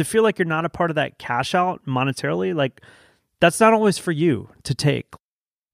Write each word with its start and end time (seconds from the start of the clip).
to 0.00 0.04
feel 0.04 0.22
like 0.22 0.38
you're 0.38 0.46
not 0.46 0.64
a 0.64 0.70
part 0.70 0.90
of 0.90 0.94
that 0.94 1.18
cash 1.18 1.54
out 1.54 1.84
monetarily, 1.86 2.54
like 2.54 2.80
that's 3.38 3.60
not 3.60 3.74
always 3.74 3.98
for 3.98 4.12
you 4.12 4.48
to 4.62 4.74
take. 4.74 5.12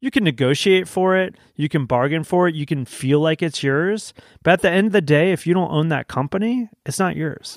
You 0.01 0.11
can 0.11 0.25
negotiate 0.25 0.89
for 0.89 1.17
it, 1.17 1.37
you 1.55 1.69
can 1.69 1.87
bargain 1.87 2.25
for 2.25 2.49
it, 2.49 2.57
you 2.57 2.67
can 2.67 2.85
feel 2.87 3.21
like 3.21 3.41
it's 3.41 3.63
yours. 3.63 4.13
But 4.43 4.55
at 4.55 4.63
the 4.63 4.71
end 4.71 4.89
of 4.89 4.93
the 4.93 5.01
day, 5.01 5.31
if 5.31 5.47
you 5.47 5.55
don't 5.55 5.71
own 5.71 5.91
that 5.91 6.09
company, 6.09 6.69
it's 6.85 6.99
not 6.99 7.15
yours. 7.15 7.57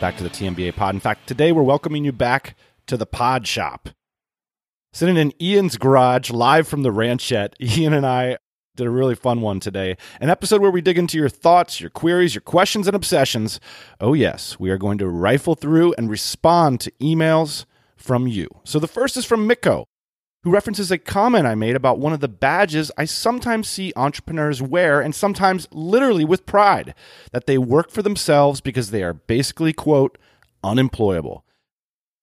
back 0.00 0.16
to 0.16 0.22
the 0.22 0.30
TMBA 0.30 0.76
pod. 0.76 0.94
In 0.94 1.00
fact, 1.00 1.26
today 1.26 1.50
we're 1.50 1.62
welcoming 1.62 2.04
you 2.04 2.12
back 2.12 2.56
to 2.86 2.96
the 2.96 3.06
pod 3.06 3.46
shop. 3.46 3.88
Sitting 4.92 5.16
in 5.16 5.32
Ian's 5.42 5.76
garage 5.76 6.30
live 6.30 6.68
from 6.68 6.82
the 6.82 6.92
ranchette, 6.92 7.54
Ian 7.60 7.92
and 7.92 8.06
I 8.06 8.38
did 8.76 8.86
a 8.86 8.90
really 8.90 9.16
fun 9.16 9.40
one 9.40 9.58
today. 9.58 9.96
An 10.20 10.30
episode 10.30 10.62
where 10.62 10.70
we 10.70 10.80
dig 10.80 10.98
into 10.98 11.18
your 11.18 11.28
thoughts, 11.28 11.80
your 11.80 11.90
queries, 11.90 12.34
your 12.34 12.42
questions, 12.42 12.86
and 12.86 12.94
obsessions. 12.94 13.58
Oh, 14.00 14.14
yes, 14.14 14.58
we 14.60 14.70
are 14.70 14.78
going 14.78 14.98
to 14.98 15.08
rifle 15.08 15.56
through 15.56 15.94
and 15.98 16.08
respond 16.08 16.80
to 16.80 16.92
emails 17.00 17.64
from 17.96 18.28
you. 18.28 18.48
So 18.64 18.78
the 18.78 18.86
first 18.86 19.16
is 19.16 19.24
from 19.24 19.46
Miko, 19.48 19.88
who 20.48 20.54
references 20.54 20.90
a 20.90 20.96
comment 20.96 21.46
I 21.46 21.54
made 21.54 21.76
about 21.76 21.98
one 21.98 22.14
of 22.14 22.20
the 22.20 22.28
badges 22.28 22.90
I 22.96 23.04
sometimes 23.04 23.68
see 23.68 23.92
entrepreneurs 23.96 24.62
wear, 24.62 24.98
and 24.98 25.14
sometimes 25.14 25.68
literally 25.72 26.24
with 26.24 26.46
pride, 26.46 26.94
that 27.32 27.46
they 27.46 27.58
work 27.58 27.90
for 27.90 28.00
themselves 28.00 28.62
because 28.62 28.90
they 28.90 29.02
are 29.02 29.12
basically, 29.12 29.74
quote, 29.74 30.16
unemployable. 30.64 31.44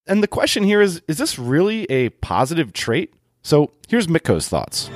And 0.08 0.24
the 0.24 0.28
question 0.28 0.64
here 0.64 0.82
is 0.82 1.04
is 1.08 1.20
this 1.20 1.38
really 1.38 1.84
a 1.86 2.10
positive 2.10 2.74
trait? 2.74 3.14
So 3.44 3.74
here's 3.88 4.08
Miko's 4.08 4.50
thoughts. 4.50 4.88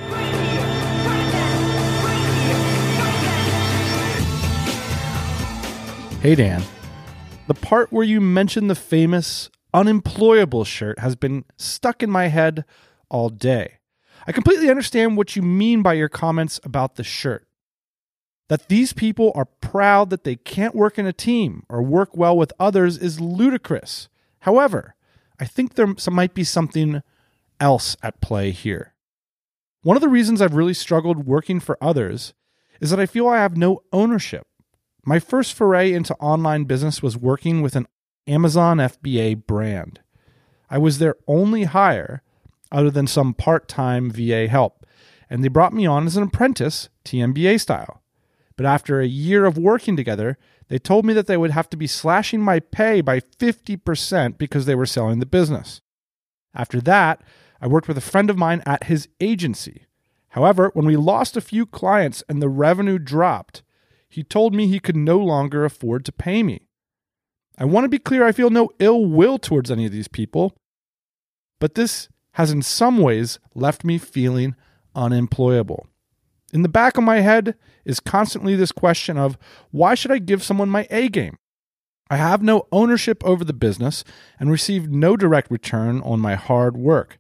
Hey, 6.24 6.34
Dan. 6.34 6.64
The 7.46 7.54
part 7.54 7.94
where 7.94 8.04
you 8.04 8.22
mentioned 8.22 8.72
the 8.72 8.76
famous 8.76 9.52
unemployable 9.72 10.64
shirt 10.64 10.98
has 10.98 11.16
been 11.16 11.46
stuck 11.58 12.02
in 12.02 12.10
my 12.10 12.26
head 12.26 12.66
all 13.10 13.30
day. 13.30 13.80
I 14.28 14.32
completely 14.32 14.70
understand 14.70 15.18
what 15.18 15.36
you 15.36 15.42
mean 15.42 15.82
by 15.82 15.94
your 15.94 16.10
comments 16.10 16.60
about 16.64 16.96
the 16.96 17.04
shirt. 17.04 17.48
That 18.48 18.68
these 18.68 18.94
people 18.94 19.32
are 19.36 19.46
proud 19.46 20.10
that 20.10 20.24
they 20.24 20.36
can't 20.36 20.76
work 20.76 20.98
in 20.98 21.06
a 21.06 21.14
team 21.14 21.64
or 21.70 21.82
work 21.82 22.18
well 22.18 22.36
with 22.36 22.54
others 22.60 22.98
is 22.98 23.22
ludicrous. 23.22 24.10
However, 24.40 24.96
I 25.40 25.46
think 25.46 25.76
there 25.76 25.94
might 26.12 26.34
be 26.34 26.44
something 26.44 27.02
else 27.60 27.96
at 28.02 28.22
play 28.22 28.52
here. 28.52 28.94
One 29.84 29.96
of 29.96 30.02
the 30.02 30.10
reasons 30.10 30.42
I've 30.42 30.56
really 30.56 30.74
struggled 30.74 31.26
working 31.26 31.60
for 31.60 31.78
others 31.82 32.34
is 32.82 32.90
that 32.90 33.00
I 33.00 33.06
feel 33.06 33.28
I 33.28 33.38
have 33.38 33.56
no 33.56 33.84
ownership. 33.94 34.48
My 35.06 35.20
first 35.20 35.54
foray 35.54 35.94
into 35.94 36.14
online 36.16 36.66
business 36.66 37.02
was 37.02 37.18
working 37.18 37.62
with 37.62 37.76
an 37.76 37.88
Amazon 38.28 38.78
FBA 38.78 39.46
brand. 39.46 40.02
I 40.70 40.78
was 40.78 40.98
their 40.98 41.16
only 41.28 41.64
hire 41.64 42.22
other 42.72 42.92
than 42.92 43.08
some 43.08 43.34
part 43.34 43.68
time 43.68 44.10
VA 44.10 44.48
help, 44.48 44.86
and 45.30 45.44
they 45.44 45.48
brought 45.48 45.74
me 45.74 45.86
on 45.86 46.06
as 46.06 46.18
an 46.18 46.24
apprentice, 46.24 46.90
TMBA 47.06 47.60
style. 47.60 48.02
But 48.56 48.66
after 48.66 49.00
a 49.00 49.08
year 49.08 49.46
of 49.46 49.58
working 49.58 49.96
together, 49.96 50.38
they 50.68 50.80
told 50.80 51.06
me 51.06 51.14
that 51.14 51.28
they 51.28 51.38
would 51.38 51.52
have 51.52 51.70
to 51.70 51.78
be 51.78 51.88
slashing 51.88 52.42
my 52.42 52.60
pay 52.60 53.02
by 53.02 53.20
50% 53.20 54.38
because 54.38 54.66
they 54.66 54.76
were 54.76 54.86
selling 54.86 55.20
the 55.20 55.26
business. 55.26 55.82
After 56.54 56.82
that, 56.82 57.22
I 57.62 57.68
worked 57.68 57.88
with 57.88 57.98
a 57.98 58.02
friend 58.02 58.30
of 58.30 58.38
mine 58.38 58.62
at 58.66 58.84
his 58.84 59.08
agency. 59.20 59.86
However, 60.30 60.72
when 60.74 60.86
we 60.86 60.96
lost 60.96 61.36
a 61.36 61.42
few 61.42 61.66
clients 61.66 62.24
and 62.30 62.42
the 62.42 62.50
revenue 62.50 63.00
dropped, 63.00 63.64
he 64.08 64.24
told 64.24 64.54
me 64.54 64.68
he 64.68 64.80
could 64.80 64.96
no 64.96 65.20
longer 65.20 65.66
afford 65.66 66.06
to 66.06 66.12
pay 66.12 66.44
me. 66.44 66.68
I 67.58 67.66
want 67.66 67.86
to 67.86 67.90
be 67.90 68.00
clear, 68.00 68.26
I 68.26 68.32
feel 68.32 68.50
no 68.50 68.70
ill 68.80 69.06
will 69.06 69.38
towards 69.38 69.70
any 69.70 69.86
of 69.86 69.92
these 69.92 70.08
people, 70.08 70.56
but 71.60 71.76
this 71.76 72.08
has 72.34 72.52
in 72.52 72.62
some 72.62 72.98
ways 72.98 73.40
left 73.56 73.84
me 73.84 73.98
feeling 73.98 74.56
unemployable. 74.96 75.88
In 76.52 76.62
the 76.64 76.70
back 76.70 76.98
of 76.98 77.04
my 77.04 77.20
head 77.20 77.56
is 77.86 78.00
constantly 78.00 78.56
this 78.56 78.72
question 78.72 79.18
of 79.18 79.38
why 79.72 79.96
should 79.96 80.12
I 80.12 80.20
give 80.20 80.44
someone 80.44 80.70
my 80.70 80.88
A 80.90 81.10
game? 81.10 81.38
I 82.10 82.18
have 82.18 82.42
no 82.42 82.68
ownership 82.72 83.24
over 83.24 83.44
the 83.44 83.54
business 83.54 84.04
and 84.40 84.50
receive 84.50 84.90
no 84.90 85.16
direct 85.16 85.52
return 85.52 86.02
on 86.02 86.20
my 86.20 86.36
hard 86.36 86.76
work. 86.76 87.20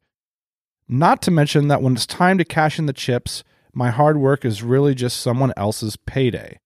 Not 0.88 1.22
to 1.24 1.32
mention 1.32 1.68
that 1.68 1.84
when 1.84 1.94
it's 1.94 2.08
time 2.08 2.40
to 2.40 2.46
cash 2.46 2.80
in 2.80 2.88
the 2.88 2.94
chips, 2.94 3.44
my 3.72 3.92
hard 3.92 4.18
work 4.18 4.44
is 4.44 4.64
really 4.64 4.96
just 4.96 5.22
someone 5.22 5.54
else's 5.56 5.96
payday. 5.96 6.60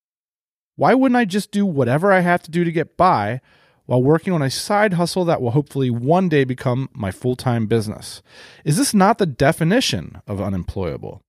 Why 0.77 0.93
wouldn't 0.93 1.17
I 1.17 1.25
just 1.25 1.51
do 1.51 1.65
whatever 1.65 2.13
I 2.13 2.21
have 2.21 2.41
to 2.43 2.51
do 2.51 2.63
to 2.63 2.71
get 2.71 2.95
by 2.95 3.41
while 3.85 4.01
working 4.01 4.33
on 4.33 4.41
a 4.41 4.49
side 4.49 4.94
hustle 4.94 5.25
that 5.25 5.41
will 5.41 5.51
hopefully 5.51 5.89
one 5.89 6.29
day 6.29 6.44
become 6.44 6.89
my 6.94 7.11
full 7.11 7.35
time 7.35 7.67
business? 7.67 8.21
Is 8.63 8.77
this 8.77 8.94
not 8.94 9.17
the 9.17 9.25
definition 9.25 10.21
of 10.27 10.41
unemployable? 10.41 11.21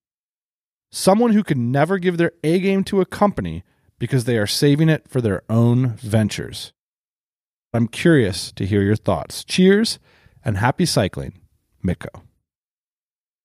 Someone 0.92 1.32
who 1.32 1.42
could 1.42 1.58
never 1.58 1.98
give 1.98 2.18
their 2.18 2.32
A 2.44 2.60
game 2.60 2.84
to 2.84 3.00
a 3.00 3.06
company 3.06 3.64
because 3.98 4.24
they 4.24 4.38
are 4.38 4.46
saving 4.46 4.88
it 4.88 5.08
for 5.08 5.20
their 5.20 5.42
own 5.48 5.94
ventures. 5.96 6.72
I'm 7.72 7.88
curious 7.88 8.52
to 8.52 8.66
hear 8.66 8.82
your 8.82 8.96
thoughts. 8.96 9.44
Cheers 9.44 9.98
and 10.44 10.58
happy 10.58 10.86
cycling, 10.86 11.40
Miko. 11.82 12.22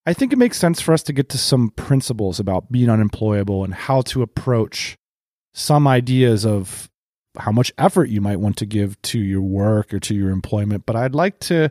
I 0.06 0.12
think 0.12 0.32
it 0.32 0.38
makes 0.38 0.58
sense 0.58 0.80
for 0.80 0.92
us 0.92 1.02
to 1.04 1.12
get 1.12 1.28
to 1.30 1.38
some 1.38 1.70
principles 1.70 2.40
about 2.40 2.70
being 2.70 2.90
unemployable 2.90 3.64
and 3.64 3.74
how 3.74 4.02
to 4.02 4.22
approach 4.22 4.96
some 5.52 5.86
ideas 5.86 6.46
of 6.46 6.89
how 7.38 7.52
much 7.52 7.72
effort 7.78 8.08
you 8.08 8.20
might 8.20 8.40
want 8.40 8.56
to 8.58 8.66
give 8.66 9.00
to 9.02 9.18
your 9.18 9.42
work 9.42 9.94
or 9.94 10.00
to 10.00 10.14
your 10.14 10.30
employment. 10.30 10.84
But 10.86 10.96
I'd 10.96 11.14
like 11.14 11.38
to 11.40 11.70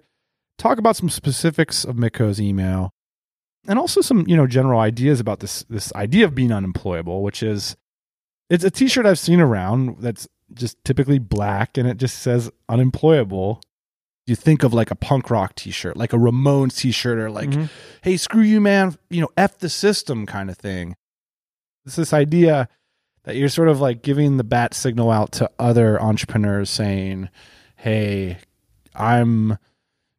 talk 0.57 0.77
about 0.77 0.95
some 0.95 1.09
specifics 1.09 1.83
of 1.83 1.95
Miko's 1.95 2.39
email 2.39 2.93
and 3.67 3.77
also 3.77 4.01
some, 4.01 4.25
you 4.27 4.37
know, 4.37 4.47
general 4.47 4.79
ideas 4.79 5.19
about 5.19 5.39
this 5.39 5.63
this 5.69 5.93
idea 5.95 6.25
of 6.25 6.35
being 6.35 6.51
unemployable, 6.51 7.23
which 7.23 7.43
is 7.43 7.75
it's 8.49 8.63
a 8.63 8.71
t-shirt 8.71 9.05
I've 9.05 9.19
seen 9.19 9.39
around 9.39 9.97
that's 9.99 10.27
just 10.53 10.83
typically 10.83 11.19
black 11.19 11.77
and 11.77 11.87
it 11.87 11.97
just 11.97 12.19
says 12.19 12.49
unemployable. 12.67 13.61
You 14.25 14.35
think 14.35 14.63
of 14.63 14.73
like 14.73 14.91
a 14.91 14.95
punk 14.95 15.29
rock 15.29 15.55
t-shirt, 15.55 15.97
like 15.97 16.13
a 16.13 16.17
Ramones 16.17 16.77
t-shirt 16.77 17.17
or 17.17 17.31
like, 17.31 17.49
mm-hmm. 17.49 17.65
hey, 18.03 18.15
screw 18.15 18.43
you, 18.43 18.61
man, 18.61 18.95
you 19.09 19.21
know, 19.21 19.29
F 19.35 19.57
the 19.57 19.69
system 19.69 20.25
kind 20.25 20.49
of 20.49 20.57
thing. 20.57 20.95
It's 21.85 21.95
this 21.95 22.13
idea 22.13 22.69
that 23.29 23.35
you're 23.35 23.47
sort 23.47 23.69
of 23.69 23.79
like 23.79 24.01
giving 24.01 24.37
the 24.37 24.43
bat 24.43 24.73
signal 24.73 25.11
out 25.11 25.31
to 25.33 25.47
other 25.59 26.01
entrepreneurs 26.01 26.67
saying, 26.67 27.29
hey, 27.75 28.39
I'm 28.95 29.59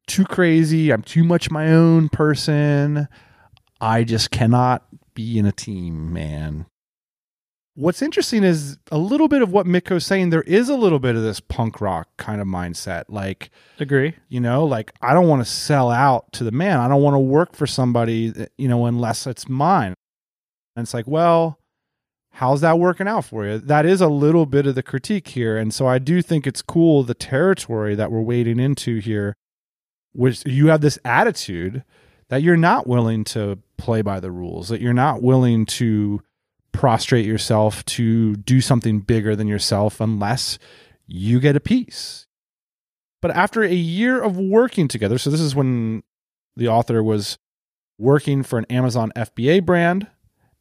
too 0.06 0.25
crazy. 0.25 0.93
I'm 0.93 1.03
too 1.03 1.25
much 1.25 1.50
my 1.50 1.72
own 1.72 2.09
person. 2.09 3.09
I 3.81 4.04
just 4.04 4.31
cannot 4.31 4.87
be 5.15 5.41
in 5.41 5.44
a 5.44 5.50
team, 5.50 6.12
man. 6.12 6.66
What's 7.75 8.00
interesting 8.00 8.44
is 8.44 8.78
a 8.93 8.98
little 8.98 9.27
bit 9.27 9.42
of 9.42 9.50
what 9.50 9.66
Miko's 9.66 10.06
saying. 10.06 10.31
There 10.31 10.42
is 10.42 10.69
a 10.69 10.77
little 10.77 11.00
bit 11.00 11.16
of 11.16 11.22
this 11.22 11.41
punk 11.41 11.80
rock 11.80 12.09
kind 12.16 12.41
of 12.41 12.47
mindset. 12.47 13.07
Like, 13.09 13.51
agree. 13.80 14.15
You 14.28 14.39
know, 14.39 14.65
like 14.65 14.92
I 15.03 15.15
don't 15.15 15.27
want 15.27 15.45
to 15.45 15.51
sell 15.51 15.91
out 15.91 16.33
to 16.34 16.45
the 16.45 16.53
man. 16.53 16.78
I 16.78 16.86
don't 16.86 17.03
want 17.03 17.15
to 17.15 17.18
work 17.18 17.57
for 17.57 17.66
somebody, 17.66 18.47
you 18.57 18.68
know, 18.68 18.86
unless 18.86 19.27
it's 19.27 19.48
mine. 19.48 19.95
And 20.77 20.84
it's 20.84 20.95
like, 20.95 21.09
well, 21.09 21.59
how's 22.32 22.60
that 22.60 22.78
working 22.78 23.09
out 23.09 23.24
for 23.24 23.47
you? 23.47 23.59
That 23.59 23.84
is 23.84 24.00
a 24.00 24.09
little 24.09 24.47
bit 24.47 24.66
of 24.66 24.74
the 24.74 24.82
critique 24.82 25.28
here. 25.28 25.56
And 25.56 25.74
so 25.74 25.86
I 25.86 25.98
do 25.98 26.22
think 26.22 26.47
it's 26.47 26.62
cool 26.62 27.03
the 27.03 27.15
territory 27.15 27.94
that 27.94 28.10
we're 28.10 28.21
wading 28.21 28.59
into 28.59 28.98
here, 28.98 29.36
which 30.12 30.44
you 30.47 30.68
have 30.68 30.80
this 30.80 30.98
attitude 31.04 31.84
that 32.28 32.42
you're 32.42 32.56
not 32.56 32.86
willing 32.86 33.24
to 33.24 33.59
play 33.77 34.03
by 34.03 34.21
the 34.21 34.30
rules, 34.30 34.68
that 34.68 34.80
you're 34.80 34.92
not 34.92 35.22
willing 35.22 35.66
to 35.66 36.22
prostrate 36.72 37.27
yourself 37.27 37.84
to 37.84 38.36
do 38.36 38.60
something 38.60 39.00
bigger 39.00 39.34
than 39.34 39.48
yourself 39.48 40.00
unless 40.00 40.59
you 41.06 41.41
get 41.41 41.56
a 41.56 41.60
piece. 41.60 42.26
But 43.21 43.33
after 43.33 43.62
a 43.62 43.74
year 43.74 44.22
of 44.22 44.38
working 44.38 44.88
together, 44.88 45.18
so 45.18 45.30
this 45.30 45.41
is 45.41 45.54
when 45.54 46.04
the 46.56 46.68
author 46.68 47.03
was 47.03 47.36
working 47.98 48.42
for 48.42 48.59
an 48.59 48.65
Amazon 48.71 49.12
FBA 49.16 49.66
brand, 49.66 50.06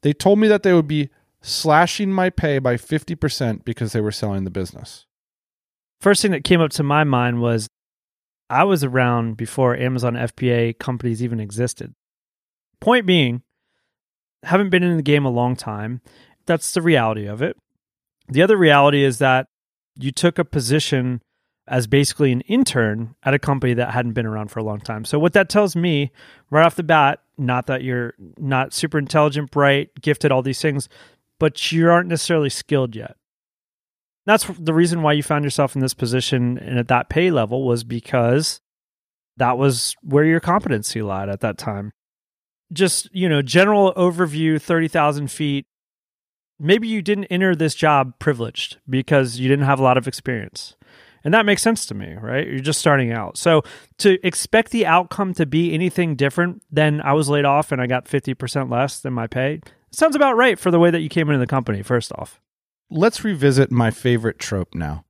they 0.02 0.12
told 0.12 0.38
me 0.38 0.48
that 0.48 0.62
they 0.62 0.72
would 0.72 0.88
be 0.88 1.08
slashing 1.42 2.12
my 2.12 2.30
pay 2.30 2.58
by 2.58 2.76
50% 2.76 3.64
because 3.64 3.92
they 3.92 4.00
were 4.00 4.12
selling 4.12 4.44
the 4.44 4.50
business. 4.50 5.06
First 6.00 6.22
thing 6.22 6.30
that 6.30 6.44
came 6.44 6.60
up 6.60 6.70
to 6.72 6.82
my 6.82 7.04
mind 7.04 7.40
was 7.40 7.68
I 8.48 8.64
was 8.64 8.82
around 8.82 9.36
before 9.36 9.76
Amazon 9.76 10.14
FBA 10.14 10.78
companies 10.78 11.22
even 11.22 11.40
existed. 11.40 11.94
Point 12.80 13.06
being, 13.06 13.42
haven't 14.42 14.70
been 14.70 14.82
in 14.82 14.96
the 14.96 15.02
game 15.02 15.24
a 15.24 15.30
long 15.30 15.56
time. 15.56 16.00
That's 16.46 16.72
the 16.72 16.82
reality 16.82 17.26
of 17.26 17.42
it. 17.42 17.56
The 18.28 18.42
other 18.42 18.56
reality 18.56 19.04
is 19.04 19.18
that 19.18 19.48
you 19.96 20.12
took 20.12 20.38
a 20.38 20.44
position 20.44 21.22
as 21.68 21.86
basically 21.86 22.32
an 22.32 22.40
intern 22.42 23.14
at 23.22 23.34
a 23.34 23.38
company 23.38 23.74
that 23.74 23.92
hadn't 23.92 24.12
been 24.12 24.26
around 24.26 24.50
for 24.50 24.58
a 24.58 24.64
long 24.64 24.80
time. 24.80 25.04
So 25.04 25.18
what 25.18 25.34
that 25.34 25.48
tells 25.48 25.76
me 25.76 26.10
right 26.50 26.66
off 26.66 26.74
the 26.74 26.82
bat, 26.82 27.20
not 27.38 27.66
that 27.66 27.84
you're 27.84 28.14
not 28.38 28.72
super 28.72 28.98
intelligent, 28.98 29.50
bright, 29.52 29.90
gifted, 30.00 30.32
all 30.32 30.42
these 30.42 30.60
things, 30.60 30.88
but 31.40 31.72
you 31.72 31.90
aren't 31.90 32.08
necessarily 32.08 32.50
skilled 32.50 32.94
yet. 32.94 33.16
That's 34.26 34.44
the 34.46 34.74
reason 34.74 35.02
why 35.02 35.14
you 35.14 35.24
found 35.24 35.42
yourself 35.42 35.74
in 35.74 35.80
this 35.80 35.94
position 35.94 36.58
and 36.58 36.78
at 36.78 36.86
that 36.88 37.08
pay 37.08 37.32
level 37.32 37.66
was 37.66 37.82
because 37.82 38.60
that 39.38 39.58
was 39.58 39.96
where 40.02 40.24
your 40.24 40.38
competency 40.38 41.02
lied 41.02 41.28
at 41.28 41.40
that 41.40 41.58
time. 41.58 41.90
Just, 42.72 43.08
you 43.12 43.28
know, 43.28 43.42
general 43.42 43.92
overview, 43.94 44.60
30,000 44.60 45.28
feet. 45.28 45.66
Maybe 46.60 46.86
you 46.86 47.00
didn't 47.00 47.24
enter 47.24 47.56
this 47.56 47.74
job 47.74 48.18
privileged 48.18 48.76
because 48.88 49.40
you 49.40 49.48
didn't 49.48 49.64
have 49.64 49.80
a 49.80 49.82
lot 49.82 49.96
of 49.96 50.06
experience. 50.06 50.76
And 51.24 51.34
that 51.34 51.44
makes 51.44 51.62
sense 51.62 51.84
to 51.86 51.94
me, 51.94 52.14
right? 52.14 52.46
You're 52.46 52.60
just 52.60 52.80
starting 52.80 53.12
out. 53.12 53.36
So 53.36 53.62
to 53.98 54.24
expect 54.26 54.70
the 54.70 54.86
outcome 54.86 55.34
to 55.34 55.46
be 55.46 55.74
anything 55.74 56.16
different 56.16 56.62
than 56.70 57.00
I 57.00 57.12
was 57.12 57.28
laid 57.28 57.44
off 57.44 57.72
and 57.72 57.80
I 57.80 57.86
got 57.86 58.06
50% 58.06 58.70
less 58.70 59.00
than 59.00 59.12
my 59.12 59.26
pay 59.26 59.60
sounds 59.90 60.16
about 60.16 60.36
right 60.36 60.58
for 60.58 60.70
the 60.70 60.78
way 60.78 60.90
that 60.90 61.00
you 61.00 61.08
came 61.08 61.28
into 61.28 61.38
the 61.38 61.46
company, 61.46 61.82
first 61.82 62.12
off. 62.14 62.40
Let's 62.90 63.24
revisit 63.24 63.70
my 63.70 63.90
favorite 63.90 64.38
trope 64.38 64.74
now. 64.74 65.04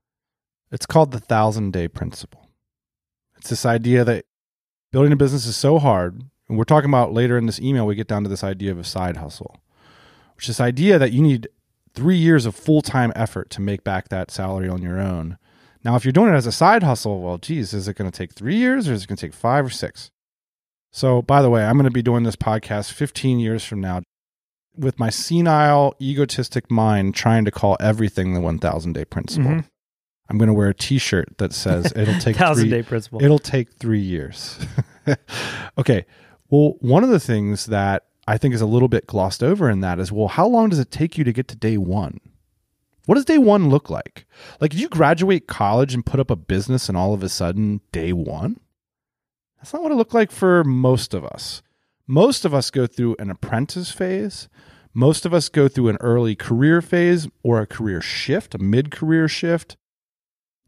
It's 0.70 0.86
called 0.86 1.12
the 1.12 1.20
thousand 1.20 1.72
day 1.72 1.88
principle. 1.88 2.48
It's 3.36 3.50
this 3.50 3.66
idea 3.66 4.04
that 4.04 4.26
building 4.92 5.12
a 5.12 5.16
business 5.16 5.46
is 5.46 5.56
so 5.56 5.78
hard. 5.78 6.22
And 6.48 6.58
we're 6.58 6.64
talking 6.64 6.90
about 6.90 7.12
later 7.12 7.38
in 7.38 7.46
this 7.46 7.60
email, 7.60 7.86
we 7.86 7.94
get 7.94 8.08
down 8.08 8.22
to 8.24 8.28
this 8.28 8.44
idea 8.44 8.70
of 8.72 8.78
a 8.78 8.84
side 8.84 9.16
hustle, 9.16 9.56
which 10.36 10.44
is 10.44 10.56
this 10.56 10.60
idea 10.60 10.98
that 10.98 11.12
you 11.12 11.22
need 11.22 11.48
three 11.94 12.16
years 12.16 12.44
of 12.44 12.54
full 12.54 12.82
time 12.82 13.12
effort 13.14 13.50
to 13.50 13.60
make 13.60 13.84
back 13.84 14.08
that 14.08 14.30
salary 14.30 14.68
on 14.68 14.82
your 14.82 15.00
own 15.00 15.38
now, 15.84 15.96
if 15.96 16.04
you're 16.04 16.12
doing 16.12 16.32
it 16.32 16.36
as 16.36 16.46
a 16.46 16.52
side 16.52 16.82
hustle, 16.82 17.22
well, 17.22 17.38
geez, 17.38 17.72
is 17.72 17.88
it 17.88 17.96
going 17.96 18.10
to 18.10 18.16
take 18.16 18.34
three 18.34 18.56
years 18.56 18.88
or 18.88 18.92
is 18.92 19.04
it 19.04 19.08
going 19.08 19.16
to 19.16 19.26
take 19.26 19.34
five 19.34 19.64
or 19.64 19.70
six? 19.70 20.10
So, 20.92 21.22
by 21.22 21.40
the 21.40 21.50
way, 21.50 21.64
I'm 21.64 21.76
going 21.76 21.84
to 21.84 21.90
be 21.90 22.02
doing 22.02 22.24
this 22.24 22.36
podcast 22.36 22.92
15 22.92 23.38
years 23.38 23.64
from 23.64 23.80
now 23.80 24.02
with 24.76 24.98
my 24.98 25.08
senile, 25.08 25.94
egotistic 26.00 26.70
mind 26.70 27.14
trying 27.14 27.44
to 27.44 27.50
call 27.50 27.76
everything 27.80 28.34
the 28.34 28.40
1000 28.40 28.92
day 28.92 29.04
principle. 29.04 29.50
Mm-hmm. 29.50 29.60
I'm 30.28 30.38
going 30.38 30.48
to 30.48 30.54
wear 30.54 30.68
a 30.68 30.74
t-shirt 30.74 31.38
that 31.38 31.52
says 31.52 31.92
it'll 31.96 32.18
take 32.20 32.36
thousand 32.36 32.64
three, 32.64 32.70
day 32.70 32.82
principle. 32.82 33.22
It'll 33.22 33.38
take 33.38 33.72
three 33.74 34.00
years. 34.00 34.58
okay. 35.78 36.04
Well, 36.50 36.74
one 36.80 37.04
of 37.04 37.10
the 37.10 37.20
things 37.20 37.66
that 37.66 38.04
I 38.28 38.36
think 38.38 38.54
is 38.54 38.60
a 38.60 38.66
little 38.66 38.88
bit 38.88 39.06
glossed 39.06 39.42
over 39.42 39.70
in 39.70 39.80
that 39.80 39.98
is, 39.98 40.12
well, 40.12 40.28
how 40.28 40.46
long 40.46 40.68
does 40.68 40.78
it 40.78 40.90
take 40.90 41.16
you 41.16 41.24
to 41.24 41.32
get 41.32 41.48
to 41.48 41.56
day 41.56 41.78
one? 41.78 42.20
What 43.06 43.14
does 43.14 43.24
day 43.24 43.38
one 43.38 43.70
look 43.70 43.90
like? 43.90 44.26
Like, 44.60 44.74
if 44.74 44.80
you 44.80 44.88
graduate 44.88 45.46
college 45.46 45.94
and 45.94 46.04
put 46.04 46.20
up 46.20 46.30
a 46.30 46.36
business 46.36 46.88
and 46.88 46.96
all 46.96 47.14
of 47.14 47.22
a 47.22 47.28
sudden 47.28 47.80
day 47.92 48.12
one? 48.12 48.60
That's 49.58 49.72
not 49.72 49.82
what 49.82 49.92
it 49.92 49.96
looked 49.96 50.14
like 50.14 50.30
for 50.30 50.64
most 50.64 51.12
of 51.14 51.24
us. 51.24 51.62
Most 52.06 52.44
of 52.44 52.54
us 52.54 52.70
go 52.70 52.86
through 52.86 53.16
an 53.18 53.30
apprentice 53.30 53.90
phase. 53.90 54.48
Most 54.92 55.24
of 55.24 55.32
us 55.32 55.48
go 55.48 55.68
through 55.68 55.88
an 55.88 55.98
early 56.00 56.34
career 56.34 56.82
phase 56.82 57.28
or 57.42 57.60
a 57.60 57.66
career 57.66 58.00
shift, 58.00 58.54
a 58.54 58.58
mid 58.58 58.90
career 58.90 59.28
shift. 59.28 59.76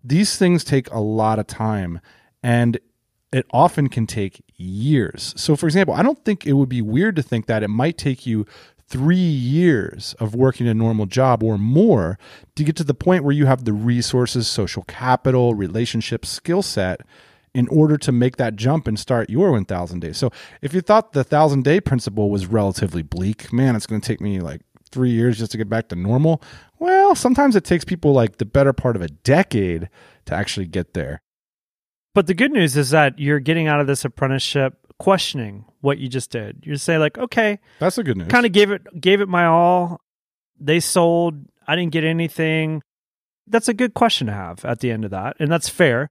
These 0.04 0.36
things 0.36 0.62
take 0.62 0.90
a 0.90 1.00
lot 1.00 1.38
of 1.38 1.46
time 1.46 2.00
and 2.42 2.78
it 3.32 3.46
often 3.50 3.88
can 3.88 4.06
take 4.06 4.44
years. 4.56 5.32
So, 5.36 5.56
for 5.56 5.66
example, 5.66 5.94
I 5.94 6.02
don't 6.02 6.22
think 6.24 6.46
it 6.46 6.52
would 6.52 6.68
be 6.68 6.82
weird 6.82 7.16
to 7.16 7.22
think 7.22 7.46
that 7.46 7.62
it 7.62 7.68
might 7.68 7.96
take 7.96 8.26
you 8.26 8.46
three 8.92 9.16
years 9.16 10.14
of 10.20 10.34
working 10.34 10.68
a 10.68 10.74
normal 10.74 11.06
job 11.06 11.42
or 11.42 11.56
more 11.56 12.18
to 12.54 12.62
get 12.62 12.76
to 12.76 12.84
the 12.84 12.92
point 12.92 13.24
where 13.24 13.32
you 13.32 13.46
have 13.46 13.64
the 13.64 13.72
resources, 13.72 14.46
social 14.46 14.82
capital, 14.82 15.54
relationship 15.54 16.26
skill 16.26 16.60
set 16.60 17.00
in 17.54 17.66
order 17.68 17.96
to 17.96 18.12
make 18.12 18.36
that 18.36 18.54
jump 18.54 18.86
and 18.86 18.98
start 18.98 19.30
your 19.30 19.50
1000 19.50 20.00
days. 20.00 20.18
So 20.18 20.30
if 20.60 20.74
you 20.74 20.82
thought 20.82 21.14
the 21.14 21.20
1000 21.20 21.64
day 21.64 21.80
principle 21.80 22.28
was 22.28 22.44
relatively 22.44 23.02
bleak, 23.02 23.50
man, 23.50 23.76
it's 23.76 23.86
going 23.86 24.02
to 24.02 24.06
take 24.06 24.20
me 24.20 24.40
like 24.40 24.60
three 24.90 25.10
years 25.10 25.38
just 25.38 25.52
to 25.52 25.58
get 25.58 25.70
back 25.70 25.88
to 25.88 25.96
normal. 25.96 26.42
Well, 26.78 27.14
sometimes 27.14 27.56
it 27.56 27.64
takes 27.64 27.86
people 27.86 28.12
like 28.12 28.36
the 28.36 28.44
better 28.44 28.74
part 28.74 28.96
of 28.96 29.00
a 29.00 29.08
decade 29.08 29.88
to 30.26 30.34
actually 30.34 30.66
get 30.66 30.92
there. 30.92 31.22
But 32.14 32.26
the 32.26 32.34
good 32.34 32.52
news 32.52 32.76
is 32.76 32.90
that 32.90 33.18
you're 33.18 33.40
getting 33.40 33.68
out 33.68 33.80
of 33.80 33.86
this 33.86 34.04
apprenticeship 34.04 34.74
questioning 35.02 35.64
what 35.80 35.98
you 35.98 36.08
just 36.08 36.30
did. 36.30 36.62
You 36.62 36.76
say 36.76 36.96
like, 36.96 37.18
okay, 37.18 37.58
that's 37.80 37.98
a 37.98 38.04
good 38.04 38.16
news. 38.16 38.28
Kind 38.28 38.46
of 38.46 38.52
gave 38.52 38.70
it 38.70 38.82
gave 39.00 39.20
it 39.20 39.28
my 39.28 39.46
all. 39.46 40.00
They 40.60 40.78
sold. 40.78 41.34
I 41.66 41.74
didn't 41.74 41.90
get 41.90 42.04
anything. 42.04 42.82
That's 43.48 43.66
a 43.66 43.74
good 43.74 43.94
question 43.94 44.28
to 44.28 44.32
have 44.32 44.64
at 44.64 44.78
the 44.78 44.92
end 44.92 45.04
of 45.04 45.10
that, 45.10 45.34
and 45.40 45.50
that's 45.50 45.68
fair. 45.68 46.08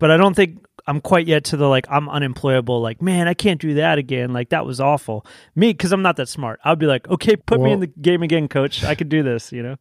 But 0.00 0.10
I 0.10 0.16
don't 0.16 0.34
think 0.34 0.58
I'm 0.88 1.00
quite 1.00 1.28
yet 1.28 1.44
to 1.44 1.56
the 1.56 1.68
like 1.68 1.86
I'm 1.88 2.08
unemployable. 2.08 2.80
Like, 2.80 3.00
man, 3.00 3.28
I 3.28 3.34
can't 3.34 3.60
do 3.60 3.74
that 3.74 3.96
again. 3.96 4.32
Like 4.32 4.48
that 4.48 4.66
was 4.66 4.80
awful. 4.80 5.24
Me, 5.54 5.72
because 5.72 5.92
I'm 5.92 6.02
not 6.02 6.16
that 6.16 6.28
smart. 6.28 6.58
I'd 6.64 6.80
be 6.80 6.86
like, 6.86 7.08
okay, 7.08 7.36
put 7.36 7.60
well, 7.60 7.68
me 7.68 7.72
in 7.74 7.80
the 7.80 7.86
game 7.86 8.24
again, 8.24 8.48
coach. 8.48 8.82
I 8.82 8.96
could 8.96 9.08
do 9.08 9.22
this. 9.22 9.52
You 9.52 9.62
know. 9.62 9.76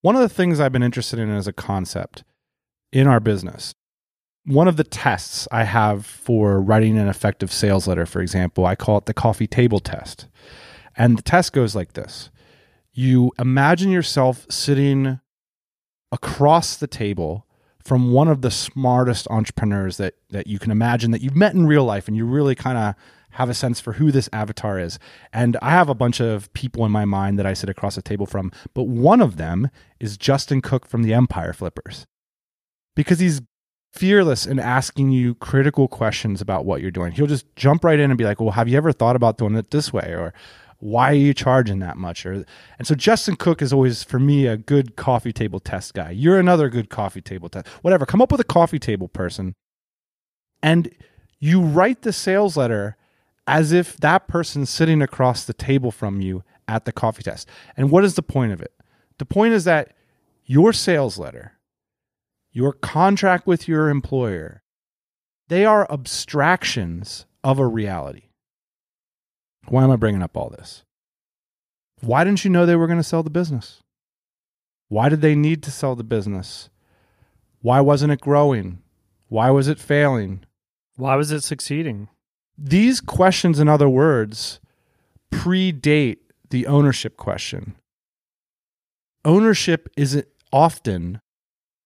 One 0.00 0.16
of 0.16 0.22
the 0.22 0.28
things 0.28 0.58
I've 0.58 0.72
been 0.72 0.82
interested 0.82 1.20
in 1.20 1.30
as 1.30 1.46
a 1.46 1.52
concept 1.52 2.24
in 2.92 3.06
our 3.06 3.20
business 3.20 3.72
one 4.50 4.66
of 4.66 4.76
the 4.76 4.84
tests 4.84 5.46
I 5.52 5.64
have 5.64 6.04
for 6.04 6.60
writing 6.60 6.98
an 6.98 7.08
effective 7.08 7.52
sales 7.52 7.86
letter, 7.86 8.04
for 8.04 8.20
example, 8.20 8.66
I 8.66 8.74
call 8.74 8.98
it 8.98 9.06
the 9.06 9.14
coffee 9.14 9.46
table 9.46 9.78
test. 9.78 10.26
And 10.96 11.16
the 11.16 11.22
test 11.22 11.52
goes 11.52 11.76
like 11.76 11.92
this 11.92 12.30
You 12.92 13.32
imagine 13.38 13.90
yourself 13.90 14.46
sitting 14.50 15.20
across 16.10 16.76
the 16.76 16.88
table 16.88 17.46
from 17.82 18.12
one 18.12 18.28
of 18.28 18.42
the 18.42 18.50
smartest 18.50 19.26
entrepreneurs 19.30 19.96
that, 19.96 20.14
that 20.30 20.46
you 20.46 20.58
can 20.58 20.70
imagine 20.70 21.12
that 21.12 21.22
you've 21.22 21.36
met 21.36 21.54
in 21.54 21.66
real 21.66 21.84
life, 21.84 22.08
and 22.08 22.16
you 22.16 22.26
really 22.26 22.54
kind 22.54 22.76
of 22.76 22.94
have 23.34 23.48
a 23.48 23.54
sense 23.54 23.80
for 23.80 23.92
who 23.94 24.10
this 24.10 24.28
avatar 24.32 24.80
is. 24.80 24.98
And 25.32 25.56
I 25.62 25.70
have 25.70 25.88
a 25.88 25.94
bunch 25.94 26.20
of 26.20 26.52
people 26.52 26.84
in 26.84 26.90
my 26.90 27.04
mind 27.04 27.38
that 27.38 27.46
I 27.46 27.54
sit 27.54 27.70
across 27.70 27.94
the 27.94 28.02
table 28.02 28.26
from, 28.26 28.50
but 28.74 28.88
one 28.88 29.20
of 29.20 29.36
them 29.36 29.70
is 30.00 30.18
Justin 30.18 30.60
Cook 30.60 30.84
from 30.84 31.04
the 31.04 31.14
Empire 31.14 31.52
Flippers 31.52 32.06
because 32.96 33.20
he's 33.20 33.40
fearless 33.92 34.46
in 34.46 34.58
asking 34.58 35.10
you 35.10 35.34
critical 35.36 35.88
questions 35.88 36.40
about 36.40 36.64
what 36.64 36.80
you're 36.80 36.90
doing. 36.90 37.12
He'll 37.12 37.26
just 37.26 37.44
jump 37.56 37.84
right 37.84 37.98
in 37.98 38.10
and 38.10 38.18
be 38.18 38.24
like, 38.24 38.40
"Well, 38.40 38.52
have 38.52 38.68
you 38.68 38.76
ever 38.76 38.92
thought 38.92 39.16
about 39.16 39.38
doing 39.38 39.54
it 39.56 39.70
this 39.70 39.92
way?" 39.92 40.14
or 40.14 40.32
"Why 40.78 41.10
are 41.10 41.14
you 41.14 41.34
charging 41.34 41.80
that 41.80 41.96
much?" 41.96 42.24
or 42.24 42.44
and 42.78 42.86
so 42.86 42.94
Justin 42.94 43.36
Cook 43.36 43.60
is 43.62 43.72
always 43.72 44.02
for 44.02 44.18
me 44.18 44.46
a 44.46 44.56
good 44.56 44.96
coffee 44.96 45.32
table 45.32 45.60
test 45.60 45.94
guy. 45.94 46.10
You're 46.10 46.38
another 46.38 46.68
good 46.68 46.88
coffee 46.90 47.20
table 47.20 47.48
test. 47.48 47.66
Whatever, 47.82 48.06
come 48.06 48.22
up 48.22 48.30
with 48.32 48.40
a 48.40 48.44
coffee 48.44 48.78
table 48.78 49.08
person 49.08 49.54
and 50.62 50.90
you 51.38 51.60
write 51.60 52.02
the 52.02 52.12
sales 52.12 52.56
letter 52.56 52.96
as 53.46 53.72
if 53.72 53.96
that 53.96 54.28
person's 54.28 54.70
sitting 54.70 55.02
across 55.02 55.44
the 55.44 55.52
table 55.52 55.90
from 55.90 56.20
you 56.20 56.44
at 56.68 56.84
the 56.84 56.92
coffee 56.92 57.22
test. 57.22 57.48
And 57.76 57.90
what 57.90 58.04
is 58.04 58.14
the 58.14 58.22
point 58.22 58.52
of 58.52 58.60
it? 58.60 58.72
The 59.18 59.24
point 59.24 59.54
is 59.54 59.64
that 59.64 59.94
your 60.44 60.72
sales 60.72 61.18
letter 61.18 61.52
your 62.52 62.72
contract 62.72 63.46
with 63.46 63.68
your 63.68 63.88
employer, 63.88 64.62
they 65.48 65.64
are 65.64 65.90
abstractions 65.90 67.26
of 67.42 67.58
a 67.58 67.66
reality. 67.66 68.24
Why 69.68 69.84
am 69.84 69.90
I 69.90 69.96
bringing 69.96 70.22
up 70.22 70.36
all 70.36 70.50
this? 70.50 70.84
Why 72.00 72.24
didn't 72.24 72.44
you 72.44 72.50
know 72.50 72.66
they 72.66 72.76
were 72.76 72.86
going 72.86 72.98
to 72.98 73.04
sell 73.04 73.22
the 73.22 73.30
business? 73.30 73.82
Why 74.88 75.08
did 75.08 75.20
they 75.20 75.34
need 75.34 75.62
to 75.64 75.70
sell 75.70 75.94
the 75.94 76.04
business? 76.04 76.70
Why 77.60 77.80
wasn't 77.80 78.12
it 78.12 78.20
growing? 78.20 78.82
Why 79.28 79.50
was 79.50 79.68
it 79.68 79.78
failing? 79.78 80.44
Why 80.96 81.14
was 81.14 81.30
it 81.30 81.42
succeeding? 81.42 82.08
These 82.58 83.00
questions, 83.00 83.60
in 83.60 83.68
other 83.68 83.88
words, 83.88 84.60
predate 85.32 86.18
the 86.50 86.66
ownership 86.66 87.16
question. 87.16 87.76
Ownership 89.24 89.88
isn't 89.96 90.26
often 90.52 91.20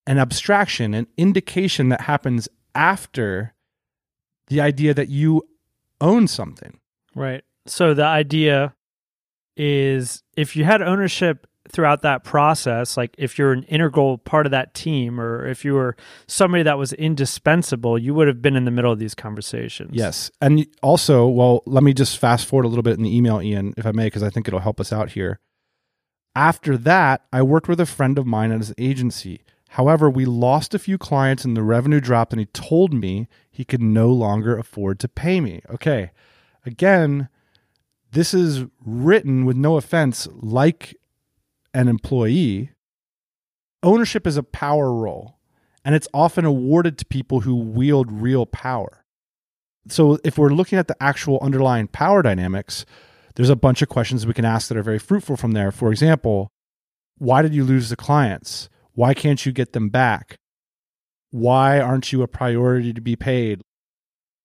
an 0.07 0.19
abstraction, 0.19 0.95
an 0.95 1.07
indication 1.17 1.89
that 1.89 2.03
happens 2.03 2.49
after 2.75 3.55
the 4.49 4.61
idea 4.61 4.93
that 4.95 5.09
you 5.09 5.43
own 6.01 6.29
something. 6.29 6.79
Right. 7.15 7.43
So 7.67 7.95
the 7.95 8.05
idea 8.05 8.75
is 9.57 10.23
if 10.37 10.57
you 10.57 10.65
had 10.65 10.83
ownership 10.83 11.47
throughout 11.71 12.03
that 12.03 12.25
process, 12.25 12.97
like 12.97 13.15
if 13.17 13.39
you're 13.39 13.53
an 13.53 13.63
integral 13.65 14.19
part 14.19 14.47
of 14.47 14.51
that 14.53 14.75
team 14.75 15.19
or 15.19 15.47
if 15.47 15.65
you 15.65 15.73
were 15.73 15.97
somebody 16.27 16.63
that 16.63 16.77
was 16.77 16.93
indispensable, 16.93 17.99
you 17.99 18.13
would 18.15 18.29
have 18.29 18.43
been 18.43 18.57
in 18.57 18.65
the 18.65 18.71
middle 18.71 18.93
of 18.93 18.99
these 18.99 19.15
conversations. 19.15 19.91
Yes. 19.95 20.31
And 20.43 20.67
also, 20.83 21.27
well, 21.27 21.63
let 21.67 21.83
me 21.83 21.95
just 21.95 22.19
fast 22.19 22.47
forward 22.47 22.67
a 22.67 22.69
little 22.69 22.83
bit 22.83 22.99
in 22.99 23.03
the 23.03 23.17
email, 23.17 23.41
Ian, 23.41 23.73
if 23.77 23.87
I 23.87 23.93
may, 23.93 24.05
because 24.07 24.23
I 24.23 24.29
think 24.29 24.47
it'll 24.47 24.61
help 24.61 24.79
us 24.79 24.93
out 24.93 25.11
here. 25.13 25.41
After 26.37 26.77
that, 26.79 27.25
I 27.33 27.43
worked 27.43 27.69
with 27.69 27.81
a 27.81 27.87
friend 27.87 28.19
of 28.19 28.27
mine 28.27 28.53
at 28.53 28.59
his 28.59 28.75
agency. 28.77 29.41
However, 29.75 30.09
we 30.09 30.25
lost 30.25 30.73
a 30.73 30.79
few 30.79 30.99
clients 30.99 31.45
and 31.45 31.57
the 31.57 31.63
revenue 31.65 32.01
dropped, 32.01 32.33
and 32.33 32.39
he 32.39 32.47
told 32.47 32.95
me 32.95 33.27
he 33.51 33.65
could 33.65 33.83
no 33.83 34.09
longer 34.09 34.57
afford 34.57 35.01
to 35.01 35.09
pay 35.09 35.41
me. 35.41 35.63
Okay. 35.69 36.13
Again, 36.65 37.29
this 38.13 38.33
is 38.33 38.67
written 38.87 39.45
with 39.45 39.57
no 39.57 39.77
offense, 39.77 40.29
like 40.33 40.97
an 41.75 41.89
employee. 41.89 42.71
Ownership 43.83 44.29
is 44.29 44.37
a 44.37 44.45
power 44.45 44.95
role, 44.95 45.39
and 45.85 45.97
it's 45.97 46.09
often 46.15 46.45
awarded 46.45 46.97
to 46.99 47.07
people 47.07 47.41
who 47.41 47.57
wield 47.57 48.13
real 48.13 48.47
power. 48.47 49.05
So, 49.89 50.19
if 50.23 50.39
we're 50.39 50.51
looking 50.51 50.79
at 50.79 50.87
the 50.87 51.03
actual 51.03 51.41
underlying 51.43 51.89
power 51.89 52.23
dynamics, 52.23 52.87
there's 53.35 53.51
a 53.51 53.57
bunch 53.57 53.83
of 53.83 53.89
questions 53.89 54.25
we 54.25 54.35
can 54.35 54.45
ask 54.45 54.69
that 54.69 54.79
are 54.79 54.85
very 54.85 55.01
fruitful 55.01 55.37
from 55.37 55.51
there. 55.51 55.73
For 55.73 55.91
example, 55.91 56.49
why 57.19 57.43
did 57.43 57.53
you 57.53 57.65
lose 57.65 57.89
the 57.89 57.97
clients? 57.97 58.69
Why 58.95 59.15
can't 59.15 59.45
you 59.45 59.53
get 59.53 59.73
them 59.73 59.89
back? 59.89 60.39
Why 61.31 61.81
aren't 61.81 62.13
you 62.13 62.23
a 62.23 62.29
priority 62.29 62.93
to 62.93 63.01
be 63.01 63.17
paid? 63.17 63.61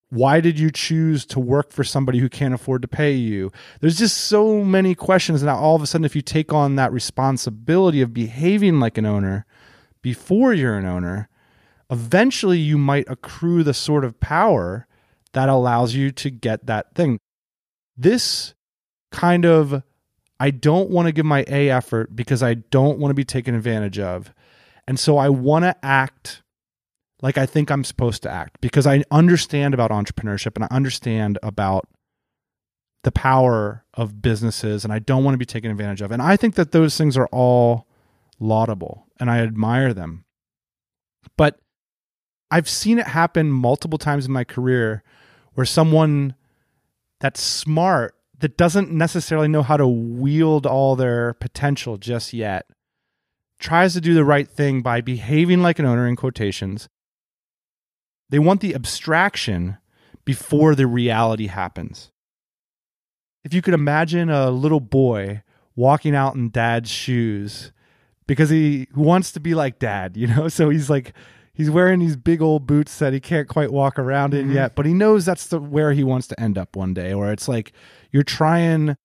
Why 0.09 0.41
did 0.41 0.57
you 0.57 0.71
choose 0.71 1.23
to 1.27 1.39
work 1.39 1.71
for 1.71 1.83
somebody 1.83 2.17
who 2.17 2.29
can't 2.29 2.53
afford 2.53 2.81
to 2.81 2.87
pay 2.87 3.13
you? 3.13 3.51
There's 3.79 3.99
just 3.99 4.17
so 4.17 4.63
many 4.63 4.95
questions. 4.95 5.43
Now, 5.43 5.57
all 5.57 5.75
of 5.75 5.83
a 5.83 5.87
sudden, 5.87 6.05
if 6.05 6.15
you 6.15 6.23
take 6.23 6.51
on 6.51 6.75
that 6.75 6.91
responsibility 6.91 8.01
of 8.01 8.11
behaving 8.11 8.79
like 8.79 8.97
an 8.97 9.05
owner 9.05 9.45
before 10.01 10.53
you're 10.53 10.77
an 10.77 10.85
owner, 10.85 11.29
eventually 11.91 12.57
you 12.57 12.79
might 12.79 13.05
accrue 13.07 13.63
the 13.63 13.73
sort 13.73 14.03
of 14.03 14.19
power 14.19 14.87
that 15.33 15.47
allows 15.47 15.93
you 15.93 16.09
to 16.09 16.31
get 16.31 16.65
that 16.65 16.95
thing. 16.95 17.19
This 17.95 18.55
kind 19.11 19.45
of, 19.45 19.83
I 20.39 20.49
don't 20.49 20.89
want 20.89 21.07
to 21.07 21.11
give 21.11 21.25
my 21.25 21.45
A 21.47 21.69
effort 21.69 22.15
because 22.15 22.41
I 22.41 22.55
don't 22.55 22.97
want 22.97 23.11
to 23.11 23.15
be 23.15 23.25
taken 23.25 23.53
advantage 23.53 23.99
of. 23.99 24.33
And 24.89 24.99
so 24.99 25.19
I 25.19 25.29
want 25.29 25.65
to 25.65 25.75
act 25.85 26.41
like 27.21 27.37
I 27.37 27.45
think 27.45 27.69
I'm 27.69 27.83
supposed 27.83 28.23
to 28.23 28.31
act 28.31 28.59
because 28.59 28.87
I 28.87 29.03
understand 29.11 29.75
about 29.75 29.91
entrepreneurship 29.91 30.55
and 30.55 30.63
I 30.63 30.67
understand 30.71 31.37
about 31.43 31.87
the 33.03 33.11
power 33.11 33.85
of 33.93 34.23
businesses 34.23 34.83
and 34.83 34.91
I 34.91 34.97
don't 34.97 35.23
want 35.23 35.35
to 35.35 35.37
be 35.37 35.45
taken 35.45 35.69
advantage 35.69 36.01
of. 36.01 36.11
And 36.11 36.23
I 36.23 36.35
think 36.35 36.55
that 36.55 36.71
those 36.71 36.97
things 36.97 37.17
are 37.17 37.27
all 37.27 37.85
laudable 38.39 39.05
and 39.19 39.29
I 39.29 39.41
admire 39.41 39.93
them. 39.93 40.25
But 41.37 41.59
I've 42.49 42.67
seen 42.67 42.97
it 42.97 43.05
happen 43.05 43.51
multiple 43.51 43.99
times 43.99 44.25
in 44.25 44.31
my 44.31 44.43
career 44.43 45.03
where 45.53 45.67
someone 45.67 46.33
that's 47.19 47.43
smart 47.43 48.15
that 48.39 48.57
doesn't 48.57 48.91
necessarily 48.91 49.49
know 49.49 49.61
how 49.61 49.77
to 49.77 49.87
wield 49.87 50.65
all 50.65 50.95
their 50.95 51.35
potential 51.35 51.97
just 51.97 52.33
yet 52.33 52.65
tries 53.59 53.93
to 53.93 54.01
do 54.01 54.13
the 54.13 54.25
right 54.25 54.47
thing 54.47 54.81
by 54.81 55.01
behaving 55.01 55.61
like 55.61 55.79
an 55.79 55.85
owner 55.85 56.07
in 56.07 56.15
quotations 56.15 56.87
they 58.29 58.39
want 58.39 58.61
the 58.61 58.75
abstraction 58.75 59.77
before 60.23 60.75
the 60.75 60.87
reality 60.87 61.47
happens. 61.47 62.11
If 63.43 63.53
you 63.53 63.61
could 63.61 63.73
imagine 63.73 64.29
a 64.29 64.51
little 64.51 64.79
boy 64.79 65.43
walking 65.75 66.15
out 66.15 66.35
in 66.35 66.49
dad's 66.49 66.89
shoes 66.89 67.71
because 68.27 68.49
he 68.49 68.87
wants 68.95 69.31
to 69.31 69.39
be 69.39 69.55
like 69.55 69.79
dad, 69.79 70.15
you 70.15 70.27
know? 70.27 70.47
So 70.49 70.69
he's 70.69 70.89
like, 70.89 71.13
he's 71.53 71.71
wearing 71.71 71.99
these 71.99 72.15
big 72.15 72.41
old 72.41 72.67
boots 72.67 72.99
that 72.99 73.13
he 73.13 73.19
can't 73.19 73.47
quite 73.47 73.71
walk 73.71 73.97
around 73.97 74.33
in 74.33 74.47
mm-hmm. 74.47 74.55
yet, 74.55 74.75
but 74.75 74.85
he 74.85 74.93
knows 74.93 75.25
that's 75.25 75.47
the 75.47 75.59
where 75.59 75.93
he 75.93 76.03
wants 76.03 76.27
to 76.27 76.39
end 76.39 76.57
up 76.57 76.75
one 76.75 76.93
day. 76.93 77.13
Or 77.13 77.31
it's 77.31 77.47
like 77.47 77.71
you're 78.11 78.23
trying 78.23 78.95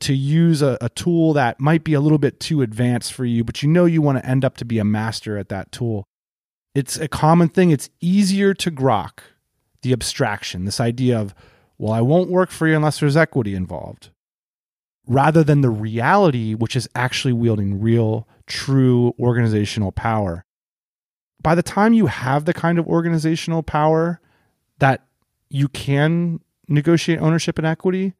to 0.00 0.14
use 0.14 0.62
a, 0.62 0.78
a, 0.80 0.88
tool 0.88 1.34
that 1.34 1.60
might 1.60 1.84
be 1.84 1.92
a 1.92 2.00
little 2.00 2.18
bit 2.18 2.40
too 2.40 2.62
advanced 2.62 3.12
for 3.12 3.24
you, 3.24 3.44
but 3.44 3.62
you 3.62 3.68
know 3.68 3.84
you 3.84 4.00
want 4.00 4.18
to 4.18 4.26
end 4.26 4.44
up 4.44 4.56
to 4.56 4.64
be 4.64 4.78
a 4.78 4.84
master 4.84 5.38
at 5.38 5.50
that 5.50 5.70
tool. 5.70 6.04
It's 6.74 6.96
a 6.96 7.08
common 7.08 7.48
thing. 7.48 7.70
It's 7.70 7.90
easier 8.00 8.54
to 8.54 8.70
grok 8.70 9.20
the 9.82 9.92
abstraction, 9.92 10.64
this 10.64 10.80
idea 10.80 11.18
of, 11.18 11.34
well, 11.78 11.92
I 11.92 12.00
won't 12.00 12.30
work 12.30 12.50
for 12.50 12.66
you 12.66 12.76
unless 12.76 13.00
there's 13.00 13.16
equity 13.16 13.54
involved, 13.54 14.10
rather 15.06 15.44
than 15.44 15.60
the 15.60 15.70
reality, 15.70 16.54
which 16.54 16.76
is 16.76 16.88
actually 16.94 17.32
wielding 17.32 17.80
real, 17.80 18.26
true 18.46 19.14
organizational 19.18 19.92
power. 19.92 20.44
By 21.42 21.54
the 21.54 21.62
time 21.62 21.92
you 21.92 22.06
have 22.06 22.44
the 22.44 22.54
kind 22.54 22.78
of 22.78 22.86
organizational 22.86 23.62
power 23.62 24.20
that 24.78 25.06
you 25.48 25.68
can 25.68 26.40
negotiate 26.68 27.20
ownership 27.20 27.58
and 27.58 27.66
equity, 27.66 28.14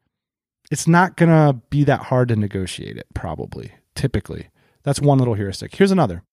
it's 0.71 0.87
not 0.87 1.17
going 1.17 1.29
to 1.29 1.59
be 1.69 1.83
that 1.83 2.03
hard 2.03 2.29
to 2.29 2.35
negotiate 2.37 2.97
it, 2.97 3.05
probably, 3.13 3.73
typically. 3.93 4.47
That's 4.83 5.01
one 5.01 5.17
little 5.17 5.33
heuristic. 5.33 5.75
Here's 5.75 5.91
another. 5.91 6.23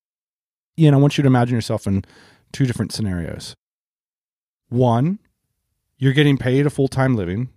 Ian, 0.78 0.94
I 0.94 0.98
want 0.98 1.18
you 1.18 1.22
to 1.22 1.28
imagine 1.28 1.56
yourself 1.56 1.88
in 1.88 2.04
two 2.52 2.64
different 2.64 2.92
scenarios. 2.92 3.56
One, 4.68 5.18
you're 5.98 6.12
getting 6.12 6.38
paid 6.38 6.66
a 6.66 6.70
full 6.70 6.86
time 6.86 7.16
living. 7.16 7.48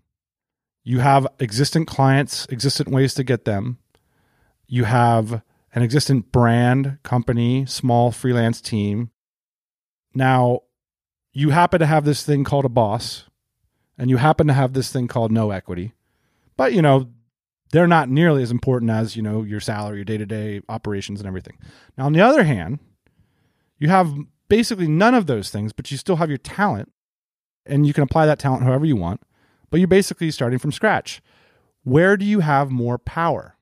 You 0.83 0.99
have 0.99 1.27
existing 1.39 1.85
clients, 1.85 2.47
existent 2.49 2.89
ways 2.89 3.13
to 3.13 3.23
get 3.23 3.45
them. 3.45 3.77
You 4.65 4.85
have 4.85 5.43
an 5.75 5.83
existent 5.83 6.31
brand, 6.31 6.97
company, 7.03 7.67
small 7.67 8.11
freelance 8.11 8.59
team. 8.59 9.11
Now, 10.15 10.61
you 11.31 11.51
happen 11.51 11.79
to 11.79 11.85
have 11.85 12.05
this 12.05 12.23
thing 12.23 12.43
called 12.43 12.65
a 12.65 12.69
boss, 12.69 13.25
and 13.99 14.09
you 14.09 14.17
happen 14.17 14.47
to 14.47 14.53
have 14.53 14.73
this 14.73 14.91
thing 14.91 15.07
called 15.07 15.31
no 15.31 15.51
equity. 15.51 15.93
But, 16.61 16.73
you 16.73 16.83
know, 16.83 17.07
they're 17.71 17.87
not 17.87 18.07
nearly 18.07 18.43
as 18.43 18.51
important 18.51 18.91
as, 18.91 19.15
you 19.15 19.23
know, 19.23 19.41
your 19.41 19.59
salary, 19.59 19.95
your 19.95 20.05
day 20.05 20.19
to 20.19 20.27
day 20.27 20.61
operations, 20.69 21.19
and 21.19 21.25
everything. 21.25 21.57
Now, 21.97 22.05
on 22.05 22.13
the 22.13 22.21
other 22.21 22.43
hand, 22.43 22.77
you 23.79 23.89
have 23.89 24.13
basically 24.47 24.87
none 24.87 25.15
of 25.15 25.25
those 25.25 25.49
things, 25.49 25.73
but 25.73 25.89
you 25.89 25.97
still 25.97 26.17
have 26.17 26.29
your 26.29 26.37
talent 26.37 26.91
and 27.65 27.87
you 27.87 27.93
can 27.93 28.03
apply 28.03 28.27
that 28.27 28.37
talent 28.37 28.61
however 28.61 28.85
you 28.85 28.95
want, 28.95 29.21
but 29.71 29.79
you're 29.79 29.87
basically 29.87 30.29
starting 30.29 30.59
from 30.59 30.71
scratch. 30.71 31.19
Where 31.83 32.15
do 32.15 32.25
you 32.25 32.41
have 32.41 32.69
more 32.69 32.99
power? 32.99 33.55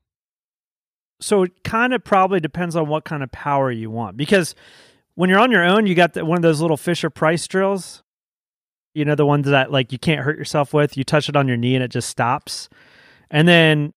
So 1.22 1.44
it 1.44 1.64
kind 1.64 1.94
of 1.94 2.04
probably 2.04 2.42
depends 2.42 2.76
on 2.76 2.90
what 2.90 3.06
kind 3.06 3.24
of 3.24 3.32
power 3.32 3.72
you 3.72 3.90
want 3.90 4.18
because 4.18 4.56
when 5.16 5.30
you're 5.30 5.40
on 5.40 5.52
your 5.52 5.64
own, 5.64 5.88
you 5.88 5.96
got 5.96 6.16
the, 6.16 6.26
one 6.26 6.38
of 6.38 6.42
those 6.42 6.60
little 6.60 6.76
Fisher 6.76 7.10
Price 7.10 7.48
drills. 7.48 8.04
You 8.94 9.06
know, 9.06 9.16
the 9.16 9.26
ones 9.26 9.46
that 9.46 9.72
like 9.72 9.92
you 9.94 10.00
can't 10.00 10.22
hurt 10.22 10.38
yourself 10.38 10.74
with. 10.74 10.98
You 10.98 11.04
touch 11.06 11.30
it 11.30 11.36
on 11.38 11.48
your 11.48 11.56
knee 11.56 11.76
and 11.76 11.84
it 11.84 11.92
just 11.92 12.10
stops. 12.10 12.68
And 13.32 13.48
then 13.48 13.94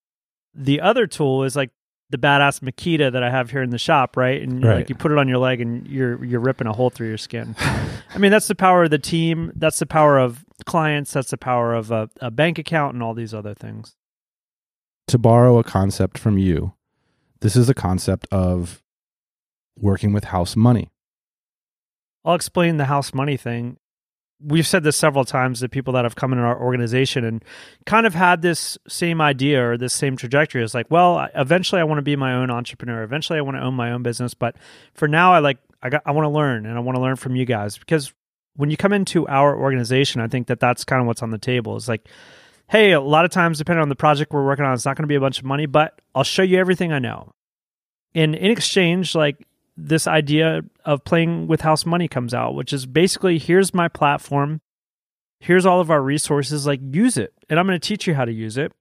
the 0.54 0.80
other 0.80 1.06
tool 1.06 1.44
is 1.44 1.56
like 1.56 1.70
the 2.10 2.18
badass 2.18 2.60
Makita 2.60 3.10
that 3.12 3.22
I 3.22 3.30
have 3.30 3.50
here 3.50 3.62
in 3.62 3.70
the 3.70 3.78
shop, 3.78 4.16
right? 4.16 4.40
And 4.40 4.62
right. 4.62 4.76
like 4.76 4.88
you 4.90 4.94
put 4.94 5.10
it 5.12 5.18
on 5.18 5.28
your 5.28 5.38
leg 5.38 5.60
and 5.60 5.86
you're 5.88 6.22
you're 6.24 6.40
ripping 6.40 6.66
a 6.66 6.72
hole 6.72 6.90
through 6.90 7.08
your 7.08 7.18
skin. 7.18 7.56
I 7.60 8.18
mean, 8.18 8.30
that's 8.30 8.48
the 8.48 8.54
power 8.54 8.84
of 8.84 8.90
the 8.90 8.98
team. 8.98 9.50
That's 9.56 9.78
the 9.78 9.86
power 9.86 10.18
of 10.18 10.44
clients. 10.66 11.12
That's 11.12 11.30
the 11.30 11.38
power 11.38 11.74
of 11.74 11.90
a, 11.90 12.10
a 12.20 12.30
bank 12.30 12.58
account 12.58 12.94
and 12.94 13.02
all 13.02 13.14
these 13.14 13.32
other 13.32 13.54
things. 13.54 13.96
To 15.08 15.18
borrow 15.18 15.58
a 15.58 15.64
concept 15.64 16.18
from 16.18 16.38
you, 16.38 16.74
this 17.40 17.56
is 17.56 17.68
a 17.68 17.74
concept 17.74 18.26
of 18.30 18.82
working 19.76 20.12
with 20.12 20.24
house 20.24 20.54
money. 20.54 20.90
I'll 22.24 22.34
explain 22.34 22.76
the 22.76 22.84
house 22.84 23.12
money 23.12 23.36
thing 23.36 23.78
we've 24.44 24.66
said 24.66 24.82
this 24.82 24.96
several 24.96 25.24
times 25.24 25.60
to 25.60 25.68
people 25.68 25.92
that 25.94 26.04
have 26.04 26.16
come 26.16 26.32
in 26.32 26.38
our 26.38 26.60
organization 26.60 27.24
and 27.24 27.44
kind 27.86 28.06
of 28.06 28.14
had 28.14 28.42
this 28.42 28.78
same 28.88 29.20
idea 29.20 29.64
or 29.64 29.76
this 29.76 29.92
same 29.92 30.16
trajectory. 30.16 30.62
It's 30.62 30.74
like, 30.74 30.90
well, 30.90 31.28
eventually 31.34 31.80
I 31.80 31.84
want 31.84 31.98
to 31.98 32.02
be 32.02 32.16
my 32.16 32.34
own 32.34 32.50
entrepreneur. 32.50 33.02
Eventually 33.02 33.38
I 33.38 33.42
want 33.42 33.56
to 33.56 33.62
own 33.62 33.74
my 33.74 33.92
own 33.92 34.02
business. 34.02 34.34
But 34.34 34.56
for 34.94 35.08
now, 35.08 35.32
I 35.32 35.38
like, 35.38 35.58
I 35.82 35.88
got, 35.88 36.02
I 36.06 36.12
want 36.12 36.24
to 36.26 36.30
learn 36.30 36.66
and 36.66 36.76
I 36.76 36.80
want 36.80 36.96
to 36.96 37.02
learn 37.02 37.16
from 37.16 37.36
you 37.36 37.44
guys 37.44 37.78
because 37.78 38.12
when 38.56 38.70
you 38.70 38.76
come 38.76 38.92
into 38.92 39.26
our 39.28 39.56
organization, 39.56 40.20
I 40.20 40.28
think 40.28 40.48
that 40.48 40.60
that's 40.60 40.84
kind 40.84 41.00
of 41.00 41.06
what's 41.06 41.22
on 41.22 41.30
the 41.30 41.38
table. 41.38 41.76
It's 41.76 41.88
like, 41.88 42.06
hey, 42.68 42.92
a 42.92 43.00
lot 43.00 43.24
of 43.24 43.30
times, 43.30 43.58
depending 43.58 43.82
on 43.82 43.88
the 43.88 43.96
project 43.96 44.32
we're 44.32 44.44
working 44.44 44.64
on, 44.64 44.74
it's 44.74 44.84
not 44.84 44.96
going 44.96 45.04
to 45.04 45.08
be 45.08 45.14
a 45.14 45.20
bunch 45.20 45.38
of 45.38 45.44
money, 45.44 45.66
but 45.66 46.00
I'll 46.14 46.24
show 46.24 46.42
you 46.42 46.58
everything 46.58 46.92
I 46.92 46.98
know. 46.98 47.32
And 48.14 48.34
in 48.34 48.50
exchange, 48.50 49.14
like 49.14 49.46
this 49.76 50.06
idea 50.06 50.62
of 50.84 51.04
playing 51.04 51.46
with 51.46 51.62
house 51.62 51.86
money 51.86 52.08
comes 52.08 52.34
out, 52.34 52.54
which 52.54 52.72
is 52.72 52.86
basically 52.86 53.38
here's 53.38 53.72
my 53.72 53.88
platform, 53.88 54.60
here's 55.40 55.66
all 55.66 55.80
of 55.80 55.90
our 55.90 56.02
resources, 56.02 56.66
like 56.66 56.80
use 56.82 57.16
it, 57.16 57.32
and 57.48 57.58
I'm 57.58 57.66
going 57.66 57.80
to 57.80 57.86
teach 57.86 58.06
you 58.06 58.14
how 58.14 58.24
to 58.24 58.32
use 58.32 58.56
it. 58.56 58.72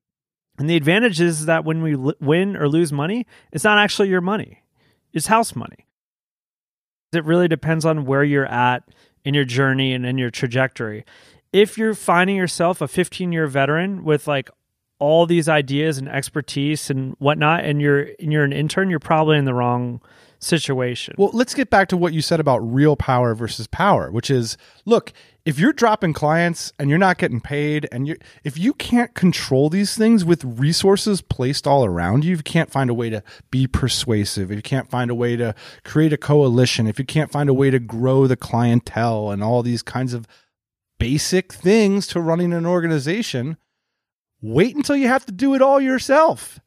And 0.58 0.70
the 0.70 0.76
advantage 0.76 1.22
is 1.22 1.46
that 1.46 1.66
when 1.66 1.82
we 1.82 1.96
win 1.96 2.58
or 2.58 2.68
lose 2.68 2.92
money, 2.92 3.26
it's 3.52 3.64
not 3.64 3.78
actually 3.78 4.10
your 4.10 4.22
money, 4.22 4.64
it's 5.14 5.28
house 5.28 5.56
money. 5.56 5.88
It 7.14 7.26
really 7.26 7.48
depends 7.48 7.86
on 7.86 8.06
where 8.06 8.24
you're 8.24 8.46
at 8.46 8.84
in 9.26 9.34
your 9.34 9.44
journey 9.44 9.94
and 9.94 10.06
in 10.06 10.18
your 10.18 10.30
trajectory. 10.30 11.04
If 11.52 11.78
you're 11.78 11.94
finding 11.94 12.38
yourself 12.38 12.82
a 12.82 12.88
15 12.88 13.32
year 13.32 13.48
veteran 13.48 14.04
with 14.04 14.28
like 14.28 14.50
all 15.00 15.26
these 15.26 15.50
ideas 15.50 15.98
and 15.98 16.08
expertise 16.08 16.90
and 16.90 17.16
whatnot, 17.20 17.66
and 17.66 17.82
you're 17.82 18.10
and 18.20 18.32
you're 18.32 18.44
an 18.44 18.54
intern, 18.54 18.90
you're 18.90 19.00
probably 19.00 19.38
in 19.38 19.46
the 19.46 19.54
wrong 19.54 20.02
situation. 20.42 21.16
Well, 21.18 21.30
let's 21.34 21.54
get 21.54 21.70
back 21.70 21.88
to 21.90 21.98
what 21.98 22.14
you 22.14 22.22
said 22.22 22.40
about 22.40 22.60
real 22.60 22.96
power 22.96 23.36
versus 23.36 23.68
power, 23.68 24.12
which 24.12 24.30
is 24.30 24.58
look, 24.86 25.14
if 25.46 25.58
you're 25.58 25.74
dropping 25.74 26.14
clients 26.14 26.74
and 26.78 26.90
you're 26.90 27.00
not 27.00 27.18
getting 27.18 27.40
paid 27.40 27.88
and 27.92 28.08
you 28.08 28.18
if 28.44 28.58
you 28.58 28.74
can't 28.74 29.14
control 29.14 29.70
these 29.70 29.96
things 29.96 30.26
with 30.26 30.44
resources 30.44 31.22
placed 31.22 31.68
all 31.68 31.86
around 31.86 32.26
you, 32.26 32.34
if 32.34 32.40
you 32.40 32.44
can't 32.44 32.72
find 32.72 32.90
a 32.90 32.94
way 32.94 33.10
to 33.10 33.24
be 33.52 33.68
persuasive, 33.68 34.52
if 34.52 34.56
you 34.56 34.62
can't 34.62 34.90
find 34.90 35.10
a 35.10 35.16
way 35.16 35.36
to 35.36 35.56
create 35.84 36.14
a 36.14 36.18
coalition, 36.18 36.88
if 36.88 37.00
you 37.00 37.06
can't 37.06 37.32
find 37.32 37.50
a 37.50 37.54
way 37.54 37.70
to 37.70 37.80
grow 37.80 38.28
the 38.28 38.38
clientele 38.38 39.30
and 39.30 39.44
all 39.44 39.64
these 39.64 39.84
kinds 39.84 40.14
of 40.14 40.28
basic 41.00 41.54
things 41.54 42.08
to 42.08 42.20
running 42.20 42.54
an 42.54 42.66
organization, 42.66 43.58
wait 44.42 44.76
until 44.76 44.96
you 44.96 45.08
have 45.08 45.26
to 45.26 45.32
do 45.32 45.54
it 45.54 45.62
all 45.62 45.80
yourself. 45.80 46.60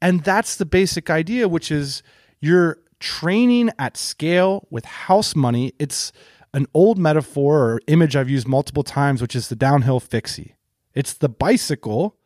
And 0.00 0.24
that's 0.24 0.56
the 0.56 0.66
basic 0.66 1.10
idea, 1.10 1.48
which 1.48 1.70
is 1.70 2.02
you're 2.40 2.78
training 3.02 3.70
at 3.78 3.96
scale 3.96 4.66
with 4.70 4.84
house 4.86 5.36
money. 5.36 5.72
It's 5.78 6.12
an 6.54 6.66
old 6.72 6.96
metaphor 6.96 7.58
or 7.58 7.80
image 7.86 8.16
I've 8.16 8.30
used 8.30 8.48
multiple 8.48 8.84
times, 8.84 9.20
which 9.20 9.36
is 9.36 9.48
the 9.48 9.56
downhill 9.56 10.00
fixie. 10.00 10.56
It's 10.94 11.12
the 11.12 11.28
bicycle 11.28 12.16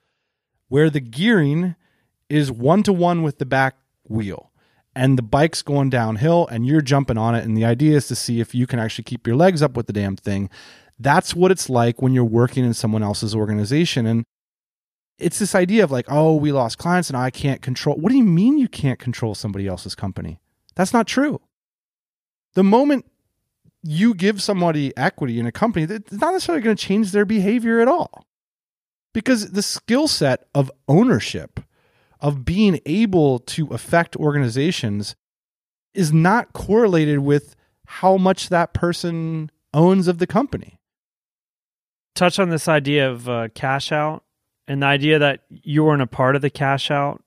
where 0.69 0.91
the 0.91 1.01
gearing 1.01 1.75
is 2.29 2.53
one 2.53 2.83
to 2.83 2.93
one 2.93 3.23
with 3.23 3.39
the 3.39 3.47
back 3.47 3.77
wheel 4.09 4.53
and 4.95 5.17
the 5.17 5.23
bike's 5.23 5.63
going 5.63 5.91
downhill 5.91 6.47
and 6.49 6.67
you're 6.67 6.81
jumping 6.81 7.19
on 7.19 7.35
it. 7.35 7.45
And 7.45 7.57
the 7.57 7.65
idea 7.65 7.97
is 7.97 8.09
to 8.09 8.17
see 8.17 8.41
if 8.41 8.55
you 8.55 8.67
can 8.67 8.79
actually 8.79 9.05
keep 9.05 9.27
your 9.27 9.37
legs 9.37 9.63
up 9.63 9.77
with 9.77 9.87
the 9.87 9.93
damn 9.93 10.17
thing. 10.17 10.51
That's 10.99 11.35
what 11.35 11.51
it's 11.51 11.71
like 11.71 12.03
when 12.03 12.13
you're 12.13 12.25
working 12.25 12.65
in 12.65 12.75
someone 12.75 13.03
else's 13.03 13.35
organization. 13.35 14.07
And 14.07 14.25
it's 15.19 15.39
this 15.39 15.55
idea 15.55 15.85
of 15.85 15.91
like, 15.91 16.07
oh, 16.09 16.35
we 16.35 16.53
lost 16.53 16.79
clients 16.79 17.09
and 17.09 17.17
I 17.17 17.31
can't 17.31 17.63
control. 17.63 17.97
What 17.97 18.11
do 18.11 18.19
you 18.19 18.25
mean 18.25 18.59
you 18.59 18.69
can't 18.69 18.99
control 18.99 19.35
somebody 19.35 19.67
else's 19.67 19.95
company? 19.95 20.41
That's 20.77 20.93
not 20.93 21.07
true. 21.07 21.41
The 22.55 22.63
moment 22.63 23.07
you 23.83 24.15
give 24.15 24.43
somebody 24.43 24.97
equity 24.97 25.41
in 25.41 25.47
a 25.47 25.53
company, 25.53 25.87
it's 25.89 26.13
not 26.13 26.33
necessarily 26.33 26.63
going 26.63 26.77
to 26.77 26.87
change 26.87 27.13
their 27.13 27.25
behavior 27.25 27.81
at 27.81 27.89
all. 27.89 28.25
Because 29.13 29.53
the 29.53 29.63
skill 29.63 30.09
set 30.09 30.47
of 30.55 30.71
ownership, 30.89 31.61
of 32.21 32.45
being 32.45 32.81
able 32.85 33.39
to 33.41 33.69
affect 33.69 34.17
organizations, 34.17 35.17
is 35.95 36.13
not 36.13 36.53
correlated 36.53 37.21
with 37.21 37.57
how 37.87 38.17
much 38.17 38.51
that 38.51 38.75
person 38.75 39.51
owns 39.73 40.09
of 40.09 40.19
the 40.19 40.27
company. 40.27 40.79
Touch 42.15 42.39
on 42.39 42.51
this 42.51 42.69
idea 42.69 43.11
of 43.11 43.29
uh, 43.29 43.49
cash 43.55 43.93
out 43.93 44.25
and 44.67 44.83
the 44.83 44.87
idea 44.87 45.19
that 45.19 45.45
you 45.49 45.85
weren't 45.85 46.03
a 46.03 46.07
part 46.07 46.37
of 46.37 46.43
the 46.43 46.51
cash 46.51 46.91
out 46.91 47.23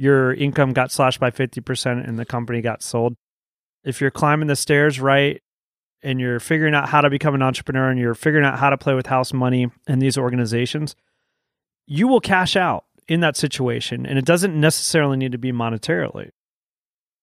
your 0.00 0.32
income 0.32 0.72
got 0.72 0.90
slashed 0.90 1.20
by 1.20 1.30
50% 1.30 2.08
and 2.08 2.18
the 2.18 2.24
company 2.24 2.62
got 2.62 2.82
sold. 2.82 3.16
If 3.84 4.00
you're 4.00 4.10
climbing 4.10 4.48
the 4.48 4.56
stairs 4.56 4.98
right 4.98 5.42
and 6.02 6.18
you're 6.18 6.40
figuring 6.40 6.74
out 6.74 6.88
how 6.88 7.02
to 7.02 7.10
become 7.10 7.34
an 7.34 7.42
entrepreneur 7.42 7.90
and 7.90 8.00
you're 8.00 8.14
figuring 8.14 8.46
out 8.46 8.58
how 8.58 8.70
to 8.70 8.78
play 8.78 8.94
with 8.94 9.04
house 9.04 9.34
money 9.34 9.70
and 9.86 10.00
these 10.00 10.16
organizations, 10.16 10.96
you 11.86 12.08
will 12.08 12.20
cash 12.20 12.56
out 12.56 12.84
in 13.08 13.20
that 13.20 13.36
situation. 13.36 14.06
And 14.06 14.18
it 14.18 14.24
doesn't 14.24 14.58
necessarily 14.58 15.18
need 15.18 15.32
to 15.32 15.38
be 15.38 15.52
monetarily. 15.52 16.30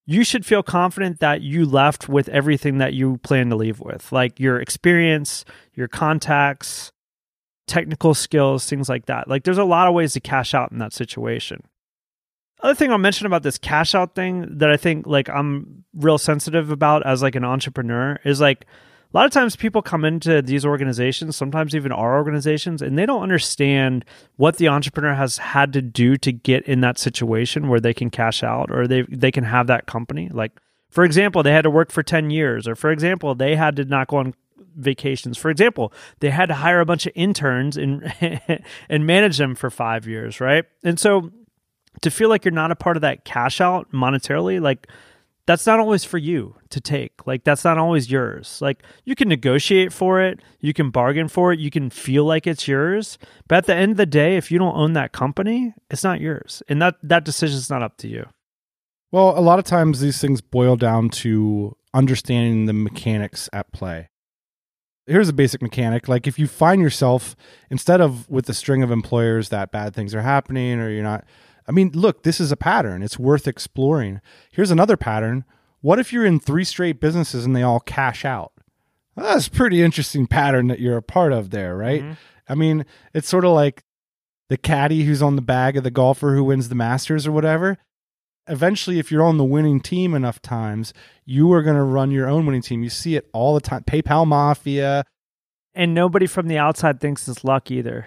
You 0.05 0.23
should 0.23 0.45
feel 0.45 0.61
confident 0.61 1.19
that 1.19 1.41
you 1.41 1.65
left 1.65 2.07
with 2.07 2.29
everything 2.29 2.77
that 2.77 2.93
you 2.93 3.17
plan 3.17 3.49
to 3.49 3.55
leave 3.55 3.79
with, 3.79 4.11
like 4.11 4.39
your 4.39 4.61
experience, 4.61 5.45
your 5.73 5.87
contacts, 5.87 6.91
technical 7.65 8.13
skills, 8.13 8.69
things 8.69 8.87
like 8.87 9.07
that. 9.07 9.27
Like 9.27 9.45
there's 9.45 9.57
a 9.57 9.63
lot 9.63 9.87
of 9.87 9.95
ways 9.95 10.13
to 10.13 10.19
cash 10.19 10.53
out 10.53 10.71
in 10.71 10.77
that 10.77 10.93
situation. 10.93 11.63
Other 12.61 12.73
thing 12.73 12.91
I'll 12.91 12.97
mention 12.97 13.27
about 13.27 13.43
this 13.43 13.57
cash 13.57 13.93
out 13.93 14.15
thing 14.15 14.57
that 14.57 14.69
I 14.69 14.77
think 14.77 15.05
like 15.05 15.29
I'm 15.29 15.83
real 15.93 16.17
sensitive 16.17 16.71
about 16.71 17.05
as 17.05 17.21
like 17.21 17.35
an 17.35 17.43
entrepreneur 17.43 18.19
is 18.23 18.41
like 18.41 18.65
a 19.13 19.17
lot 19.17 19.25
of 19.25 19.31
times 19.31 19.55
people 19.55 19.81
come 19.81 20.03
into 20.03 20.41
these 20.41 20.65
organizations, 20.65 21.37
sometimes 21.37 21.73
even 21.75 21.91
our 21.91 22.17
organizations, 22.17 22.81
and 22.81 22.97
they 22.97 23.05
don't 23.05 23.23
understand 23.23 24.03
what 24.35 24.57
the 24.57 24.67
entrepreneur 24.67 25.13
has 25.13 25.37
had 25.37 25.71
to 25.73 25.81
do 25.81 26.17
to 26.17 26.31
get 26.31 26.67
in 26.67 26.81
that 26.81 26.97
situation 26.97 27.69
where 27.69 27.79
they 27.79 27.93
can 27.93 28.09
cash 28.09 28.43
out 28.43 28.69
or 28.69 28.85
they 28.85 29.03
they 29.03 29.31
can 29.31 29.45
have 29.45 29.67
that 29.67 29.85
company. 29.85 30.29
Like 30.29 30.51
for 30.89 31.03
example, 31.03 31.43
they 31.43 31.53
had 31.53 31.61
to 31.61 31.69
work 31.69 31.91
for 31.91 32.03
10 32.03 32.31
years 32.31 32.67
or 32.67 32.75
for 32.75 32.91
example, 32.91 33.33
they 33.33 33.55
had 33.55 33.75
to 33.77 33.85
not 33.85 34.07
go 34.07 34.17
on 34.17 34.33
vacations. 34.75 35.37
For 35.37 35.49
example, 35.49 35.93
they 36.19 36.29
had 36.29 36.47
to 36.47 36.55
hire 36.55 36.81
a 36.81 36.85
bunch 36.85 37.05
of 37.05 37.13
interns 37.15 37.77
and 37.77 38.13
and 38.89 39.05
manage 39.05 39.37
them 39.37 39.55
for 39.55 39.69
5 39.69 40.07
years, 40.07 40.41
right? 40.41 40.65
And 40.83 40.99
so 40.99 41.31
to 42.01 42.11
feel 42.11 42.29
like 42.29 42.45
you're 42.45 42.51
not 42.51 42.71
a 42.71 42.75
part 42.75 42.97
of 42.97 43.01
that 43.01 43.25
cash 43.25 43.61
out 43.61 43.91
monetarily, 43.91 44.61
like 44.61 44.87
that's 45.47 45.65
not 45.65 45.79
always 45.79 46.03
for 46.03 46.17
you 46.17 46.55
to 46.69 46.81
take. 46.81 47.25
Like 47.25 47.45
that's 47.45 47.63
not 47.63 47.77
always 47.77 48.11
yours. 48.11 48.59
Like 48.61 48.83
you 49.05 49.15
can 49.15 49.29
negotiate 49.29 49.93
for 49.93 50.21
it, 50.21 50.41
you 50.59 50.73
can 50.73 50.91
bargain 50.91 51.29
for 51.29 51.53
it, 51.53 51.59
you 51.59 51.71
can 51.71 51.89
feel 51.89 52.25
like 52.25 52.45
it's 52.45 52.67
yours, 52.67 53.17
but 53.47 53.59
at 53.59 53.65
the 53.65 53.73
end 53.73 53.91
of 53.91 53.97
the 53.97 54.05
day 54.05 54.35
if 54.35 54.51
you 54.51 54.59
don't 54.59 54.75
own 54.75 54.93
that 54.93 55.13
company, 55.13 55.73
it's 55.89 56.03
not 56.03 56.19
yours. 56.19 56.61
And 56.67 56.81
that 56.81 56.95
that 57.01 57.23
decision 57.23 57.57
is 57.57 57.69
not 57.69 57.81
up 57.81 57.97
to 57.97 58.07
you. 58.07 58.25
Well, 59.11 59.39
a 59.39 59.41
lot 59.41 59.57
of 59.57 59.63
times 59.65 60.01
these 60.01 60.19
things 60.19 60.41
boil 60.41 60.75
down 60.75 61.09
to 61.09 61.77
understanding 61.93 62.65
the 62.65 62.73
mechanics 62.73 63.49
at 63.53 63.71
play. 63.71 64.09
Here's 65.05 65.29
a 65.29 65.33
basic 65.33 65.61
mechanic. 65.61 66.09
Like 66.09 66.27
if 66.27 66.37
you 66.37 66.47
find 66.47 66.81
yourself 66.81 67.37
instead 67.71 68.01
of 68.01 68.29
with 68.29 68.49
a 68.49 68.53
string 68.53 68.83
of 68.83 68.91
employers 68.91 69.47
that 69.49 69.71
bad 69.71 69.95
things 69.95 70.13
are 70.13 70.21
happening 70.21 70.81
or 70.81 70.89
you're 70.89 71.03
not 71.03 71.23
I 71.67 71.71
mean, 71.71 71.91
look, 71.93 72.23
this 72.23 72.39
is 72.39 72.51
a 72.51 72.57
pattern. 72.57 73.03
It's 73.03 73.19
worth 73.19 73.47
exploring. 73.47 74.21
Here's 74.51 74.71
another 74.71 74.97
pattern. 74.97 75.43
What 75.81 75.99
if 75.99 76.13
you're 76.13 76.25
in 76.25 76.39
three 76.39 76.63
straight 76.63 76.99
businesses 76.99 77.45
and 77.45 77.55
they 77.55 77.63
all 77.63 77.79
cash 77.79 78.25
out? 78.25 78.53
Well, 79.15 79.25
that's 79.25 79.47
a 79.47 79.51
pretty 79.51 79.81
interesting 79.81 80.27
pattern 80.27 80.67
that 80.67 80.79
you're 80.79 80.97
a 80.97 81.01
part 81.01 81.33
of 81.33 81.49
there, 81.49 81.75
right? 81.75 82.03
Mm-hmm. 82.03 82.13
I 82.49 82.55
mean, 82.55 82.85
it's 83.13 83.27
sort 83.27 83.45
of 83.45 83.51
like 83.51 83.83
the 84.49 84.57
caddy 84.57 85.03
who's 85.03 85.21
on 85.21 85.35
the 85.35 85.41
bag 85.41 85.75
of 85.75 85.83
the 85.83 85.91
golfer 85.91 86.35
who 86.35 86.43
wins 86.43 86.69
the 86.69 86.75
Masters 86.75 87.27
or 87.27 87.31
whatever. 87.31 87.77
Eventually, 88.47 88.97
if 88.97 89.11
you're 89.11 89.25
on 89.25 89.37
the 89.37 89.43
winning 89.43 89.81
team 89.81 90.13
enough 90.13 90.41
times, 90.41 90.93
you 91.25 91.51
are 91.51 91.61
going 91.61 91.75
to 91.75 91.83
run 91.83 92.11
your 92.11 92.29
own 92.29 92.45
winning 92.45 92.61
team. 92.61 92.81
You 92.81 92.89
see 92.89 93.15
it 93.17 93.27
all 93.33 93.53
the 93.53 93.59
time. 93.59 93.83
PayPal 93.83 94.25
Mafia. 94.25 95.03
And 95.75 95.93
nobody 95.93 96.27
from 96.27 96.47
the 96.47 96.57
outside 96.57 97.01
thinks 97.01 97.27
it's 97.27 97.43
luck 97.43 97.69
either. 97.69 98.05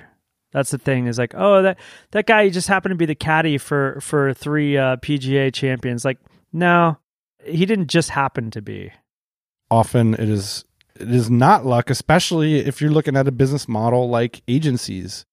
That's 0.52 0.70
the 0.70 0.78
thing 0.78 1.06
is 1.06 1.18
like, 1.18 1.34
oh, 1.36 1.62
that 1.62 1.78
that 2.10 2.26
guy 2.26 2.48
just 2.48 2.68
happened 2.68 2.92
to 2.92 2.96
be 2.96 3.06
the 3.06 3.14
caddy 3.14 3.58
for 3.58 4.00
for 4.00 4.34
three 4.34 4.76
uh, 4.76 4.96
PGA 4.96 5.52
champions. 5.52 6.04
Like, 6.04 6.18
no, 6.52 6.98
he 7.44 7.66
didn't 7.66 7.88
just 7.88 8.10
happen 8.10 8.50
to 8.50 8.62
be. 8.62 8.92
Often 9.70 10.14
it 10.14 10.28
is 10.28 10.64
it 10.96 11.10
is 11.10 11.30
not 11.30 11.64
luck, 11.64 11.88
especially 11.88 12.58
if 12.58 12.80
you're 12.80 12.90
looking 12.90 13.16
at 13.16 13.28
a 13.28 13.32
business 13.32 13.68
model 13.68 14.08
like 14.08 14.42
agencies. 14.48 15.24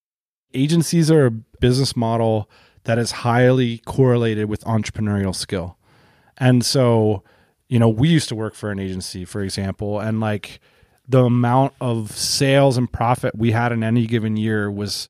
Agencies 0.53 1.11
are 1.11 1.25
a 1.25 1.31
business 1.31 1.95
model 1.95 2.49
that 2.83 2.97
is 2.97 3.11
highly 3.11 3.79
correlated 3.79 4.45
with 4.47 4.63
entrepreneurial 4.63 5.35
skill. 5.35 5.77
And 6.37 6.63
so, 6.63 7.23
you 7.67 7.79
know, 7.79 7.89
we 7.89 8.07
used 8.07 8.29
to 8.29 8.35
work 8.35 8.55
for 8.55 8.71
an 8.71 8.79
agency, 8.79 9.25
for 9.25 9.41
example, 9.41 9.99
and 9.99 10.21
like 10.21 10.61
the 11.07 11.23
amount 11.23 11.73
of 11.79 12.11
sales 12.11 12.77
and 12.77 12.91
profit 12.91 13.35
we 13.35 13.51
had 13.51 13.71
in 13.71 13.83
any 13.83 14.05
given 14.05 14.35
year 14.35 14.69
was 14.69 15.09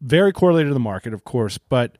very 0.00 0.32
correlated 0.32 0.70
to 0.70 0.74
the 0.74 0.80
market, 0.80 1.14
of 1.14 1.24
course, 1.24 1.58
but 1.58 1.96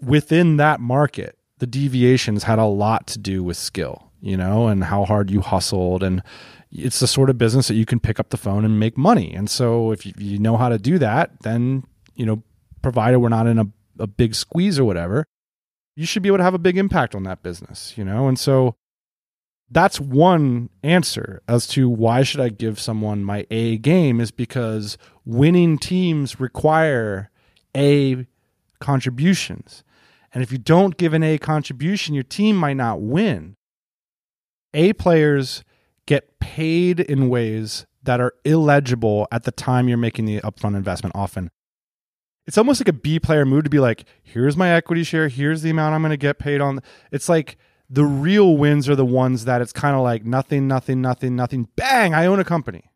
within 0.00 0.56
that 0.56 0.80
market, 0.80 1.36
the 1.58 1.66
deviations 1.66 2.44
had 2.44 2.58
a 2.58 2.64
lot 2.64 3.06
to 3.08 3.18
do 3.18 3.42
with 3.42 3.56
skill, 3.56 4.10
you 4.20 4.36
know, 4.36 4.68
and 4.68 4.84
how 4.84 5.04
hard 5.04 5.30
you 5.30 5.40
hustled. 5.40 6.02
And 6.02 6.22
it's 6.70 7.00
the 7.00 7.06
sort 7.06 7.30
of 7.30 7.38
business 7.38 7.68
that 7.68 7.74
you 7.74 7.86
can 7.86 8.00
pick 8.00 8.18
up 8.18 8.30
the 8.30 8.36
phone 8.36 8.64
and 8.64 8.80
make 8.80 8.96
money. 8.96 9.34
And 9.34 9.48
so 9.48 9.92
if 9.92 10.06
you 10.06 10.38
know 10.38 10.56
how 10.56 10.68
to 10.68 10.78
do 10.78 10.98
that, 10.98 11.42
then, 11.42 11.84
you 12.14 12.26
know, 12.26 12.42
provided 12.82 13.18
we're 13.18 13.28
not 13.28 13.46
in 13.46 13.58
a, 13.58 13.66
a 13.98 14.06
big 14.06 14.34
squeeze 14.34 14.78
or 14.78 14.84
whatever, 14.84 15.24
you 15.96 16.06
should 16.06 16.22
be 16.22 16.28
able 16.28 16.38
to 16.38 16.44
have 16.44 16.54
a 16.54 16.58
big 16.58 16.76
impact 16.76 17.14
on 17.14 17.22
that 17.24 17.42
business, 17.42 17.96
you 17.96 18.04
know? 18.04 18.26
And 18.26 18.38
so 18.38 18.74
that's 19.74 20.00
one 20.00 20.70
answer 20.82 21.42
as 21.48 21.66
to 21.68 21.88
why 21.88 22.22
should 22.22 22.40
I 22.40 22.48
give 22.48 22.80
someone 22.80 23.24
my 23.24 23.46
A 23.50 23.76
game 23.78 24.20
is 24.20 24.30
because 24.30 24.96
winning 25.24 25.78
teams 25.78 26.38
require 26.40 27.30
A 27.76 28.26
contributions. 28.80 29.82
And 30.32 30.42
if 30.42 30.52
you 30.52 30.58
don't 30.58 30.96
give 30.96 31.12
an 31.12 31.22
A 31.22 31.38
contribution, 31.38 32.14
your 32.14 32.24
team 32.24 32.56
might 32.56 32.76
not 32.76 33.00
win. 33.00 33.56
A 34.72 34.92
players 34.92 35.64
get 36.06 36.38
paid 36.38 37.00
in 37.00 37.28
ways 37.28 37.86
that 38.02 38.20
are 38.20 38.34
illegible 38.44 39.26
at 39.32 39.44
the 39.44 39.52
time 39.52 39.88
you're 39.88 39.96
making 39.98 40.26
the 40.26 40.40
upfront 40.40 40.76
investment 40.76 41.14
often. 41.16 41.50
It's 42.46 42.58
almost 42.58 42.80
like 42.80 42.88
a 42.88 42.92
B 42.92 43.18
player 43.18 43.46
move 43.46 43.64
to 43.64 43.70
be 43.70 43.78
like, 43.78 44.04
here's 44.22 44.56
my 44.56 44.70
equity 44.70 45.02
share, 45.02 45.28
here's 45.28 45.62
the 45.62 45.70
amount 45.70 45.94
I'm 45.94 46.02
going 46.02 46.10
to 46.10 46.16
get 46.16 46.38
paid 46.38 46.60
on. 46.60 46.80
It's 47.10 47.28
like 47.28 47.56
the 47.88 48.04
real 48.04 48.56
wins 48.56 48.88
are 48.88 48.96
the 48.96 49.04
ones 49.04 49.44
that 49.44 49.60
it's 49.60 49.72
kind 49.72 49.94
of 49.94 50.02
like 50.02 50.24
nothing, 50.24 50.66
nothing, 50.66 51.00
nothing, 51.00 51.36
nothing. 51.36 51.68
Bang, 51.76 52.14
I 52.14 52.26
own 52.26 52.40
a 52.40 52.44
company. 52.44 52.90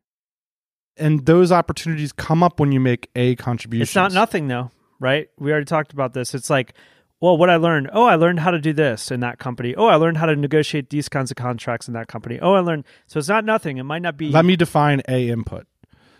And 0.96 1.26
those 1.26 1.52
opportunities 1.52 2.12
come 2.12 2.42
up 2.42 2.58
when 2.58 2.72
you 2.72 2.80
make 2.80 3.08
a 3.14 3.36
contribution. 3.36 3.82
It's 3.82 3.94
not 3.94 4.12
nothing 4.12 4.48
though, 4.48 4.70
right? 4.98 5.28
We 5.38 5.50
already 5.52 5.66
talked 5.66 5.92
about 5.92 6.12
this. 6.12 6.34
It's 6.34 6.50
like 6.50 6.74
well, 7.20 7.36
what 7.36 7.50
I 7.50 7.56
learned, 7.56 7.90
oh, 7.92 8.04
I 8.04 8.14
learned 8.14 8.40
how 8.40 8.52
to 8.52 8.60
do 8.60 8.72
this 8.72 9.10
in 9.10 9.20
that 9.20 9.38
company. 9.38 9.74
Oh, 9.74 9.86
I 9.86 9.96
learned 9.96 10.18
how 10.18 10.26
to 10.26 10.36
negotiate 10.36 10.90
these 10.90 11.08
kinds 11.08 11.32
of 11.32 11.36
contracts 11.36 11.88
in 11.88 11.94
that 11.94 12.06
company. 12.06 12.38
Oh, 12.40 12.52
I 12.52 12.60
learned. 12.60 12.84
So 13.06 13.18
it's 13.18 13.28
not 13.28 13.44
nothing. 13.44 13.78
It 13.78 13.82
might 13.82 14.02
not 14.02 14.16
be. 14.16 14.30
Let 14.30 14.44
me 14.44 14.54
define 14.54 15.02
A 15.08 15.28
input. 15.28 15.66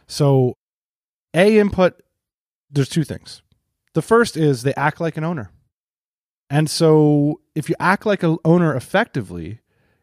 So, 0.08 0.56
A 1.34 1.58
input, 1.58 2.02
there's 2.70 2.88
two 2.88 3.04
things. 3.04 3.42
The 3.94 4.02
first 4.02 4.36
is 4.36 4.62
they 4.62 4.74
act 4.74 5.00
like 5.00 5.16
an 5.16 5.24
owner. 5.24 5.52
And 6.50 6.68
so, 6.68 7.40
if 7.58 7.68
you 7.68 7.74
act 7.80 8.06
like 8.06 8.22
an 8.22 8.38
owner 8.44 8.72
effectively, 8.76 9.58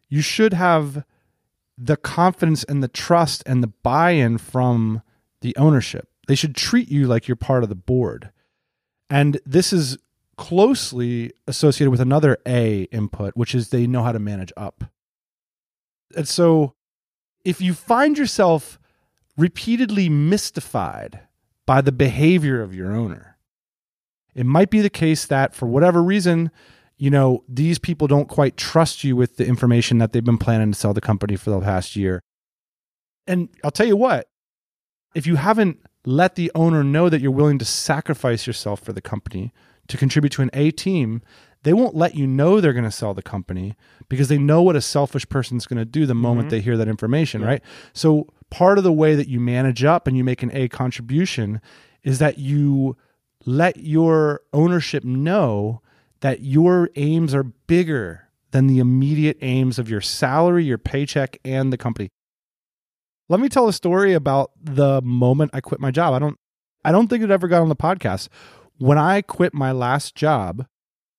you 0.10 0.22
should 0.22 0.52
have 0.52 1.06
the 1.78 1.96
confidence 1.96 2.66
and 2.66 2.84
the 2.84 2.90
trust 2.90 3.44
and 3.46 3.64
the 3.64 3.72
buy 3.82 4.12
in 4.12 4.38
from 4.38 5.02
the 5.40 5.56
ownership. 5.56 6.10
They 6.28 6.36
should 6.36 6.54
treat 6.54 6.90
you 6.90 7.08
like 7.08 7.30
you're 7.30 7.38
part 7.38 7.64
of 7.64 7.70
the 7.70 7.76
board. 7.76 8.32
And 9.10 9.40
this 9.46 9.72
is 9.72 9.98
closely 10.36 11.32
associated 11.48 11.92
with 11.92 12.02
another 12.02 12.38
A 12.46 12.84
input, 12.92 13.38
which 13.38 13.56
is 13.56 13.70
they 13.70 13.88
know 13.88 14.04
how 14.04 14.12
to 14.12 14.20
manage 14.20 14.52
up. 14.58 14.84
And 16.14 16.28
so 16.28 16.74
if 17.46 17.62
you 17.62 17.74
find 17.74 18.18
yourself 18.18 18.78
repeatedly 19.38 20.10
mystified 20.10 21.22
by 21.66 21.80
the 21.80 21.94
behavior 21.94 22.62
of 22.62 22.76
your 22.76 22.94
owner, 22.94 23.38
it 24.34 24.46
might 24.46 24.70
be 24.70 24.82
the 24.82 24.90
case 24.90 25.26
that 25.26 25.56
for 25.56 25.68
whatever 25.68 26.04
reason, 26.04 26.52
you 26.98 27.10
know, 27.10 27.44
these 27.48 27.78
people 27.80 28.08
don't 28.08 28.30
quite 28.30 28.58
trust 28.58 29.04
you 29.04 29.16
with 29.16 29.38
the 29.38 29.46
information 29.46 29.98
that 29.98 30.14
they've 30.14 30.24
been 30.24 30.38
planning 30.38 30.72
to 30.72 30.78
sell 30.78 30.94
the 30.94 31.02
company 31.02 31.36
for 31.36 31.50
the 31.50 31.60
past 31.60 31.96
year. 31.96 32.22
And 33.28 33.50
I'll 33.64 33.72
tell 33.72 33.88
you 33.88 33.98
what, 33.98 34.28
if 35.14 35.26
you 35.28 35.36
haven't 35.36 35.80
let 36.06 36.36
the 36.36 36.52
owner 36.56 36.84
know 36.84 37.10
that 37.10 37.20
you're 37.22 37.32
willing 37.32 37.58
to 37.60 37.66
sacrifice 37.66 38.46
yourself 38.46 38.80
for 38.80 38.94
the 38.94 39.02
company 39.02 39.52
to 39.88 39.98
contribute 39.98 40.32
to 40.34 40.42
an 40.42 40.52
A 40.54 40.72
team, 40.72 41.22
they 41.64 41.74
won't 41.74 41.96
let 41.96 42.16
you 42.16 42.28
know 42.28 42.62
they're 42.62 42.74
going 42.74 42.86
to 42.86 42.92
sell 42.92 43.14
the 43.16 43.24
company 43.24 43.76
because 44.08 44.28
they 44.28 44.38
know 44.38 44.62
what 44.62 44.76
a 44.76 44.82
selfish 44.82 45.28
person's 45.28 45.66
going 45.66 45.80
to 45.80 45.86
do 45.86 46.06
the 46.06 46.14
moment 46.14 46.48
Mm-hmm. 46.48 46.50
they 46.52 46.62
hear 46.62 46.78
that 46.78 46.88
information, 46.88 47.44
right? 47.44 47.62
So 47.94 48.28
part 48.52 48.78
of 48.78 48.84
the 48.84 48.94
way 48.94 49.16
that 49.16 49.28
you 49.28 49.40
manage 49.40 49.84
up 49.84 50.06
and 50.06 50.16
you 50.16 50.24
make 50.24 50.44
an 50.44 50.52
A 50.54 50.68
contribution 50.68 51.60
is 52.04 52.20
that 52.20 52.38
you 52.38 52.96
let 53.46 53.78
your 53.78 54.42
ownership 54.54 55.04
know 55.04 55.82
that 56.26 56.42
your 56.42 56.90
aims 56.96 57.36
are 57.36 57.44
bigger 57.44 58.30
than 58.50 58.66
the 58.66 58.80
immediate 58.80 59.38
aims 59.42 59.78
of 59.78 59.88
your 59.88 60.02
salary, 60.02 60.66
your 60.66 60.80
paycheck, 60.80 61.38
and 61.46 61.72
the 61.72 61.78
company. 61.78 62.10
Let 63.30 63.40
me 63.40 63.48
tell 63.48 63.68
a 63.68 63.74
story 63.74 64.14
about 64.14 64.50
the 64.60 65.04
moment 65.04 65.52
I 65.54 65.62
quit 65.62 65.80
my 65.80 65.92
job. 65.92 66.16
I 66.16 66.20
don't 66.20 66.40
I 66.84 66.92
don't 66.92 67.10
think 67.10 67.24
it 67.24 67.30
ever 67.30 67.48
got 67.48 67.62
on 67.62 67.70
the 67.70 67.76
podcast. 67.76 68.30
When 68.80 68.98
I 68.98 69.22
quit 69.22 69.54
my 69.54 69.72
last 69.72 70.16
job, 70.16 70.66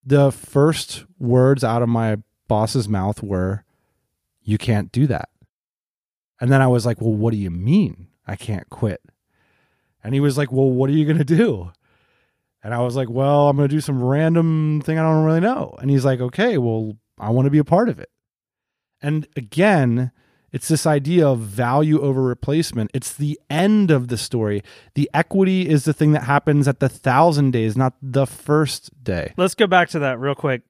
the 0.04 0.32
first 0.32 1.04
words 1.20 1.62
out 1.62 1.82
of 1.82 1.88
my 1.88 2.16
boss's 2.48 2.88
mouth 2.88 3.22
were, 3.22 3.62
You 4.42 4.58
can't 4.58 4.90
do 4.90 5.06
that. 5.06 5.28
And 6.40 6.50
then 6.50 6.60
I 6.60 6.66
was 6.66 6.84
like, 6.84 7.00
Well, 7.00 7.14
what 7.14 7.30
do 7.30 7.36
you 7.36 7.52
mean 7.52 8.08
I 8.26 8.34
can't 8.34 8.68
quit? 8.70 9.02
And 10.02 10.14
he 10.14 10.20
was 10.20 10.36
like, 10.36 10.50
Well, 10.50 10.68
what 10.68 10.90
are 10.90 10.94
you 10.94 11.04
going 11.04 11.18
to 11.18 11.24
do? 11.24 11.70
And 12.62 12.74
I 12.74 12.80
was 12.80 12.96
like, 12.96 13.08
Well, 13.10 13.48
I'm 13.48 13.56
going 13.56 13.68
to 13.68 13.74
do 13.74 13.80
some 13.80 14.02
random 14.02 14.82
thing 14.84 14.98
I 14.98 15.02
don't 15.02 15.24
really 15.24 15.40
know. 15.40 15.76
And 15.80 15.90
he's 15.90 16.04
like, 16.04 16.20
Okay, 16.20 16.58
well, 16.58 16.96
I 17.18 17.30
want 17.30 17.46
to 17.46 17.50
be 17.50 17.58
a 17.58 17.64
part 17.64 17.88
of 17.88 17.98
it. 17.98 18.10
And 19.00 19.26
again, 19.36 20.12
it's 20.52 20.68
this 20.68 20.86
idea 20.86 21.28
of 21.28 21.40
value 21.40 22.00
over 22.00 22.22
replacement. 22.22 22.90
It's 22.94 23.12
the 23.12 23.38
end 23.50 23.90
of 23.90 24.08
the 24.08 24.16
story. 24.16 24.62
The 24.94 25.10
equity 25.12 25.68
is 25.68 25.84
the 25.84 25.92
thing 25.92 26.12
that 26.12 26.22
happens 26.22 26.66
at 26.66 26.80
the 26.80 26.88
thousand 26.88 27.50
days, 27.50 27.76
not 27.76 27.94
the 28.00 28.26
first 28.26 28.90
day. 29.04 29.34
Let's 29.36 29.54
go 29.54 29.66
back 29.66 29.90
to 29.90 29.98
that 29.98 30.18
real 30.18 30.34
quick. 30.34 30.62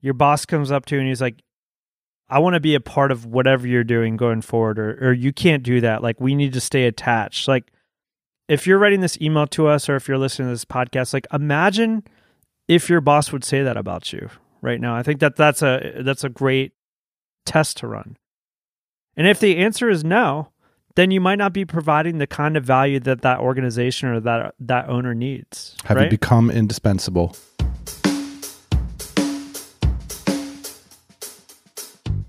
Your 0.00 0.14
boss 0.14 0.46
comes 0.46 0.72
up 0.72 0.86
to 0.86 0.96
you 0.96 1.00
and 1.00 1.08
he's 1.08 1.20
like, 1.20 1.42
I 2.28 2.38
want 2.38 2.54
to 2.54 2.60
be 2.60 2.74
a 2.74 2.80
part 2.80 3.10
of 3.10 3.26
whatever 3.26 3.66
you're 3.66 3.84
doing 3.84 4.16
going 4.16 4.40
forward, 4.40 4.78
or, 4.78 4.98
or 5.00 5.12
you 5.12 5.32
can't 5.32 5.64
do 5.64 5.80
that. 5.80 6.00
Like, 6.00 6.20
we 6.20 6.36
need 6.36 6.52
to 6.52 6.60
stay 6.60 6.86
attached. 6.86 7.48
Like, 7.48 7.72
if 8.50 8.66
you're 8.66 8.78
writing 8.78 9.00
this 9.00 9.16
email 9.20 9.46
to 9.46 9.68
us 9.68 9.88
or 9.88 9.94
if 9.94 10.08
you're 10.08 10.18
listening 10.18 10.48
to 10.48 10.52
this 10.52 10.64
podcast, 10.64 11.14
like, 11.14 11.28
imagine 11.32 12.02
if 12.66 12.90
your 12.90 13.00
boss 13.00 13.30
would 13.30 13.44
say 13.44 13.62
that 13.62 13.76
about 13.76 14.12
you 14.12 14.28
right 14.60 14.80
now. 14.80 14.96
I 14.96 15.04
think 15.04 15.20
that 15.20 15.36
that's 15.36 15.62
a 15.62 16.02
that's 16.04 16.24
a 16.24 16.28
great 16.28 16.72
test 17.46 17.76
to 17.78 17.86
run. 17.86 18.16
And 19.16 19.28
if 19.28 19.38
the 19.38 19.56
answer 19.58 19.88
is 19.88 20.02
no, 20.02 20.48
then 20.96 21.12
you 21.12 21.20
might 21.20 21.36
not 21.36 21.52
be 21.52 21.64
providing 21.64 22.18
the 22.18 22.26
kind 22.26 22.56
of 22.56 22.64
value 22.64 22.98
that 23.00 23.22
that 23.22 23.38
organization 23.38 24.08
or 24.08 24.18
that 24.18 24.54
that 24.58 24.88
owner 24.88 25.14
needs. 25.14 25.76
Have 25.84 25.96
right? 25.96 26.04
you 26.04 26.10
become 26.10 26.50
indispensable? 26.50 27.36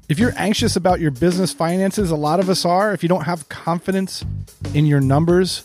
If 0.07 0.19
you're 0.19 0.33
anxious 0.35 0.75
about 0.75 0.99
your 0.99 1.09
business 1.09 1.51
finances, 1.51 2.11
a 2.11 2.15
lot 2.15 2.39
of 2.39 2.47
us 2.47 2.63
are. 2.63 2.93
If 2.93 3.01
you 3.01 3.09
don't 3.09 3.23
have 3.23 3.49
confidence 3.49 4.23
in 4.73 4.85
your 4.85 4.99
numbers 4.99 5.63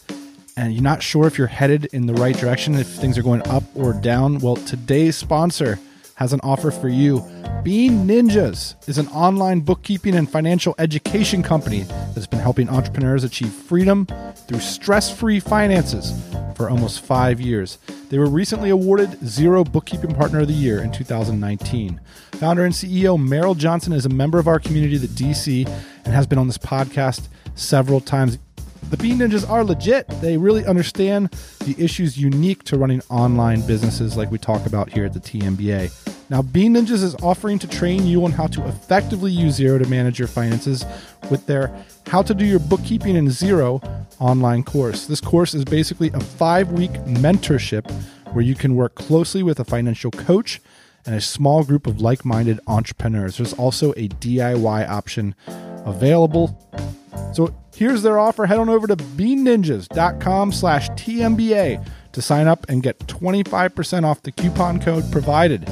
and 0.56 0.72
you're 0.72 0.82
not 0.82 1.02
sure 1.02 1.26
if 1.26 1.36
you're 1.36 1.46
headed 1.46 1.86
in 1.86 2.06
the 2.06 2.14
right 2.14 2.36
direction, 2.36 2.74
if 2.74 2.86
things 2.86 3.18
are 3.18 3.22
going 3.22 3.46
up 3.48 3.64
or 3.74 3.92
down, 3.92 4.38
well, 4.38 4.56
today's 4.56 5.16
sponsor 5.16 5.78
has 6.14 6.32
an 6.32 6.40
offer 6.42 6.70
for 6.70 6.88
you. 6.88 7.22
Bean 7.62 8.06
Ninjas 8.06 8.74
is 8.88 8.96
an 8.96 9.06
online 9.08 9.60
bookkeeping 9.60 10.14
and 10.14 10.30
financial 10.30 10.74
education 10.78 11.42
company 11.42 11.82
that's 12.14 12.26
been 12.26 12.40
helping 12.40 12.70
entrepreneurs 12.70 13.22
achieve 13.22 13.52
freedom 13.52 14.06
through 14.48 14.60
stress 14.60 15.14
free 15.14 15.40
finances 15.40 16.18
for 16.54 16.70
almost 16.70 17.02
five 17.02 17.38
years. 17.38 17.76
They 18.08 18.18
were 18.18 18.30
recently 18.30 18.70
awarded 18.70 19.10
Xero 19.20 19.70
Bookkeeping 19.70 20.14
Partner 20.14 20.40
of 20.40 20.48
the 20.48 20.54
Year 20.54 20.82
in 20.82 20.90
2019. 20.90 22.00
Founder 22.32 22.64
and 22.64 22.72
CEO 22.72 23.18
Meryl 23.18 23.56
Johnston 23.56 23.92
is 23.92 24.06
a 24.06 24.10
member 24.10 24.38
of 24.38 24.48
our 24.48 24.58
community, 24.58 24.96
the 24.96 25.06
DC, 25.06 25.66
and 26.04 26.14
has 26.14 26.26
been 26.26 26.38
on 26.38 26.46
this 26.46 26.56
podcast 26.56 27.28
several 27.56 28.00
times. 28.00 28.38
The 28.88 28.96
Bean 28.96 29.18
Ninjas 29.18 29.49
are 29.51 29.64
legit. 29.64 30.07
They 30.20 30.37
really 30.37 30.64
understand 30.64 31.31
the 31.64 31.75
issues 31.77 32.16
unique 32.16 32.62
to 32.64 32.79
running 32.79 33.03
online 33.11 33.66
businesses, 33.66 34.16
like 34.16 34.31
we 34.31 34.38
talk 34.38 34.64
about 34.64 34.92
here 34.92 35.05
at 35.05 35.12
the 35.12 35.18
TMBA. 35.18 35.90
Now, 36.31 36.42
Bean 36.42 36.75
Ninjas 36.75 37.03
is 37.03 37.16
offering 37.16 37.59
to 37.59 37.66
train 37.66 38.07
you 38.07 38.25
on 38.25 38.31
how 38.31 38.46
to 38.46 38.64
effectively 38.68 39.33
use 39.33 39.59
Xero 39.59 39.83
to 39.83 39.88
manage 39.88 40.20
your 40.20 40.29
finances 40.29 40.85
with 41.33 41.46
their 41.46 41.77
How 42.07 42.22
to 42.22 42.33
Do 42.33 42.44
Your 42.44 42.61
Bookkeeping 42.61 43.16
in 43.16 43.27
Xero 43.27 43.85
online 44.20 44.62
course. 44.62 45.07
This 45.07 45.20
course 45.20 45.53
is 45.53 45.64
basically 45.64 46.11
a 46.14 46.20
five 46.20 46.70
week 46.70 46.92
mentorship 47.07 47.90
where 48.33 48.44
you 48.44 48.55
can 48.55 48.77
work 48.77 48.94
closely 48.94 49.42
with 49.42 49.59
a 49.59 49.64
financial 49.64 50.12
coach 50.12 50.61
and 51.07 51.16
a 51.16 51.20
small 51.20 51.64
group 51.64 51.88
of 51.88 52.01
like 52.01 52.25
minded 52.25 52.61
entrepreneurs. 52.68 53.37
There's 53.38 53.53
also 53.55 53.92
a 53.92 54.09
DIY 54.09 54.88
option 54.88 55.35
available. 55.85 56.57
So 57.33 57.55
here's 57.76 58.02
their 58.02 58.18
offer. 58.18 58.46
Head 58.46 58.58
on 58.58 58.68
over 58.68 58.86
to 58.86 58.96
beanninjas.com 58.96 60.52
slash 60.52 60.88
TMBA 60.90 61.86
to 62.12 62.22
sign 62.22 62.46
up 62.46 62.66
and 62.68 62.82
get 62.82 62.98
25% 63.00 64.04
off 64.04 64.22
the 64.22 64.32
coupon 64.32 64.80
code 64.80 65.10
provided. 65.12 65.68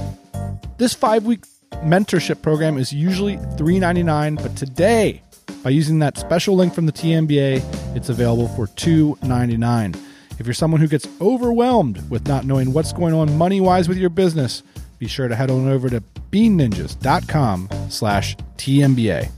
This 0.78 0.94
five 0.94 1.24
week 1.24 1.44
mentorship 1.82 2.42
program 2.42 2.78
is 2.78 2.92
usually 2.92 3.36
$3.99, 3.36 4.42
but 4.42 4.56
today, 4.56 5.22
by 5.62 5.70
using 5.70 5.98
that 6.00 6.18
special 6.18 6.54
link 6.54 6.74
from 6.74 6.86
the 6.86 6.92
TMBA, 6.92 7.96
it's 7.96 8.08
available 8.08 8.48
for 8.48 8.66
$2.99. 8.66 9.96
If 10.38 10.46
you're 10.46 10.54
someone 10.54 10.80
who 10.80 10.88
gets 10.88 11.06
overwhelmed 11.20 12.10
with 12.10 12.26
not 12.26 12.44
knowing 12.44 12.72
what's 12.72 12.92
going 12.92 13.14
on 13.14 13.36
money 13.38 13.60
wise 13.60 13.88
with 13.88 13.98
your 13.98 14.10
business, 14.10 14.62
be 14.98 15.06
sure 15.06 15.28
to 15.28 15.36
head 15.36 15.50
on 15.50 15.68
over 15.68 15.88
to 15.88 16.02
beanninjas.com 16.30 17.68
slash 17.88 18.36
TMBA. 18.56 19.30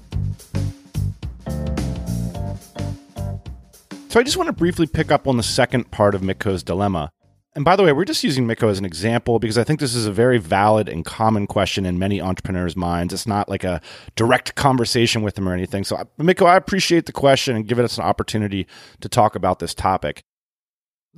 So 4.16 4.20
I 4.20 4.22
just 4.22 4.38
want 4.38 4.46
to 4.46 4.54
briefly 4.54 4.86
pick 4.86 5.12
up 5.12 5.28
on 5.28 5.36
the 5.36 5.42
second 5.42 5.90
part 5.90 6.14
of 6.14 6.22
Mikko's 6.22 6.62
dilemma. 6.62 7.10
And 7.54 7.66
by 7.66 7.76
the 7.76 7.82
way, 7.82 7.92
we're 7.92 8.06
just 8.06 8.24
using 8.24 8.46
Mikko 8.46 8.70
as 8.70 8.78
an 8.78 8.86
example 8.86 9.38
because 9.38 9.58
I 9.58 9.62
think 9.62 9.78
this 9.78 9.94
is 9.94 10.06
a 10.06 10.10
very 10.10 10.38
valid 10.38 10.88
and 10.88 11.04
common 11.04 11.46
question 11.46 11.84
in 11.84 11.98
many 11.98 12.18
entrepreneurs' 12.18 12.76
minds. 12.76 13.12
It's 13.12 13.26
not 13.26 13.50
like 13.50 13.62
a 13.62 13.82
direct 14.14 14.54
conversation 14.54 15.20
with 15.20 15.34
them 15.34 15.46
or 15.46 15.52
anything. 15.52 15.84
So, 15.84 15.96
uh, 15.96 16.04
Mikko, 16.16 16.46
I 16.46 16.56
appreciate 16.56 17.04
the 17.04 17.12
question 17.12 17.56
and 17.56 17.68
giving 17.68 17.84
us 17.84 17.98
an 17.98 18.04
opportunity 18.04 18.66
to 19.02 19.08
talk 19.10 19.36
about 19.36 19.58
this 19.58 19.74
topic. 19.74 20.22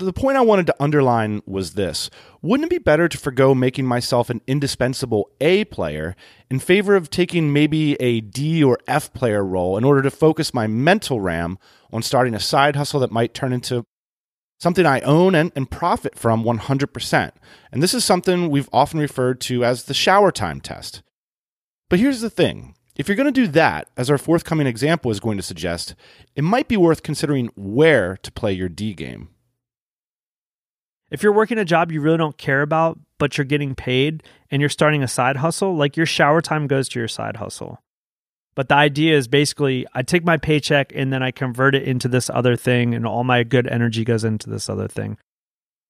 The 0.01 0.13
point 0.13 0.37
I 0.37 0.43
wanted 0.43 0.67
to 0.69 0.77
underline 0.79 1.43
was 1.45 1.75
this 1.75 2.09
Wouldn't 2.41 2.67
it 2.67 2.71
be 2.71 2.79
better 2.79 3.09
to 3.09 3.19
forego 3.19 3.53
making 3.53 3.85
myself 3.85 4.31
an 4.31 4.41
indispensable 4.47 5.29
A 5.41 5.65
player 5.65 6.15
in 6.49 6.61
favor 6.61 6.95
of 6.95 7.11
taking 7.11 7.53
maybe 7.53 7.95
a 7.95 8.21
D 8.21 8.63
or 8.63 8.79
F 8.87 9.13
player 9.13 9.45
role 9.45 9.77
in 9.77 9.83
order 9.83 10.01
to 10.03 10.11
focus 10.13 10.55
my 10.55 10.69
mental 10.69 11.21
RAM 11.21 11.59
on 11.93 12.03
starting 12.03 12.33
a 12.33 12.39
side 12.39 12.77
hustle 12.77 13.01
that 13.01 13.11
might 13.11 13.35
turn 13.35 13.53
into 13.53 13.85
something 14.61 14.87
I 14.87 15.01
own 15.01 15.35
and, 15.35 15.51
and 15.57 15.69
profit 15.69 16.17
from 16.17 16.45
100%. 16.45 17.33
And 17.73 17.83
this 17.83 17.95
is 17.95 18.05
something 18.05 18.51
we've 18.51 18.69
often 18.73 19.01
referred 19.01 19.41
to 19.43 19.65
as 19.65 19.85
the 19.85 19.95
shower 19.95 20.31
time 20.31 20.61
test. 20.61 21.03
But 21.89 21.99
here's 21.99 22.21
the 22.21 22.31
thing 22.31 22.77
if 22.95 23.09
you're 23.09 23.17
going 23.17 23.33
to 23.33 23.33
do 23.33 23.49
that, 23.49 23.89
as 23.97 24.11
our 24.11 24.19
forthcoming 24.19 24.69
example 24.69 25.11
is 25.11 25.19
going 25.19 25.39
to 25.39 25.43
suggest, 25.43 25.97
it 26.37 26.45
might 26.45 26.69
be 26.69 26.77
worth 26.77 27.03
considering 27.03 27.51
where 27.57 28.17
to 28.19 28.31
play 28.31 28.53
your 28.53 28.69
D 28.69 28.95
game. 28.95 29.31
If 31.11 31.23
you're 31.23 31.33
working 31.33 31.59
a 31.59 31.65
job 31.65 31.91
you 31.91 32.01
really 32.01 32.19
don't 32.19 32.37
care 32.37 32.63
about, 32.63 32.99
but 33.19 33.37
you're 33.37 33.45
getting 33.45 33.75
paid 33.75 34.23
and 34.51 34.61
you're 34.61 34.69
starting 34.69 35.03
a 35.03 35.09
side 35.09 35.37
hustle, 35.37 35.75
like 35.75 35.97
your 35.97 36.07
shower 36.07 36.41
time 36.41 36.67
goes 36.67 36.89
to 36.91 36.99
your 36.99 37.09
side 37.09 37.37
hustle. 37.37 37.83
But 38.55 38.69
the 38.69 38.75
idea 38.75 39.17
is 39.17 39.29
basically 39.29 39.87
I 39.95 40.03
take 40.03 40.25
my 40.25 40.37
paycheck 40.37 40.93
and 40.95 41.13
then 41.13 41.23
I 41.23 41.31
convert 41.31 41.75
it 41.75 41.85
into 41.85 42.09
this 42.09 42.29
other 42.29 42.57
thing, 42.57 42.95
and 42.95 43.07
all 43.07 43.25
my 43.25 43.45
good 43.45 43.67
energy 43.69 44.05
goes 44.05 44.25
into 44.25 44.51
this 44.51 44.69
other 44.69 44.89
thing. 44.89 45.17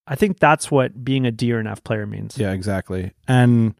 I 0.07 0.15
think 0.15 0.39
that's 0.39 0.71
what 0.71 1.05
being 1.05 1.27
a 1.27 1.31
D 1.31 1.53
or 1.53 1.59
an 1.59 1.67
F 1.67 1.83
player 1.83 2.07
means. 2.07 2.37
Yeah, 2.39 2.53
exactly. 2.53 3.13
And 3.27 3.75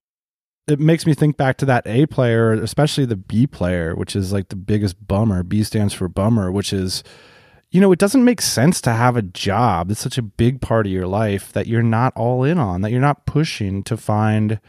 it 0.67 0.81
makes 0.81 1.07
me 1.07 1.15
think 1.15 1.37
back 1.37 1.57
to 1.59 1.67
that 1.67 1.87
A 1.87 2.07
player, 2.07 2.53
especially 2.53 3.07
the 3.07 3.17
B 3.17 3.47
player, 3.47 3.95
which 3.95 4.17
is 4.17 4.33
like 4.33 4.49
the 4.49 4.57
biggest 4.57 5.07
bummer. 5.07 5.43
B 5.43 5.63
stands 5.65 5.95
for 5.95 6.09
bummer, 6.09 6.51
which 6.51 6.73
is, 6.73 7.03
you 7.71 7.81
know, 7.81 7.93
it 7.93 7.99
doesn't 7.99 8.25
make 8.25 8.41
sense 8.41 8.81
to 8.83 8.93
have 8.93 9.17
a 9.17 9.23
job. 9.23 9.91
It's 9.91 10.01
such 10.01 10.17
a 10.17 10.23
big 10.23 10.61
part 10.61 10.87
of 10.87 10.93
your 10.93 11.07
life 11.07 11.53
that 11.53 11.67
you're 11.67 11.83
not 11.83 12.17
all 12.17 12.43
in 12.43 12.59
on, 12.59 12.81
that 12.81 12.91
you're 12.91 13.01
not 13.01 13.27
pushing 13.27 13.83
to 13.85 13.97
find 13.97 14.61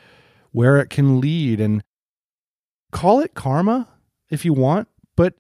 where 0.52 0.80
it 0.80 0.90
can 0.90 1.22
lead. 1.22 1.62
And 1.62 1.82
call 2.92 3.22
it 3.22 3.36
karma 3.36 3.88
if 4.30 4.44
you 4.44 4.54
want, 4.54 4.88
but 5.16 5.36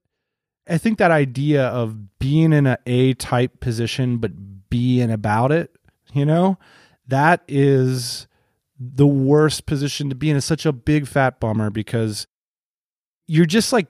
I 0.67 0.77
think 0.77 0.97
that 0.97 1.11
idea 1.11 1.67
of 1.67 2.17
being 2.19 2.53
in 2.53 2.65
a 2.65 2.77
A 2.85 3.13
type 3.15 3.59
position 3.59 4.17
but 4.17 4.69
being 4.69 5.11
about 5.11 5.51
it, 5.51 5.75
you 6.13 6.25
know, 6.25 6.57
that 7.07 7.43
is 7.47 8.27
the 8.79 9.07
worst 9.07 9.65
position 9.65 10.09
to 10.09 10.15
be 10.15 10.29
in. 10.29 10.37
It's 10.37 10.45
such 10.45 10.65
a 10.65 10.71
big 10.71 11.07
fat 11.07 11.39
bummer 11.39 11.69
because 11.69 12.25
you're 13.27 13.45
just 13.45 13.73
like 13.73 13.87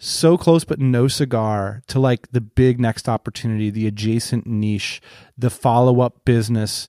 so 0.00 0.38
close 0.38 0.64
but 0.64 0.80
no 0.80 1.06
cigar 1.08 1.82
to 1.86 2.00
like 2.00 2.32
the 2.32 2.40
big 2.40 2.80
next 2.80 3.08
opportunity, 3.08 3.70
the 3.70 3.86
adjacent 3.86 4.46
niche, 4.46 5.00
the 5.36 5.50
follow-up 5.50 6.24
business. 6.24 6.88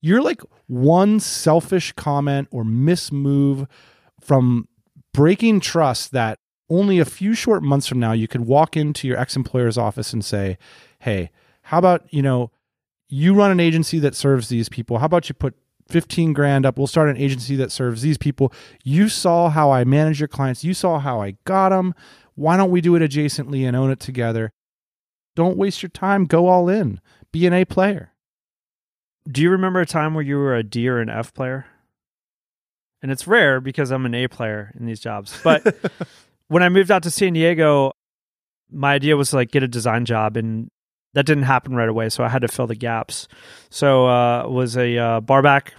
You're 0.00 0.22
like 0.22 0.40
one 0.66 1.20
selfish 1.20 1.92
comment 1.92 2.48
or 2.50 2.64
mismove 2.64 3.68
from 4.20 4.66
breaking 5.12 5.60
trust 5.60 6.12
that 6.12 6.38
only 6.68 6.98
a 6.98 7.04
few 7.04 7.34
short 7.34 7.62
months 7.62 7.86
from 7.86 8.00
now 8.00 8.12
you 8.12 8.26
could 8.26 8.42
walk 8.42 8.76
into 8.76 9.06
your 9.06 9.18
ex-employer's 9.18 9.78
office 9.78 10.12
and 10.12 10.24
say 10.24 10.58
hey 11.00 11.30
how 11.62 11.78
about 11.78 12.12
you 12.12 12.22
know 12.22 12.50
you 13.08 13.34
run 13.34 13.50
an 13.50 13.60
agency 13.60 13.98
that 14.00 14.14
serves 14.14 14.48
these 14.48 14.68
people 14.68 14.98
how 14.98 15.06
about 15.06 15.28
you 15.28 15.34
put 15.34 15.54
15 15.88 16.32
grand 16.32 16.66
up. 16.66 16.78
We'll 16.78 16.86
start 16.86 17.08
an 17.08 17.16
agency 17.16 17.56
that 17.56 17.72
serves 17.72 18.02
these 18.02 18.18
people. 18.18 18.52
You 18.84 19.08
saw 19.08 19.50
how 19.50 19.70
i 19.70 19.84
manage 19.84 20.20
your 20.20 20.28
clients. 20.28 20.64
You 20.64 20.74
saw 20.74 20.98
how 20.98 21.20
i 21.20 21.36
got 21.44 21.68
them 21.70 21.94
why 22.36 22.56
don't 22.56 22.70
we 22.70 22.80
do 22.80 22.94
it 22.94 23.00
adjacently 23.00 23.66
and 23.66 23.74
own 23.74 23.90
it 23.90 23.98
together? 23.98 24.52
Don't 25.34 25.56
waste 25.56 25.82
your 25.82 25.90
time. 25.90 26.26
Go 26.26 26.46
all 26.46 26.68
in. 26.68 27.00
Be 27.32 27.46
an 27.46 27.52
a 27.52 27.64
player. 27.64 28.12
Do 29.28 29.42
you 29.42 29.50
remember 29.50 29.80
a 29.80 29.86
time 29.86 30.14
where 30.14 30.22
you 30.22 30.36
were 30.36 30.54
a 30.54 30.62
D 30.62 30.88
or 30.88 31.00
an 31.00 31.10
F 31.10 31.34
player? 31.34 31.66
And 33.02 33.10
it's 33.10 33.26
rare 33.26 33.60
because 33.60 33.90
I'm 33.90 34.06
an 34.06 34.14
A 34.14 34.28
player 34.28 34.72
in 34.78 34.86
these 34.86 35.00
jobs. 35.00 35.38
But 35.42 35.76
when 36.48 36.62
I 36.62 36.68
moved 36.68 36.90
out 36.90 37.02
to 37.04 37.10
San 37.10 37.32
Diego, 37.32 37.92
my 38.70 38.94
idea 38.94 39.16
was 39.16 39.30
to 39.30 39.36
like 39.36 39.50
get 39.50 39.62
a 39.62 39.68
design 39.68 40.04
job 40.04 40.36
and 40.36 40.68
that 41.16 41.24
didn't 41.24 41.44
happen 41.44 41.74
right 41.74 41.88
away, 41.88 42.10
so 42.10 42.22
I 42.22 42.28
had 42.28 42.42
to 42.42 42.48
fill 42.48 42.66
the 42.66 42.74
gaps. 42.74 43.26
So 43.70 44.06
uh 44.06 44.46
was 44.46 44.76
a 44.76 44.98
uh, 44.98 45.20
barback 45.20 45.72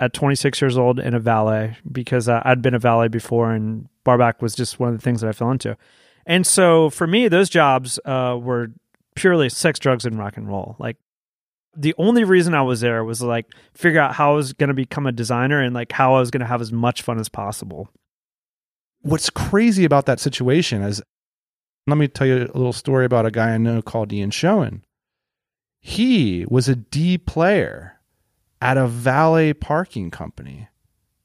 at 0.00 0.12
26 0.12 0.60
years 0.60 0.76
old 0.76 0.98
and 0.98 1.14
a 1.14 1.20
valet 1.20 1.76
because 1.90 2.28
uh, 2.28 2.42
I'd 2.44 2.60
been 2.60 2.74
a 2.74 2.80
valet 2.80 3.06
before 3.06 3.52
and 3.52 3.88
barback 4.02 4.42
was 4.42 4.52
just 4.56 4.80
one 4.80 4.88
of 4.88 4.96
the 4.96 5.00
things 5.00 5.20
that 5.20 5.28
I 5.28 5.32
fell 5.32 5.52
into. 5.52 5.76
And 6.26 6.44
so 6.44 6.90
for 6.90 7.06
me 7.06 7.28
those 7.28 7.48
jobs 7.48 8.00
uh 8.04 8.36
were 8.42 8.72
purely 9.14 9.48
sex 9.48 9.78
drugs 9.78 10.04
and 10.04 10.18
rock 10.18 10.36
and 10.36 10.48
roll. 10.48 10.74
Like 10.80 10.96
the 11.76 11.94
only 11.96 12.24
reason 12.24 12.52
I 12.52 12.62
was 12.62 12.80
there 12.80 13.04
was 13.04 13.22
like 13.22 13.46
figure 13.74 14.00
out 14.00 14.16
how 14.16 14.32
I 14.32 14.34
was 14.34 14.54
going 14.54 14.68
to 14.68 14.74
become 14.74 15.06
a 15.06 15.12
designer 15.12 15.60
and 15.60 15.72
like 15.72 15.92
how 15.92 16.16
I 16.16 16.18
was 16.18 16.32
going 16.32 16.40
to 16.40 16.46
have 16.46 16.60
as 16.60 16.72
much 16.72 17.02
fun 17.02 17.20
as 17.20 17.28
possible. 17.28 17.88
what's 19.02 19.30
crazy 19.30 19.84
about 19.84 20.06
that 20.06 20.18
situation 20.18 20.82
is 20.82 21.00
let 21.86 21.98
me 21.98 22.08
tell 22.08 22.26
you 22.26 22.36
a 22.36 22.56
little 22.56 22.72
story 22.72 23.04
about 23.04 23.26
a 23.26 23.30
guy 23.30 23.50
I 23.50 23.58
know 23.58 23.82
called 23.82 24.12
Ian 24.12 24.30
Schoen. 24.30 24.84
He 25.80 26.46
was 26.48 26.68
a 26.68 26.76
D 26.76 27.18
player 27.18 28.00
at 28.60 28.78
a 28.78 28.86
valet 28.86 29.52
parking 29.52 30.10
company 30.10 30.68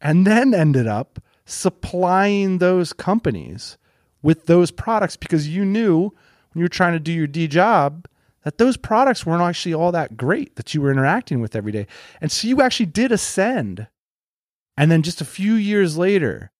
and 0.01 0.27
then 0.27 0.53
ended 0.53 0.87
up 0.87 1.21
supplying 1.45 2.57
those 2.57 2.91
companies 2.91 3.77
with 4.21 4.45
those 4.45 4.71
products 4.71 5.15
because 5.15 5.47
you 5.47 5.63
knew 5.63 6.01
when 6.51 6.59
you 6.59 6.63
were 6.63 6.69
trying 6.69 6.93
to 6.93 6.99
do 6.99 7.13
your 7.13 7.27
D 7.27 7.47
job 7.47 8.05
that 8.43 8.57
those 8.57 8.77
products 8.77 9.25
weren't 9.25 9.41
actually 9.41 9.73
all 9.73 9.91
that 9.91 10.17
great 10.17 10.55
that 10.55 10.73
you 10.73 10.81
were 10.81 10.91
interacting 10.91 11.39
with 11.39 11.55
every 11.55 11.71
day. 11.71 11.87
And 12.19 12.31
so 12.31 12.47
you 12.47 12.61
actually 12.61 12.87
did 12.87 13.11
ascend. 13.11 13.87
And 14.77 14.91
then 14.91 15.03
just 15.03 15.21
a 15.21 15.25
few 15.25 15.53
years 15.53 15.97
later, 15.97 16.51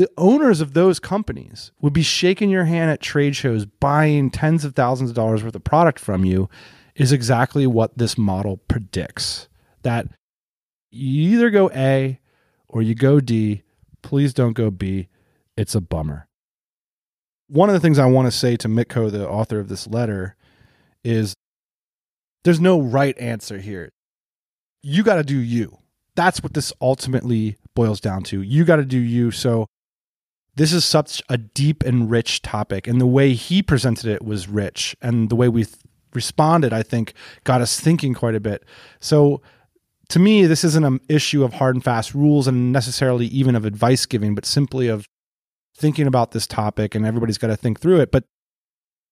the 0.00 0.10
owners 0.16 0.62
of 0.62 0.72
those 0.72 0.98
companies 0.98 1.72
would 1.82 1.92
be 1.92 2.00
shaking 2.02 2.48
your 2.48 2.64
hand 2.64 2.90
at 2.90 3.02
trade 3.02 3.36
shows, 3.36 3.66
buying 3.66 4.30
tens 4.30 4.64
of 4.64 4.74
thousands 4.74 5.10
of 5.10 5.16
dollars 5.16 5.44
worth 5.44 5.54
of 5.54 5.62
product 5.62 5.98
from 5.98 6.24
you, 6.24 6.48
is 6.94 7.12
exactly 7.12 7.66
what 7.66 7.98
this 7.98 8.16
model 8.16 8.56
predicts. 8.66 9.46
That 9.82 10.06
you 10.90 11.34
either 11.34 11.50
go 11.50 11.70
A 11.72 12.18
or 12.66 12.80
you 12.80 12.94
go 12.94 13.20
D. 13.20 13.62
Please 14.00 14.32
don't 14.32 14.54
go 14.54 14.70
B. 14.70 15.08
It's 15.54 15.74
a 15.74 15.82
bummer. 15.82 16.28
One 17.48 17.68
of 17.68 17.74
the 17.74 17.80
things 17.80 17.98
I 17.98 18.06
want 18.06 18.24
to 18.24 18.32
say 18.32 18.56
to 18.56 18.68
Mitko, 18.68 19.10
the 19.10 19.28
author 19.28 19.60
of 19.60 19.68
this 19.68 19.86
letter, 19.86 20.34
is 21.04 21.34
there's 22.44 22.58
no 22.58 22.80
right 22.80 23.18
answer 23.18 23.58
here. 23.58 23.90
You 24.82 25.02
got 25.02 25.16
to 25.16 25.24
do 25.24 25.36
you. 25.36 25.76
That's 26.16 26.42
what 26.42 26.54
this 26.54 26.72
ultimately 26.80 27.58
boils 27.74 28.00
down 28.00 28.22
to. 28.22 28.40
You 28.40 28.64
got 28.64 28.76
to 28.76 28.86
do 28.86 28.98
you. 28.98 29.30
So 29.30 29.66
this 30.60 30.74
is 30.74 30.84
such 30.84 31.22
a 31.30 31.38
deep 31.38 31.82
and 31.82 32.10
rich 32.10 32.42
topic 32.42 32.86
and 32.86 33.00
the 33.00 33.06
way 33.06 33.32
he 33.32 33.62
presented 33.62 34.04
it 34.04 34.22
was 34.22 34.46
rich 34.46 34.94
and 35.00 35.30
the 35.30 35.34
way 35.36 35.48
we 35.48 35.64
th- 35.64 35.76
responded 36.14 36.70
i 36.72 36.82
think 36.82 37.14
got 37.44 37.62
us 37.62 37.80
thinking 37.80 38.12
quite 38.12 38.34
a 38.34 38.40
bit 38.40 38.62
so 39.00 39.40
to 40.10 40.18
me 40.18 40.44
this 40.44 40.62
isn't 40.62 40.84
an 40.84 41.00
issue 41.08 41.42
of 41.44 41.54
hard 41.54 41.74
and 41.76 41.82
fast 41.82 42.14
rules 42.14 42.46
and 42.46 42.72
necessarily 42.72 43.26
even 43.26 43.56
of 43.56 43.64
advice 43.64 44.04
giving 44.04 44.34
but 44.34 44.44
simply 44.44 44.86
of 44.86 45.06
thinking 45.74 46.06
about 46.06 46.32
this 46.32 46.46
topic 46.46 46.94
and 46.94 47.06
everybody's 47.06 47.38
got 47.38 47.46
to 47.46 47.56
think 47.56 47.80
through 47.80 47.98
it 48.00 48.10
but 48.12 48.24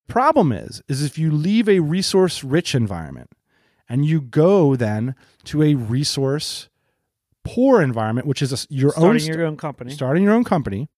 problem 0.07 0.53
is 0.53 0.83
is 0.87 1.03
if 1.03 1.17
you 1.17 1.31
leave 1.31 1.67
a 1.69 1.81
resource 1.81 2.45
rich 2.45 2.75
environment 2.75 3.31
and 3.89 4.05
you 4.05 4.21
go 4.21 4.77
then 4.77 5.15
to 5.45 5.63
a 5.63 5.75
resource 5.75 6.69
poor 7.45 7.81
environment 7.81 8.27
which 8.27 8.43
is 8.43 8.53
a, 8.53 8.67
your 8.69 8.91
Starting 8.91 9.11
own 9.11 9.21
st- 9.21 9.37
your 9.37 9.47
own 9.47 9.57
company. 9.57 9.91
starting 9.93 10.23
your 10.25 10.35
own 10.35 10.45
company, 10.45 10.89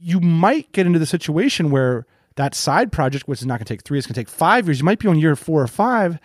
you 0.00 0.18
might 0.20 0.72
get 0.72 0.86
into 0.86 0.98
the 0.98 1.06
situation 1.06 1.70
where 1.70 2.06
that 2.36 2.54
side 2.54 2.90
project, 2.90 3.28
which 3.28 3.40
is 3.40 3.46
not 3.46 3.58
going 3.58 3.66
to 3.66 3.74
take 3.74 3.82
three, 3.82 3.98
it's 3.98 4.06
going 4.06 4.14
to 4.14 4.20
take 4.20 4.28
five 4.28 4.66
years. 4.66 4.78
You 4.78 4.84
might 4.84 4.98
be 4.98 5.08
on 5.08 5.18
year 5.18 5.36
four 5.36 5.62
or 5.62 5.66
five, 5.66 6.18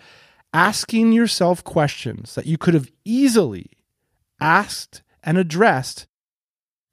asking 0.54 1.12
yourself 1.12 1.62
questions 1.62 2.34
that 2.34 2.46
you 2.46 2.56
could 2.56 2.74
have 2.74 2.90
easily 3.04 3.70
asked 4.40 5.02
and 5.22 5.36
addressed 5.36 6.06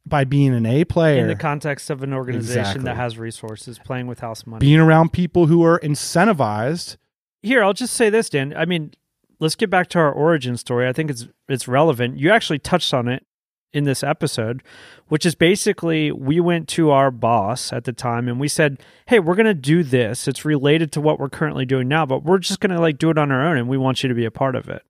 by 0.05 0.25
being 0.25 0.53
an 0.53 0.65
A 0.65 0.83
player, 0.83 1.21
in 1.21 1.27
the 1.27 1.35
context 1.35 1.89
of 1.89 2.03
an 2.03 2.13
organization 2.13 2.59
Exactly. 2.59 2.83
that 2.83 2.97
has 2.97 3.17
resources 3.17 3.79
playing 3.79 4.07
with 4.07 4.19
house 4.19 4.45
money. 4.45 4.59
being 4.59 4.79
around 4.79 5.13
people 5.13 5.47
who 5.47 5.63
are 5.63 5.79
incentivized. 5.79 6.97
Here, 7.41 7.63
I'll 7.63 7.73
just 7.73 7.93
say 7.93 8.09
this, 8.09 8.29
Dan. 8.29 8.53
I 8.57 8.65
mean, 8.65 8.91
let's 9.39 9.55
get 9.55 9.69
back 9.69 9.87
to 9.89 9.99
our 9.99 10.11
origin 10.11 10.57
story. 10.57 10.87
I 10.89 10.93
think 10.93 11.09
it's 11.09 11.27
it's 11.47 11.67
relevant. 11.69 12.17
You 12.17 12.31
actually 12.31 12.59
touched 12.59 12.93
on 12.93 13.07
it 13.07 13.25
in 13.73 13.83
this 13.85 14.03
episode, 14.03 14.63
which 15.07 15.25
is 15.25 15.35
basically 15.35 16.11
we 16.11 16.39
went 16.39 16.67
to 16.69 16.91
our 16.91 17.11
boss 17.11 17.73
at 17.73 17.83
the 17.85 17.93
time 17.93 18.27
and 18.27 18.39
we 18.39 18.47
said, 18.47 18.79
"Hey, 19.07 19.19
we're 19.19 19.35
going 19.35 19.45
to 19.45 19.53
do 19.53 19.83
this. 19.83 20.27
It's 20.27 20.45
related 20.45 20.91
to 20.93 21.01
what 21.01 21.19
we're 21.19 21.29
currently 21.29 21.65
doing 21.65 21.87
now, 21.87 22.05
but 22.05 22.23
we're 22.23 22.37
just 22.37 22.59
going 22.59 22.73
to 22.73 22.79
like 22.79 22.97
do 22.97 23.09
it 23.09 23.17
on 23.17 23.31
our 23.31 23.45
own 23.45 23.57
and 23.57 23.67
we 23.67 23.77
want 23.77 24.03
you 24.03 24.09
to 24.09 24.15
be 24.15 24.25
a 24.25 24.31
part 24.31 24.55
of 24.55 24.69
it." 24.69 24.83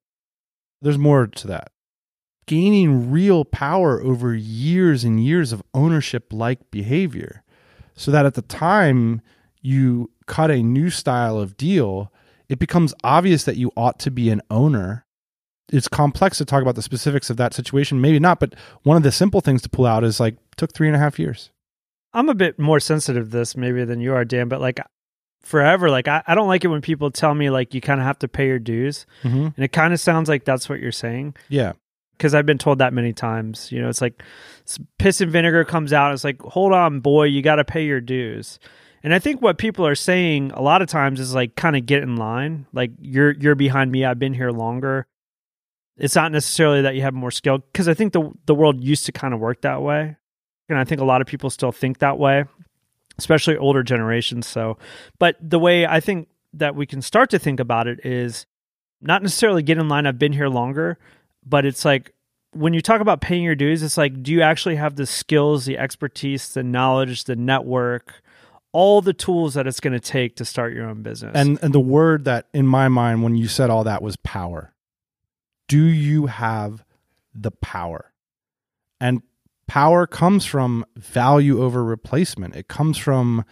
There's 0.82 0.98
more 0.98 1.26
to 1.26 1.46
that. 1.48 1.72
Gaining 2.46 3.10
real 3.10 3.44
power 3.44 4.02
over 4.02 4.34
years 4.34 5.02
and 5.02 5.24
years 5.24 5.50
of 5.50 5.62
ownership 5.72 6.30
like 6.30 6.70
behavior. 6.70 7.42
So 7.96 8.10
that 8.10 8.26
at 8.26 8.34
the 8.34 8.42
time 8.42 9.22
you 9.62 10.10
cut 10.26 10.50
a 10.50 10.62
new 10.62 10.90
style 10.90 11.38
of 11.38 11.56
deal, 11.56 12.12
it 12.48 12.58
becomes 12.58 12.92
obvious 13.02 13.44
that 13.44 13.56
you 13.56 13.72
ought 13.76 13.98
to 14.00 14.10
be 14.10 14.28
an 14.28 14.42
owner. 14.50 15.03
It's 15.72 15.88
complex 15.88 16.38
to 16.38 16.44
talk 16.44 16.62
about 16.62 16.74
the 16.74 16.82
specifics 16.82 17.30
of 17.30 17.36
that 17.38 17.54
situation, 17.54 18.00
maybe 18.00 18.18
not, 18.20 18.38
but 18.38 18.54
one 18.82 18.96
of 18.96 19.02
the 19.02 19.10
simple 19.12 19.40
things 19.40 19.62
to 19.62 19.68
pull 19.68 19.86
out 19.86 20.04
is 20.04 20.20
like 20.20 20.36
took 20.56 20.72
three 20.72 20.86
and 20.88 20.96
a 20.96 20.98
half 20.98 21.18
years. 21.18 21.50
I'm 22.12 22.28
a 22.28 22.34
bit 22.34 22.58
more 22.58 22.78
sensitive 22.80 23.24
to 23.24 23.30
this 23.30 23.56
maybe 23.56 23.84
than 23.84 24.00
you 24.00 24.14
are, 24.14 24.24
Dan, 24.24 24.48
but 24.48 24.60
like 24.60 24.78
forever, 25.42 25.90
like 25.90 26.06
I, 26.06 26.22
I 26.26 26.34
don't 26.34 26.48
like 26.48 26.64
it 26.64 26.68
when 26.68 26.82
people 26.82 27.10
tell 27.10 27.34
me 27.34 27.50
like 27.50 27.74
you 27.74 27.80
kind 27.80 27.98
of 28.00 28.06
have 28.06 28.18
to 28.20 28.28
pay 28.28 28.46
your 28.46 28.58
dues. 28.58 29.06
Mm-hmm. 29.22 29.48
And 29.56 29.58
it 29.58 29.72
kind 29.72 29.92
of 29.92 30.00
sounds 30.00 30.28
like 30.28 30.44
that's 30.44 30.68
what 30.68 30.80
you're 30.80 30.92
saying. 30.92 31.34
Yeah. 31.48 31.72
because 32.16 32.34
I've 32.34 32.46
been 32.46 32.58
told 32.58 32.78
that 32.78 32.92
many 32.92 33.12
times. 33.12 33.72
You 33.72 33.80
know, 33.82 33.88
it's 33.88 34.00
like 34.00 34.22
piss 34.98 35.20
and 35.20 35.32
vinegar 35.32 35.64
comes 35.64 35.92
out. 35.92 36.12
It's 36.12 36.24
like, 36.24 36.40
hold 36.42 36.72
on, 36.72 37.00
boy, 37.00 37.24
you 37.24 37.42
got 37.42 37.56
to 37.56 37.64
pay 37.64 37.84
your 37.84 38.00
dues. 38.00 38.58
And 39.02 39.12
I 39.12 39.18
think 39.18 39.42
what 39.42 39.58
people 39.58 39.86
are 39.86 39.94
saying 39.94 40.52
a 40.52 40.62
lot 40.62 40.80
of 40.80 40.88
times 40.88 41.20
is 41.20 41.34
like 41.34 41.56
kind 41.56 41.76
of 41.76 41.84
get 41.84 42.02
in 42.02 42.16
line. 42.16 42.66
Like 42.72 42.92
you're 43.00 43.32
you're 43.32 43.54
behind 43.54 43.92
me. 43.92 44.04
I've 44.04 44.18
been 44.18 44.32
here 44.34 44.50
longer. 44.50 45.06
It's 45.96 46.16
not 46.16 46.32
necessarily 46.32 46.82
that 46.82 46.94
you 46.94 47.02
have 47.02 47.14
more 47.14 47.30
skill 47.30 47.58
because 47.58 47.88
I 47.88 47.94
think 47.94 48.12
the 48.12 48.30
the 48.46 48.54
world 48.54 48.82
used 48.82 49.06
to 49.06 49.12
kind 49.12 49.32
of 49.32 49.40
work 49.40 49.62
that 49.62 49.82
way. 49.82 50.16
And 50.68 50.78
I 50.78 50.84
think 50.84 51.00
a 51.00 51.04
lot 51.04 51.20
of 51.20 51.26
people 51.26 51.50
still 51.50 51.72
think 51.72 51.98
that 51.98 52.18
way, 52.18 52.44
especially 53.18 53.56
older 53.56 53.82
generations. 53.82 54.46
So, 54.46 54.78
but 55.18 55.36
the 55.40 55.58
way 55.58 55.86
I 55.86 56.00
think 56.00 56.28
that 56.54 56.74
we 56.74 56.86
can 56.86 57.02
start 57.02 57.30
to 57.30 57.38
think 57.38 57.60
about 57.60 57.86
it 57.86 58.04
is 58.04 58.46
not 59.00 59.22
necessarily 59.22 59.62
get 59.62 59.78
in 59.78 59.88
line. 59.88 60.06
I've 60.06 60.18
been 60.18 60.32
here 60.32 60.48
longer, 60.48 60.98
but 61.44 61.64
it's 61.64 61.84
like 61.84 62.12
when 62.52 62.72
you 62.72 62.80
talk 62.80 63.00
about 63.00 63.20
paying 63.20 63.42
your 63.42 63.54
dues, 63.54 63.82
it's 63.82 63.98
like, 63.98 64.22
do 64.22 64.32
you 64.32 64.40
actually 64.40 64.76
have 64.76 64.96
the 64.96 65.06
skills, 65.06 65.64
the 65.64 65.76
expertise, 65.76 66.54
the 66.54 66.62
knowledge, 66.62 67.24
the 67.24 67.36
network, 67.36 68.22
all 68.72 69.02
the 69.02 69.12
tools 69.12 69.54
that 69.54 69.66
it's 69.66 69.80
going 69.80 69.92
to 69.92 70.00
take 70.00 70.36
to 70.36 70.44
start 70.44 70.72
your 70.72 70.88
own 70.88 71.02
business? 71.02 71.32
And 71.34 71.58
and 71.62 71.74
the 71.74 71.80
word 71.80 72.24
that 72.24 72.48
in 72.54 72.66
my 72.66 72.88
mind 72.88 73.22
when 73.22 73.36
you 73.36 73.48
said 73.48 73.70
all 73.70 73.84
that 73.84 74.02
was 74.02 74.16
power. 74.16 74.73
Do 75.74 75.86
you 75.86 76.26
have 76.26 76.84
the 77.34 77.50
power? 77.50 78.12
And 79.00 79.22
power 79.66 80.06
comes 80.06 80.44
from 80.44 80.86
value 80.94 81.64
over 81.64 81.82
replacement. 81.82 82.54
It 82.54 82.68
comes 82.68 82.96
from 82.96 83.44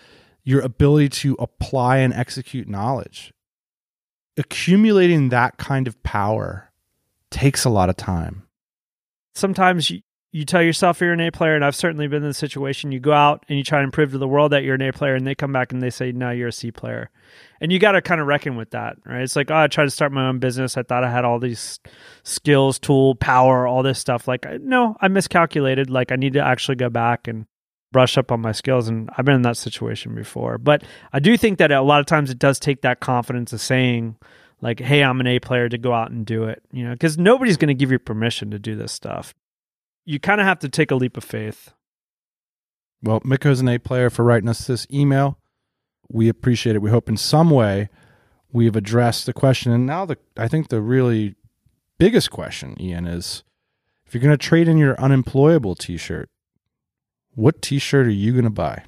your 0.44 0.60
ability 0.60 1.08
to 1.08 1.34
apply 1.40 1.96
and 1.96 2.14
execute 2.14 2.68
knowledge. 2.68 3.32
Accumulating 4.36 5.30
that 5.30 5.56
kind 5.56 5.88
of 5.88 6.00
power 6.04 6.70
takes 7.32 7.64
a 7.64 7.70
lot 7.70 7.88
of 7.88 7.96
time. 7.96 8.46
sometimes 9.34 9.90
you, 10.32 10.46
tell 10.46 10.62
yourself 10.62 11.00
you're 11.00 11.12
an 11.12 11.20
A 11.20 11.30
player, 11.30 11.54
and 11.54 11.64
I've 11.64 11.76
certainly 11.76 12.08
been 12.08 12.22
in 12.22 12.28
the 12.28 12.34
situation. 12.34 12.90
You 12.90 13.00
go 13.00 13.12
out 13.12 13.44
and 13.48 13.58
you 13.58 13.62
try 13.62 13.82
and 13.82 13.92
prove 13.92 14.12
to 14.12 14.18
the 14.18 14.26
world 14.26 14.52
that 14.52 14.64
you're 14.64 14.74
an 14.74 14.82
A 14.82 14.90
player, 14.90 15.14
and 15.14 15.26
they 15.26 15.34
come 15.34 15.52
back 15.52 15.72
and 15.72 15.82
they 15.82 15.90
say, 15.90 16.10
"No, 16.10 16.30
you're 16.30 16.48
a 16.48 16.52
C 16.52 16.70
player," 16.70 17.10
and 17.60 17.70
you 17.70 17.78
got 17.78 17.92
to 17.92 18.00
kind 18.00 18.18
of 18.18 18.26
reckon 18.26 18.56
with 18.56 18.70
that, 18.70 18.96
right? 19.04 19.20
It's 19.20 19.36
like, 19.36 19.50
oh, 19.50 19.56
I 19.56 19.66
tried 19.66 19.84
to 19.84 19.90
start 19.90 20.10
my 20.10 20.26
own 20.26 20.38
business. 20.38 20.78
I 20.78 20.84
thought 20.84 21.04
I 21.04 21.10
had 21.10 21.26
all 21.26 21.38
these 21.38 21.80
skills, 22.22 22.78
tool, 22.78 23.14
power, 23.14 23.66
all 23.66 23.82
this 23.82 23.98
stuff. 23.98 24.26
Like, 24.26 24.46
no, 24.62 24.96
I 25.00 25.08
miscalculated. 25.08 25.90
Like, 25.90 26.12
I 26.12 26.16
need 26.16 26.32
to 26.32 26.44
actually 26.44 26.76
go 26.76 26.88
back 26.88 27.28
and 27.28 27.44
brush 27.92 28.16
up 28.16 28.32
on 28.32 28.40
my 28.40 28.52
skills, 28.52 28.88
and 28.88 29.10
I've 29.16 29.26
been 29.26 29.34
in 29.34 29.42
that 29.42 29.58
situation 29.58 30.14
before. 30.14 30.56
But 30.56 30.82
I 31.12 31.20
do 31.20 31.36
think 31.36 31.58
that 31.58 31.70
a 31.70 31.82
lot 31.82 32.00
of 32.00 32.06
times 32.06 32.30
it 32.30 32.38
does 32.38 32.58
take 32.58 32.80
that 32.82 33.00
confidence 33.00 33.52
of 33.52 33.60
saying 33.60 34.16
like 34.62 34.78
hey 34.78 35.02
i'm 35.02 35.20
an 35.20 35.26
a 35.26 35.40
player 35.40 35.68
to 35.68 35.76
go 35.76 35.92
out 35.92 36.10
and 36.10 36.24
do 36.24 36.44
it 36.44 36.62
you 36.70 36.84
know 36.84 36.92
because 36.92 37.18
nobody's 37.18 37.56
going 37.56 37.68
to 37.68 37.74
give 37.74 37.90
you 37.90 37.98
permission 37.98 38.52
to 38.52 38.58
do 38.58 38.76
this 38.76 38.92
stuff 38.92 39.34
you 40.04 40.18
kind 40.20 40.40
of 40.40 40.46
have 40.46 40.58
to 40.60 40.68
take 40.68 40.90
a 40.90 40.94
leap 40.96 41.16
of 41.16 41.24
faith 41.24 41.72
Well, 43.02 43.20
Mitko's 43.20 43.60
an 43.60 43.68
A 43.68 43.78
player 43.78 44.10
for 44.10 44.24
writing 44.24 44.48
us 44.48 44.66
this 44.66 44.86
email. 44.92 45.38
We 46.08 46.28
appreciate 46.28 46.76
it. 46.76 46.82
We 46.82 46.90
hope 46.90 47.08
in 47.08 47.16
some 47.16 47.50
way 47.50 47.88
we've 48.52 48.76
addressed 48.76 49.26
the 49.26 49.32
question. 49.32 49.72
And 49.72 49.86
now 49.86 50.04
the 50.04 50.18
I 50.36 50.46
think 50.48 50.68
the 50.68 50.80
really 50.80 51.34
biggest 51.98 52.30
question, 52.30 52.76
Ian, 52.80 53.06
is 53.06 53.42
if 54.06 54.12
you're 54.14 54.22
going 54.22 54.36
to 54.38 54.48
trade 54.48 54.68
in 54.68 54.76
your 54.76 54.94
unemployable 55.00 55.74
t-shirt, 55.74 56.28
what 57.34 57.62
t-shirt 57.62 58.06
are 58.06 58.10
you 58.10 58.32
going 58.32 58.44
to 58.44 58.50
buy? 58.50 58.84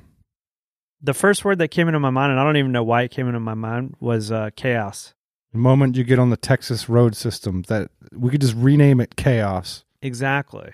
the 1.00 1.12
first 1.14 1.44
word 1.44 1.58
that 1.58 1.68
came 1.68 1.86
into 1.86 2.00
my 2.00 2.08
mind 2.08 2.30
and 2.30 2.40
i 2.40 2.44
don't 2.44 2.56
even 2.56 2.72
know 2.72 2.82
why 2.82 3.02
it 3.02 3.10
came 3.10 3.26
into 3.26 3.38
my 3.40 3.52
mind 3.52 3.94
was 4.00 4.32
uh, 4.32 4.48
chaos 4.56 5.12
The 5.52 5.58
moment 5.58 5.96
you 5.96 6.04
get 6.04 6.18
on 6.18 6.30
the 6.30 6.36
Texas 6.38 6.88
road 6.88 7.14
system 7.14 7.62
that 7.68 7.90
we 8.12 8.30
could 8.30 8.40
just 8.40 8.54
rename 8.56 9.00
it 9.02 9.14
chaos. 9.16 9.84
exactly 10.00 10.72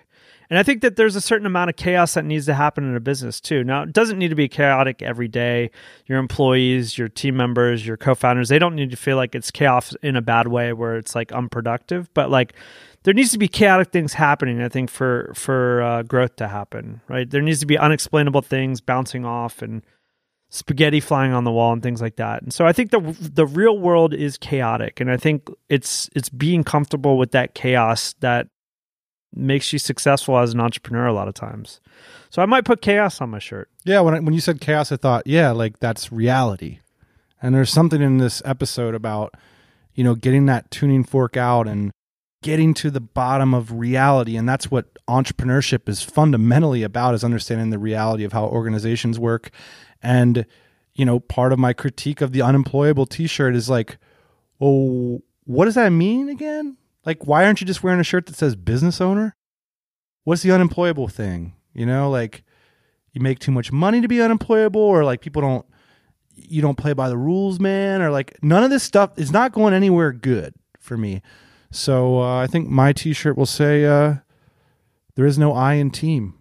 and 0.51 0.59
i 0.59 0.63
think 0.63 0.83
that 0.83 0.97
there's 0.97 1.17
a 1.17 1.21
certain 1.21 1.47
amount 1.47 1.71
of 1.71 1.77
chaos 1.77 2.15
that 2.15 2.25
needs 2.25 2.45
to 2.47 2.55
happen 2.55 2.85
in 2.85 2.97
a 2.97 3.01
business 3.01 3.41
too. 3.41 3.65
Now 3.65 3.85
it 3.85 3.93
doesn't 3.93 4.19
need 4.19 4.29
to 4.29 4.35
be 4.35 4.49
chaotic 4.49 5.01
every 5.01 5.29
day. 5.29 5.71
Your 6.07 6.19
employees 6.19 6.99
your 6.99 7.09
team 7.09 7.37
members 7.37 7.87
your 7.87 7.97
co-founders 7.97 8.49
they 8.49 8.59
don't 8.59 8.75
need 8.75 8.91
to 8.91 8.97
feel 8.97 9.17
like 9.17 9.35
it's 9.35 9.51
chaos 9.51 9.95
in 10.03 10.17
a 10.17 10.23
bad 10.23 10.49
way 10.49 10.73
where 10.73 10.97
it's 10.97 11.15
like 11.15 11.33
unproductive. 11.33 12.13
But 12.13 12.31
like 12.31 12.55
there 13.05 13.15
needs 13.15 13.31
to 13.31 13.39
be 13.39 13.49
chaotic 13.49 13.93
things 13.93 14.13
happening 14.13 14.61
i 14.61 14.69
think 14.69 14.91
for 14.91 15.33
for 15.35 15.83
uh, 15.83 16.03
growth 16.03 16.37
to 16.37 16.49
happen 16.49 17.01
right? 17.09 17.31
There 17.31 17.41
needs 17.41 17.61
to 17.61 17.67
be 17.67 17.79
unexplainable 17.79 18.43
things 18.43 18.81
bouncing 18.81 19.25
off 19.25 19.63
and 19.63 19.83
spaghetti 20.49 21.01
flying 21.01 21.33
on 21.33 21.45
the 21.45 21.53
wall 21.53 21.73
and 21.73 21.83
things 21.83 22.03
like 22.03 22.17
that. 22.17 22.43
And 22.43 22.53
so 22.53 22.67
i 22.67 22.73
think 22.73 22.91
the 22.91 23.01
the 23.21 23.47
real 23.47 23.79
world 23.79 24.13
is 24.13 24.37
chaotic. 24.37 25.01
And 25.01 25.11
i 25.11 25.17
think 25.17 25.49
it's 25.69 26.11
it's 26.15 26.29
being 26.29 26.65
comfortable 26.65 27.17
with 27.17 27.31
that 27.33 27.55
chaos 27.55 28.15
that 28.21 28.49
makes 29.35 29.73
you 29.73 29.79
successful 29.79 30.39
as 30.39 30.53
an 30.53 30.61
entrepreneur 30.61 31.07
a 31.07 31.13
lot 31.13 31.29
of 31.29 31.35
times 31.35 31.81
so 32.31 32.43
i 32.43 32.47
might 32.47 32.65
put 32.65 32.83
chaos 32.83 33.21
on 33.21 33.31
my 33.31 33.39
shirt 33.39 33.69
Yeah, 33.85 34.01
when 34.01 34.15
I, 34.15 34.21
when 34.21 34.35
you 34.35 34.41
said 34.41 34.61
chaos, 34.61 34.93
I 34.93 34.97
thought, 34.97 35.27
yeah, 35.27 35.53
like 35.53 35.79
that's 35.81 36.13
reality. 36.13 36.81
And 37.43 37.55
there's 37.55 37.71
something 37.71 38.03
in 38.03 38.19
this 38.19 38.43
episode 38.45 38.95
about, 38.95 39.35
you 39.95 40.05
know, 40.05 40.15
getting 40.15 40.45
that 40.47 40.71
tuning 40.71 41.03
fork 41.03 41.37
out 41.37 41.67
and 41.67 41.91
getting 42.43 42.75
to 42.75 42.91
the 42.91 43.01
bottom 43.01 43.55
of 43.55 43.73
reality. 43.73 44.37
And 44.37 44.47
that's 44.47 44.71
what 44.71 44.87
entrepreneurship 45.09 45.89
is 45.89 46.03
fundamentally 46.03 46.83
about 46.83 47.15
is 47.15 47.25
understanding 47.25 47.71
the 47.71 47.79
reality 47.79 48.25
of 48.25 48.33
how 48.35 48.45
organizations 48.45 49.19
work. 49.19 49.51
And, 50.03 50.45
you 50.95 51.07
know, 51.07 51.19
part 51.21 51.53
of 51.53 51.59
my 51.59 51.73
critique 51.73 52.21
of 52.21 52.33
the 52.33 52.43
unemployable 52.43 53.07
t-shirt 53.07 53.57
is 53.57 53.71
like, 53.71 53.97
oh, 54.61 55.23
what 55.45 55.65
does 55.65 55.75
that 55.77 55.91
mean 55.91 56.29
again? 56.29 56.77
Like, 57.05 57.27
why 57.27 57.45
aren't 57.45 57.61
you 57.61 57.67
just 57.67 57.83
wearing 57.83 58.01
a 58.01 58.05
shirt 58.05 58.27
that 58.27 58.37
says 58.37 58.57
business 58.57 59.01
owner? 59.01 59.35
What's 60.25 60.43
the 60.43 60.53
unemployable 60.53 61.09
thing? 61.09 61.55
You 61.73 61.87
know, 61.87 62.11
like 62.11 62.45
you 63.13 63.21
make 63.21 63.39
too 63.39 63.53
much 63.53 63.73
money 63.73 64.01
to 64.01 64.09
be 64.09 64.21
unemployable 64.21 64.81
or 64.81 65.05
like 65.05 65.21
people 65.21 65.43
don't 65.43 65.67
you 66.35 66.63
don't 66.63 66.79
play 66.79 66.93
by 66.93 67.09
the 67.09 67.17
rules 67.17 67.61
man 67.61 68.03
or 68.03 68.11
like 68.11 68.39
none 68.43 68.65
of 68.65 68.71
this 68.71 68.83
stuff 68.83 69.19
is 69.19 69.31
not 69.31 69.53
going 69.53 69.75
anywhere 69.75 70.13
good 70.13 70.55
for 70.79 70.97
me 70.97 71.21
so 71.71 72.21
uh, 72.21 72.39
i 72.41 72.47
think 72.47 72.69
my 72.69 72.93
t-shirt 72.93 73.37
will 73.37 73.47
say 73.47 73.85
uh, 73.85 74.15
there 75.17 75.27
is 75.27 75.39
no 75.39 75.53
i 75.53 75.75
in 75.75 75.91
team 75.91 76.35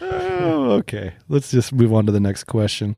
okay 0.72 1.14
let's 1.28 1.50
just 1.50 1.72
move 1.72 1.92
on 1.92 2.06
to 2.06 2.12
the 2.12 2.20
next 2.20 2.44
question 2.44 2.96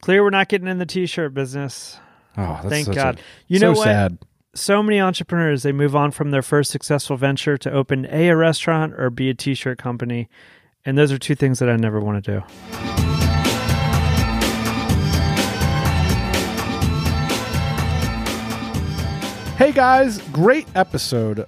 clear 0.00 0.22
we're 0.22 0.30
not 0.30 0.48
getting 0.48 0.68
in 0.68 0.78
the 0.78 0.86
t-shirt 0.86 1.34
business 1.34 1.98
oh 2.36 2.60
that's 2.62 2.68
thank 2.68 2.94
god 2.94 3.18
a, 3.18 3.22
you 3.48 3.58
so 3.58 3.66
know 3.66 3.72
what? 3.78 3.84
sad. 3.84 4.18
So 4.54 4.82
many 4.82 5.00
entrepreneurs 5.00 5.62
they 5.62 5.72
move 5.72 5.96
on 5.96 6.10
from 6.10 6.30
their 6.30 6.42
first 6.42 6.70
successful 6.70 7.16
venture 7.16 7.56
to 7.56 7.72
open 7.72 8.06
a, 8.10 8.28
a 8.28 8.36
restaurant 8.36 8.92
or 8.98 9.08
be 9.08 9.30
a 9.30 9.34
t-shirt 9.34 9.78
company. 9.78 10.28
And 10.84 10.98
those 10.98 11.10
are 11.10 11.18
two 11.18 11.34
things 11.34 11.58
that 11.60 11.70
i 11.70 11.76
never 11.76 12.00
want 12.00 12.22
to 12.22 12.32
do. 12.32 12.42
Hey 19.56 19.70
guys, 19.70 20.18
great 20.32 20.66
episode. 20.74 21.46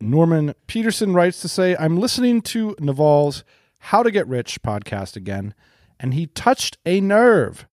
Norman 0.00 0.54
Peterson 0.66 1.14
writes 1.14 1.40
to 1.42 1.48
say, 1.48 1.76
I'm 1.78 1.98
listening 1.98 2.42
to 2.42 2.74
Naval's 2.80 3.44
How 3.78 4.02
to 4.02 4.10
Get 4.10 4.26
Rich 4.26 4.60
podcast 4.62 5.14
again, 5.14 5.54
and 6.00 6.14
he 6.14 6.26
touched 6.26 6.78
a 6.84 7.00
nerve. 7.00 7.66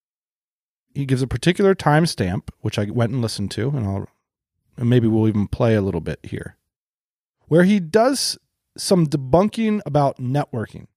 He 0.93 1.05
gives 1.05 1.21
a 1.21 1.27
particular 1.27 1.73
timestamp, 1.73 2.49
which 2.59 2.77
I 2.77 2.85
went 2.85 3.11
and 3.11 3.21
listened 3.21 3.51
to, 3.51 3.69
and 3.69 3.85
I'll 3.85 4.07
and 4.77 4.89
maybe 4.89 5.07
we'll 5.07 5.27
even 5.27 5.47
play 5.47 5.75
a 5.75 5.81
little 5.81 6.01
bit 6.01 6.19
here, 6.23 6.57
where 7.47 7.63
he 7.63 7.79
does 7.79 8.37
some 8.77 9.05
debunking 9.07 9.81
about 9.85 10.17
networking. 10.17 10.87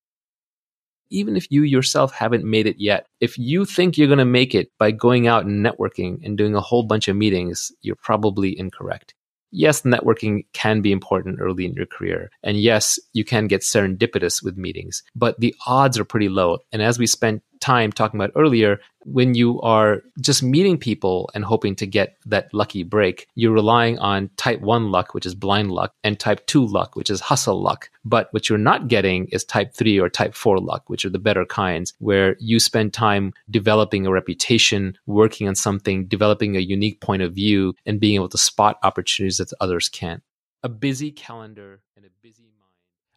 even 1.15 1.37
if 1.37 1.51
you 1.51 1.63
yourself 1.63 2.13
haven't 2.13 2.45
made 2.45 2.67
it 2.67 2.77
yet, 2.79 3.07
if 3.21 3.39
you 3.39 3.65
think 3.65 3.97
you're 3.97 4.09
going 4.09 4.19
to 4.19 4.25
make 4.25 4.55
it 4.55 4.71
by 4.79 4.91
going 4.91 5.27
out 5.27 5.45
and 5.47 5.65
networking 5.65 6.19
and 6.25 6.37
doing 6.37 6.55
a 6.55 6.61
whole 6.61 6.83
bunch 6.83 7.09
of 7.09 7.17
meetings, 7.17 7.73
you're 7.83 7.97
probably 7.97 8.59
incorrect. 8.59 9.15
Yes, 9.57 9.83
networking 9.83 10.47
can 10.53 10.81
be 10.81 10.91
important 10.91 11.39
early 11.41 11.65
in 11.65 11.75
your 11.75 11.87
career. 11.87 12.31
And 12.43 12.59
yes, 12.59 12.99
you 13.13 13.25
can 13.25 13.47
get 13.47 13.61
serendipitous 13.61 14.43
with 14.43 14.57
meetings, 14.57 15.05
but 15.15 15.39
the 15.39 15.55
odds 15.67 15.97
are 15.97 16.05
pretty 16.05 16.29
low. 16.29 16.59
And 16.73 16.83
as 16.83 16.99
we 16.99 17.07
spent 17.07 17.43
time 17.61 17.93
talking 17.93 18.19
about 18.19 18.33
earlier, 18.35 18.81
when 19.05 19.35
you 19.35 19.61
are 19.61 20.03
just 20.21 20.43
meeting 20.43 20.79
people 20.79 21.31
and 21.35 21.45
hoping 21.45 21.75
to 21.77 21.87
get 21.87 22.17
that 22.27 22.53
lucky 22.53 22.83
break, 22.83 23.29
you're 23.35 23.53
relying 23.53 23.99
on 23.99 24.31
type 24.37 24.61
one 24.61 24.91
luck, 24.91 25.15
which 25.15 25.27
is 25.27 25.35
blind 25.35 25.71
luck, 25.71 25.95
and 26.03 26.19
type 26.19 26.47
two 26.47 26.67
luck, 26.67 26.97
which 26.97 27.11
is 27.11 27.21
hustle 27.21 27.61
luck. 27.61 27.91
But 28.05 28.29
what 28.33 28.49
you're 28.49 28.59
not 28.59 28.89
getting 28.89 29.27
is 29.29 29.45
type 29.45 29.75
three 29.75 29.99
or 29.99 30.09
type 30.09 30.35
four 30.35 30.59
luck, 30.59 30.89
which 30.89 31.05
are 31.05 31.11
the 31.11 31.19
better 31.19 31.45
kinds, 31.45 31.95
where 31.99 32.37
you 32.39 32.59
spend 32.59 32.93
time 32.93 33.33
developing 33.51 34.07
a 34.07 34.13
reputation, 34.13 34.97
working 35.07 35.49
on 35.49 35.55
something, 35.55 36.07
developing 36.07 36.57
a 36.57 36.61
unique 36.61 37.01
point 37.01 37.23
of 37.23 37.35
view, 37.35 37.75
and 37.87 38.01
being 38.01 38.15
able 38.17 38.29
to 38.29 38.39
spot 38.39 38.79
opportunities 38.83 39.39
that 39.39 39.53
others 39.61 39.89
can't. 39.89 40.23
A 40.63 40.69
busy 40.69 41.11
calendar 41.11 41.81
and 41.97 42.05
a 42.05 42.09
busy 42.23 42.45
mind. 42.45 42.71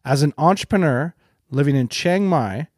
As 0.04 0.22
an 0.22 0.34
entrepreneur 0.36 1.14
living 1.50 1.76
in 1.76 1.88
Chiang 1.88 2.26
Mai, 2.28 2.68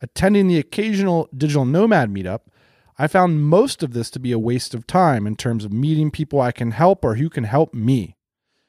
attending 0.00 0.48
the 0.48 0.58
occasional 0.58 1.28
digital 1.36 1.64
nomad 1.64 2.12
meetup, 2.12 2.40
I 2.98 3.06
found 3.06 3.42
most 3.42 3.82
of 3.82 3.92
this 3.92 4.10
to 4.10 4.18
be 4.18 4.32
a 4.32 4.38
waste 4.38 4.74
of 4.74 4.86
time 4.86 5.26
in 5.26 5.36
terms 5.36 5.64
of 5.64 5.72
meeting 5.72 6.10
people 6.10 6.40
I 6.40 6.52
can 6.52 6.72
help 6.72 7.04
or 7.04 7.14
who 7.14 7.30
can 7.30 7.44
help 7.44 7.72
me. 7.72 8.16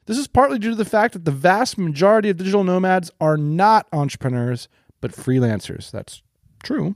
This 0.06 0.18
is 0.18 0.28
partly 0.28 0.60
due 0.60 0.72
to 0.72 0.76
the 0.76 0.86
fact 0.86 1.14
that 1.14 1.26
the 1.26 1.32
vast 1.32 1.78
majority 1.78 2.30
of 2.30 2.38
digital 2.38 2.64
nomads 2.64 3.12
are 3.20 3.38
not 3.38 3.88
entrepreneurs, 3.92 4.68
but 5.02 5.12
freelancers. 5.12 5.92
That's 5.92 6.22
True. 6.64 6.96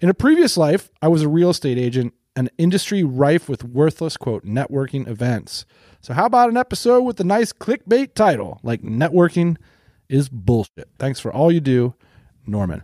In 0.00 0.08
a 0.08 0.14
previous 0.14 0.56
life, 0.56 0.90
I 1.00 1.08
was 1.08 1.22
a 1.22 1.28
real 1.28 1.50
estate 1.50 1.78
agent, 1.78 2.14
an 2.36 2.50
industry 2.58 3.04
rife 3.04 3.48
with 3.48 3.64
worthless, 3.64 4.16
quote, 4.16 4.44
networking 4.44 5.08
events. 5.08 5.66
So, 6.00 6.14
how 6.14 6.26
about 6.26 6.50
an 6.50 6.56
episode 6.56 7.02
with 7.02 7.20
a 7.20 7.24
nice 7.24 7.52
clickbait 7.52 8.14
title 8.14 8.58
like 8.62 8.82
Networking 8.82 9.56
is 10.08 10.28
Bullshit? 10.28 10.88
Thanks 10.98 11.20
for 11.20 11.32
all 11.32 11.52
you 11.52 11.60
do, 11.60 11.94
Norman. 12.46 12.82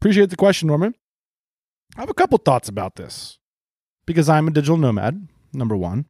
Appreciate 0.00 0.30
the 0.30 0.36
question, 0.36 0.68
Norman. 0.68 0.94
I 1.98 2.02
have 2.02 2.10
a 2.10 2.14
couple 2.14 2.38
thoughts 2.38 2.68
about 2.68 2.94
this 2.94 3.40
because 4.06 4.28
I'm 4.28 4.46
a 4.46 4.52
digital 4.52 4.76
nomad, 4.76 5.26
number 5.52 5.76
one. 5.76 6.06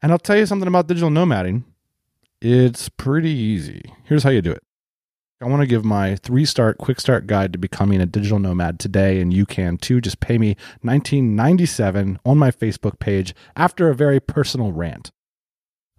And 0.00 0.12
I'll 0.12 0.20
tell 0.20 0.36
you 0.36 0.46
something 0.46 0.68
about 0.68 0.86
digital 0.86 1.10
nomading. 1.10 1.64
It's 2.40 2.88
pretty 2.88 3.30
easy. 3.30 3.92
Here's 4.04 4.22
how 4.22 4.30
you 4.30 4.40
do 4.40 4.52
it. 4.52 4.62
I 5.40 5.46
want 5.46 5.62
to 5.62 5.66
give 5.66 5.84
my 5.84 6.14
three 6.14 6.44
start 6.44 6.78
quick 6.78 7.00
start 7.00 7.26
guide 7.26 7.52
to 7.54 7.58
becoming 7.58 8.00
a 8.00 8.06
digital 8.06 8.38
nomad 8.38 8.78
today, 8.78 9.20
and 9.20 9.34
you 9.34 9.46
can 9.46 9.78
too. 9.78 10.00
Just 10.00 10.20
pay 10.20 10.38
me 10.38 10.50
1997 10.82 12.20
on 12.24 12.38
my 12.38 12.52
Facebook 12.52 13.00
page 13.00 13.34
after 13.56 13.90
a 13.90 13.96
very 13.96 14.20
personal 14.20 14.70
rant. 14.70 15.10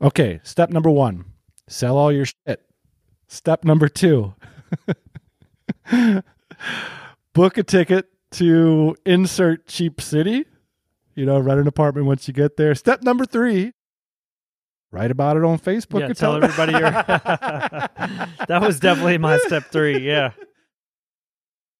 Okay, 0.01 0.39
step 0.43 0.69
number 0.69 0.89
one 0.89 1.25
sell 1.67 1.97
all 1.97 2.13
your 2.13 2.25
shit. 2.25 2.61
Step 3.27 3.65
number 3.65 3.89
two 3.89 4.35
book 7.33 7.57
a 7.57 7.63
ticket 7.63 8.07
to 8.31 8.95
insert 9.05 9.67
cheap 9.67 10.01
city. 10.01 10.45
You 11.15 11.25
know, 11.25 11.39
rent 11.39 11.59
an 11.59 11.67
apartment 11.67 12.05
once 12.05 12.27
you 12.27 12.33
get 12.33 12.57
there. 12.57 12.75
Step 12.75 13.01
number 13.01 13.25
three 13.25 13.73
write 14.91 15.11
about 15.11 15.37
it 15.37 15.43
on 15.43 15.59
Facebook. 15.59 16.01
yeah, 16.01 16.13
tell 16.13 16.35
everybody 16.35 16.71
your. 16.73 16.81
that 18.47 18.59
was 18.61 18.79
definitely 18.79 19.17
my 19.17 19.37
step 19.39 19.65
three. 19.65 19.99
Yeah. 19.99 20.31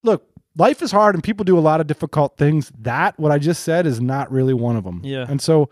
Look, 0.04 0.28
life 0.56 0.82
is 0.82 0.91
hard 0.91 1.16
and 1.16 1.24
people 1.24 1.43
do 1.43 1.58
a 1.58 1.62
lot 1.62 1.82
of 1.82 1.88
difficult 1.88 2.38
things. 2.38 2.72
That, 2.80 3.18
what 3.20 3.32
I 3.32 3.39
just 3.39 3.64
said, 3.64 3.86
is 3.86 4.00
not 4.02 4.32
really 4.32 4.54
one 4.54 4.76
of 4.76 4.84
them. 4.84 5.02
Yeah. 5.04 5.26
And 5.28 5.41
so, 5.41 5.70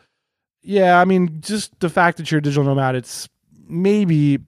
yeah, 0.61 0.99
I 0.99 1.05
mean, 1.05 1.41
just 1.41 1.80
the 1.80 1.89
fact 1.89 2.17
that 2.17 2.32
you're 2.32 2.39
a 2.39 2.41
digital 2.41 2.63
nomad, 2.63 2.95
it's 2.95 3.30
maybe 3.67 4.39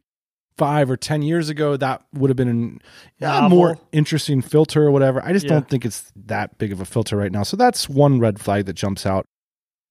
five 0.58 0.90
or 0.90 0.98
10 0.98 1.22
years 1.22 1.50
ago, 1.50 1.78
that 1.78 2.04
would 2.14 2.30
have 2.30 2.38
been 2.38 2.48
an, 2.48 2.82
a 3.22 3.48
more 3.50 3.78
interesting 3.92 4.42
filter 4.42 4.84
or 4.84 4.92
whatever. 4.92 5.24
I 5.24 5.34
just 5.34 5.46
Yeah. 5.46 5.54
don't 5.54 5.70
think 5.70 5.86
it's 5.86 6.12
that 6.16 6.58
big 6.58 6.72
of 6.72 6.82
a 6.82 6.86
filter 6.86 7.16
right 7.16 7.32
now. 7.32 7.44
So 7.44 7.56
that's 7.58 7.88
one 7.88 8.20
red 8.20 8.40
flag 8.40 8.66
that 8.66 8.74
jumps 8.74 9.06
out. 9.06 9.26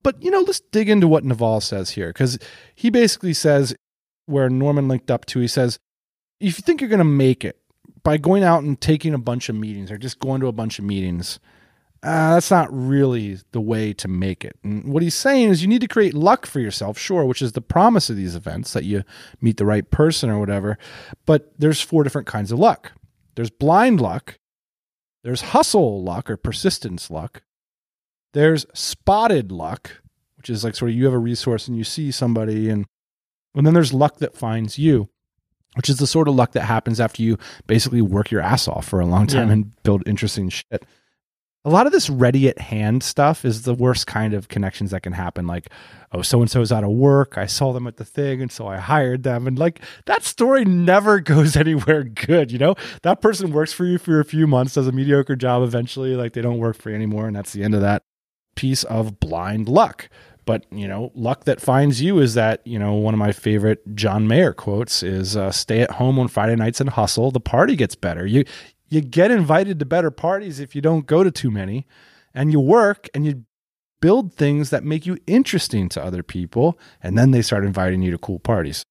But, 0.03 0.23
you 0.23 0.31
know, 0.31 0.41
let's 0.41 0.61
dig 0.61 0.89
into 0.89 1.09
what 1.09 1.25
Naval 1.25 1.61
says 1.61 1.91
here 1.91 2.09
because 2.09 2.39
he 2.75 2.91
basically 2.91 3.33
says, 3.35 3.75
where 4.27 4.49
Norman 4.51 4.89
linked 4.89 5.11
up 5.11 5.25
to, 5.27 5.41
he 5.41 5.49
says, 5.49 5.79
if 6.41 6.59
you 6.59 6.63
think 6.63 6.81
you're 6.81 6.91
going 6.91 6.99
to 6.99 7.05
make 7.05 7.45
it 7.45 7.59
by 8.03 8.17
going 8.17 8.43
out 8.43 8.63
and 8.63 8.81
taking 8.81 9.15
a 9.15 9.19
bunch 9.19 9.49
of 9.49 9.55
meetings 9.57 9.91
or 9.91 9.99
just 9.99 10.19
going 10.19 10.41
to 10.41 10.47
a 10.49 10.53
bunch 10.53 10.79
of 10.79 10.85
meetings, 10.85 11.39
uh, 12.03 12.35
that's 12.35 12.51
not 12.51 12.69
really 12.71 13.39
the 13.53 13.61
way 13.61 13.93
to 13.95 14.07
make 14.09 14.45
it. 14.45 14.57
And 14.63 14.93
what 14.93 15.03
he's 15.03 15.15
saying 15.15 15.49
is 15.49 15.63
you 15.63 15.69
need 15.69 15.81
to 15.81 15.89
create 15.89 16.15
luck 16.15 16.47
for 16.47 16.61
yourself, 16.61 16.99
sure, 16.99 17.25
which 17.25 17.43
is 17.43 17.53
the 17.53 17.61
promise 17.61 18.11
of 18.11 18.17
these 18.17 18.37
events 18.37 18.73
that 18.75 18.85
you 18.85 19.03
meet 19.41 19.57
the 19.57 19.67
right 19.67 19.91
person 19.91 20.31
or 20.31 20.39
whatever. 20.39 20.79
But 21.25 21.53
there's 21.59 21.81
four 21.81 22.05
different 22.05 22.27
kinds 22.27 22.53
of 22.53 22.59
luck 22.59 22.93
there's 23.35 23.51
blind 23.51 24.01
luck, 24.01 24.39
there's 25.23 25.41
hustle 25.43 26.03
luck 26.03 26.31
or 26.31 26.37
persistence 26.39 27.11
luck, 27.11 27.43
there's 28.33 28.65
spotted 28.73 29.53
luck, 29.53 30.01
which 30.37 30.49
is 30.49 30.65
like 30.65 30.75
sort 30.75 30.91
of 30.91 30.97
you 30.97 31.05
have 31.05 31.15
a 31.15 31.19
resource 31.19 31.69
and 31.69 31.77
you 31.77 31.85
see 31.85 32.11
somebody, 32.11 32.71
and, 32.71 32.87
and 33.55 33.67
then 33.67 33.75
there's 33.75 33.93
luck 33.93 34.19
that 34.19 34.37
finds 34.37 34.79
you 34.79 35.09
which 35.75 35.91
is 35.91 35.99
the 35.99 36.07
sort 36.07 36.27
of 36.27 36.35
luck 36.35 36.53
that 36.53 36.63
happens 36.63 36.99
after 36.99 37.21
you 37.23 37.37
basically 37.67 38.01
work 38.01 38.31
your 38.31 38.41
ass 38.41 38.67
off 38.67 38.87
for 38.87 38.99
a 38.99 39.05
long 39.05 39.27
time 39.27 39.49
Yeah. 39.49 39.53
and 39.53 39.83
build 39.83 40.03
interesting 40.09 40.49
shit. 40.49 40.87
A 41.67 41.71
lot 41.71 41.87
of 41.87 41.93
this 41.93 42.09
ready 42.09 42.49
at 42.49 42.61
hand 42.61 43.03
stuff 43.03 43.45
is 43.45 43.63
the 43.63 43.75
worst 43.75 44.07
kind 44.07 44.35
of 44.35 44.47
connections 44.47 44.93
that 44.93 45.03
can 45.03 45.13
happen. 45.13 45.49
Like, 45.49 45.69
oh, 46.13 46.23
so 46.23 46.41
and 46.41 46.49
so 46.49 46.61
is 46.61 46.71
out 46.71 46.85
of 46.85 46.91
work. 46.91 47.37
I 47.37 47.47
saw 47.47 47.73
them 47.73 47.89
at 47.89 47.97
the 47.97 48.05
thing, 48.05 48.41
and 48.41 48.53
so 48.53 48.69
I 48.69 48.77
hired 48.77 49.25
them. 49.25 49.49
And 49.49 49.59
like 49.59 49.81
that 50.05 50.23
story 50.23 50.65
never 50.65 51.19
goes 51.33 51.57
anywhere 51.57 52.05
good. 52.05 52.53
You 52.53 52.59
know, 52.59 52.77
that 53.03 53.21
person 53.21 53.51
works 53.51 53.73
for 53.73 53.85
you 53.85 53.99
for 53.99 54.21
a 54.21 54.25
few 54.25 54.47
months, 54.47 54.75
does 54.75 54.87
a 54.87 54.93
mediocre 54.93 55.35
job. 55.35 55.65
Eventually, 55.65 56.15
like 56.15 56.35
they 56.35 56.41
don't 56.41 56.59
work 56.59 56.77
for 56.77 56.91
you 56.91 56.97
anymore, 56.97 57.27
and 57.27 57.35
that's 57.35 57.53
the 57.53 57.65
end 57.65 57.75
of 57.75 57.81
that 57.81 58.05
piece 58.55 58.85
of 58.85 59.19
blind 59.19 59.69
luck. 59.69 60.09
But 60.45 60.65
you 60.71 60.87
know, 60.87 61.11
luck 61.17 61.45
that 61.45 61.61
finds 61.61 62.01
you 62.01 62.21
is 62.21 62.35
that 62.35 62.65
you 62.65 62.79
know 62.79 62.95
one 62.95 63.13
of 63.13 63.19
my 63.19 63.33
favorite 63.33 63.83
John 63.97 64.29
Mayer 64.29 64.53
quotes 64.53 65.03
is 65.03 65.37
uh, 65.37 65.51
"Stay 65.51 65.81
at 65.81 65.91
home 65.91 66.21
on 66.21 66.29
Friday 66.29 66.55
nights 66.55 66.81
and 66.81 66.91
hustle. 66.91 67.33
The 67.33 67.41
party 67.41 67.75
gets 67.75 67.97
better. 67.97 68.25
You 68.25 68.45
you 68.89 69.01
get 69.01 69.31
invited 69.31 69.79
to 69.79 69.85
better 69.85 70.11
parties 70.11 70.61
if 70.61 70.75
you 70.75 70.83
don't 70.83 71.07
go 71.07 71.25
to 71.25 71.31
too 71.31 71.51
many, 71.51 71.87
and 72.35 72.53
you 72.53 72.61
work 72.61 73.09
and 73.15 73.25
you 73.27 73.45
build 74.01 74.35
things 74.35 74.71
that 74.71 74.85
make 74.85 75.07
you 75.07 75.17
interesting 75.27 75.89
to 75.91 76.05
other 76.05 76.23
people, 76.23 76.79
and 77.03 77.17
then 77.17 77.31
they 77.31 77.43
start 77.43 77.65
inviting 77.65 78.03
you 78.03 78.11
to 78.11 78.19
cool 78.19 78.39
parties. 78.39 78.83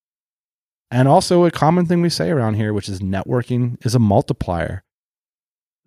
And 0.91 1.07
also, 1.07 1.45
a 1.45 1.51
common 1.51 1.85
thing 1.85 2.01
we 2.01 2.09
say 2.09 2.29
around 2.29 2.53
here, 2.55 2.73
which 2.73 2.87
is 2.87 2.99
networking 2.99 3.83
is 3.85 3.95
a 3.95 3.99
multiplier. 3.99 4.83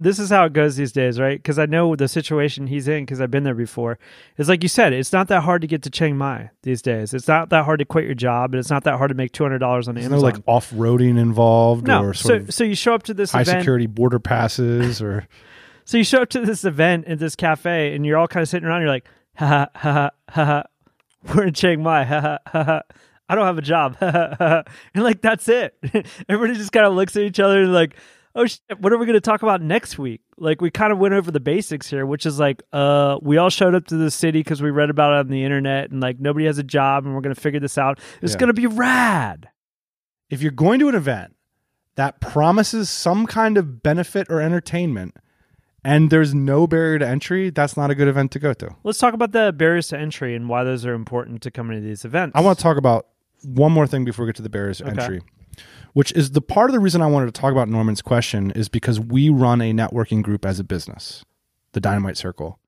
This 0.00 0.18
is 0.18 0.30
how 0.30 0.44
it 0.44 0.52
goes 0.52 0.76
these 0.76 0.92
days, 0.92 1.18
right? 1.18 1.38
Because 1.38 1.58
I 1.58 1.66
know 1.66 1.96
the 1.96 2.06
situation 2.08 2.68
he's 2.68 2.86
in 2.86 3.04
because 3.04 3.20
I've 3.20 3.30
been 3.30 3.44
there 3.44 3.54
before. 3.54 3.98
It's 4.36 4.48
like 4.48 4.62
you 4.62 4.68
said, 4.68 4.92
it's 4.92 5.12
not 5.12 5.28
that 5.28 5.42
hard 5.42 5.60
to 5.62 5.66
get 5.66 5.82
to 5.82 5.90
Chiang 5.90 6.16
Mai 6.16 6.50
these 6.62 6.82
days. 6.82 7.12
It's 7.12 7.26
not 7.26 7.50
that 7.50 7.64
hard 7.64 7.80
to 7.80 7.84
quit 7.84 8.04
your 8.04 8.14
job, 8.14 8.54
and 8.54 8.60
it's 8.60 8.70
not 8.70 8.84
that 8.84 8.98
hard 8.98 9.08
to 9.08 9.14
make 9.14 9.32
two 9.32 9.42
hundred 9.44 9.58
dollars 9.58 9.88
on 9.88 9.96
There's 9.96 10.06
Amazon. 10.06 10.20
no 10.20 10.34
like 10.36 10.42
off 10.46 10.70
roading 10.70 11.18
involved 11.18 11.86
no, 11.86 12.02
or 12.02 12.14
so 12.14 12.36
of 12.36 12.54
so 12.54 12.64
you 12.64 12.74
show 12.74 12.94
up 12.94 13.02
to 13.04 13.14
this 13.14 13.32
high 13.32 13.40
event. 13.42 13.60
security 13.60 13.86
border 13.86 14.18
passes 14.18 15.02
or 15.02 15.26
So 15.88 15.96
you 15.96 16.04
show 16.04 16.20
up 16.20 16.28
to 16.30 16.42
this 16.44 16.66
event 16.66 17.06
at 17.06 17.18
this 17.18 17.34
cafe, 17.34 17.94
and 17.94 18.04
you're 18.04 18.18
all 18.18 18.28
kind 18.28 18.42
of 18.42 18.48
sitting 18.50 18.68
around. 18.68 18.82
You're 18.82 18.90
like, 18.90 19.08
ha 19.36 19.46
ha 19.46 19.68
ha 19.74 20.10
ha 20.28 20.44
ha. 20.44 20.62
We're 21.34 21.44
in 21.46 21.54
Chiang 21.54 21.82
Mai. 21.82 22.04
Ha 22.04 22.20
ha 22.20 22.38
ha 22.46 22.64
ha. 22.64 22.82
I 23.26 23.34
don't 23.34 23.46
have 23.46 23.56
a 23.56 23.62
job. 23.62 23.96
Ha 23.96 24.10
ha 24.10 24.28
ha. 24.28 24.36
ha. 24.38 24.62
And 24.94 25.02
like 25.02 25.22
that's 25.22 25.48
it. 25.48 25.78
Everybody 26.28 26.58
just 26.58 26.72
kind 26.72 26.84
of 26.84 26.92
looks 26.92 27.16
at 27.16 27.22
each 27.22 27.40
other 27.40 27.62
and 27.62 27.72
like, 27.72 27.96
oh 28.38 28.46
shit, 28.46 28.60
what 28.80 28.92
are 28.92 28.98
we 28.98 29.04
going 29.04 29.14
to 29.14 29.20
talk 29.20 29.42
about 29.42 29.60
next 29.60 29.98
week? 29.98 30.20
Like 30.38 30.60
we 30.60 30.70
kind 30.70 30.92
of 30.92 30.98
went 30.98 31.12
over 31.14 31.30
the 31.30 31.40
basics 31.40 31.90
here, 31.90 32.06
which 32.06 32.24
is 32.24 32.38
like, 32.38 32.62
uh, 32.72 33.18
we 33.20 33.36
all 33.36 33.50
showed 33.50 33.74
up 33.74 33.86
to 33.88 33.96
the 33.96 34.10
city 34.10 34.40
because 34.40 34.62
we 34.62 34.70
read 34.70 34.88
about 34.90 35.12
it 35.12 35.18
on 35.26 35.28
the 35.28 35.44
internet, 35.44 35.90
and 35.90 36.00
like 36.00 36.18
nobody 36.20 36.46
has 36.46 36.56
a 36.58 36.62
job, 36.62 37.04
and 37.04 37.14
we're 37.14 37.20
going 37.20 37.34
to 37.34 37.40
figure 37.40 37.60
this 37.60 37.76
out. 37.76 37.98
It's 38.22 38.32
Yeah. 38.32 38.38
going 38.38 38.48
to 38.48 38.54
be 38.54 38.66
rad. 38.66 39.48
if 40.30 40.40
you're 40.42 40.52
going 40.52 40.78
to 40.78 40.88
an 40.88 40.94
event 40.94 41.34
that 41.96 42.20
promises 42.20 42.88
some 42.90 43.26
kind 43.26 43.56
of 43.58 43.82
benefit 43.82 44.26
or 44.30 44.40
entertainment 44.42 45.16
and 45.82 46.10
there's 46.10 46.34
no 46.34 46.66
barrier 46.66 46.98
to 46.98 47.06
entry, 47.08 47.48
that's 47.50 47.76
not 47.78 47.90
a 47.90 47.94
good 47.94 48.08
event 48.08 48.30
to 48.32 48.38
go 48.38 48.52
to. 48.52 48.76
Let's 48.84 48.98
talk 48.98 49.14
about 49.14 49.32
the 49.32 49.52
barriers 49.56 49.88
to 49.88 49.98
entry 49.98 50.34
and 50.36 50.48
why 50.48 50.64
those 50.64 50.84
are 50.84 50.92
important 50.92 51.40
to 51.42 51.50
coming 51.50 51.80
to 51.80 51.82
these 51.86 52.04
events. 52.04 52.32
I 52.36 52.42
want 52.42 52.58
to 52.58 52.62
talk 52.62 52.76
about 52.76 53.06
one 53.42 53.72
more 53.72 53.86
thing 53.86 54.04
before 54.04 54.26
we 54.26 54.28
get 54.28 54.36
to 54.36 54.42
the 54.42 54.50
barriers 54.50 54.78
to 54.78 54.84
Okay. 54.90 55.00
entry, 55.00 55.22
which 55.92 56.12
is 56.12 56.32
the 56.32 56.40
part 56.40 56.70
of 56.70 56.74
the 56.74 56.80
reason 56.80 57.02
I 57.02 57.06
wanted 57.06 57.26
to 57.26 57.40
talk 57.40 57.52
about 57.52 57.68
Norman's 57.68 58.02
question 58.02 58.50
is 58.52 58.68
because 58.68 59.00
we 59.00 59.28
run 59.28 59.60
a 59.60 59.72
networking 59.72 60.22
group 60.22 60.44
as 60.44 60.60
a 60.60 60.64
business, 60.64 61.24
the 61.72 61.80
Dynamite 61.80 62.16
Circle. 62.16 62.58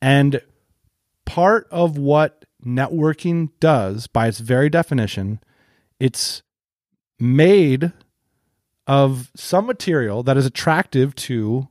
And 0.00 0.40
part 1.24 1.68
of 1.70 1.98
what 1.98 2.44
networking 2.64 3.50
does, 3.60 4.06
by 4.06 4.28
its 4.28 4.40
very 4.40 4.68
definition, 4.68 5.40
it's 6.00 6.42
made 7.18 7.92
of 8.86 9.30
some 9.34 9.66
material 9.66 10.22
that 10.22 10.36
is 10.36 10.46
attractive 10.46 11.14
to 11.14 11.68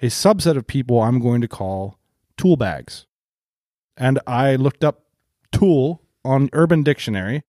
a 0.00 0.06
subset 0.06 0.56
of 0.56 0.66
people 0.66 1.00
I'm 1.00 1.20
going 1.20 1.40
to 1.40 1.48
call 1.48 1.98
tool 2.36 2.56
bags. 2.56 3.06
And 3.96 4.18
I 4.26 4.56
looked 4.56 4.84
up 4.84 5.04
tool 5.52 6.02
on 6.24 6.50
Urban 6.52 6.82
Dictionary. 6.82 7.42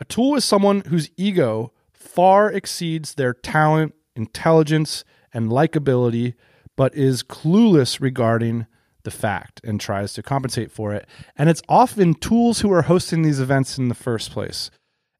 A 0.00 0.04
tool 0.06 0.34
is 0.34 0.44
someone 0.44 0.80
whose 0.86 1.10
ego 1.16 1.72
far 1.92 2.50
exceeds 2.50 3.14
their 3.14 3.34
talent, 3.34 3.94
intelligence, 4.16 5.04
and 5.32 5.50
likability, 5.50 6.34
but 6.76 6.94
is 6.94 7.22
clueless 7.22 8.00
regarding 8.00 8.66
the 9.02 9.10
fact 9.10 9.60
and 9.62 9.80
tries 9.80 10.12
to 10.14 10.22
compensate 10.22 10.72
for 10.72 10.94
it. 10.94 11.06
And 11.36 11.48
it's 11.48 11.62
often 11.68 12.14
tools 12.14 12.60
who 12.60 12.72
are 12.72 12.82
hosting 12.82 13.22
these 13.22 13.40
events 13.40 13.78
in 13.78 13.88
the 13.88 13.94
first 13.94 14.30
place. 14.30 14.70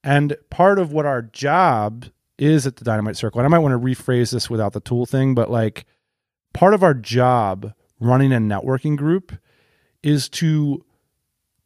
And 0.03 0.37
part 0.49 0.79
of 0.79 0.93
what 0.93 1.07
our 1.07 1.23
job 1.23 2.07
is 2.39 2.67
at 2.67 2.77
the 2.77 2.85
Dynamite 2.85 3.17
Circle, 3.17 3.41
and 3.41 3.47
I 3.47 3.51
might 3.51 3.59
want 3.59 3.73
to 3.73 3.87
rephrase 3.87 4.33
this 4.33 4.49
without 4.49 4.73
the 4.73 4.81
tool 4.81 5.05
thing, 5.05 5.35
but 5.35 5.51
like 5.51 5.85
part 6.55 6.73
of 6.73 6.83
our 6.83 6.95
job 6.95 7.75
running 8.01 8.33
a 8.33 8.39
networking 8.39 8.97
group 8.97 9.33
is 10.03 10.29
to 10.31 10.85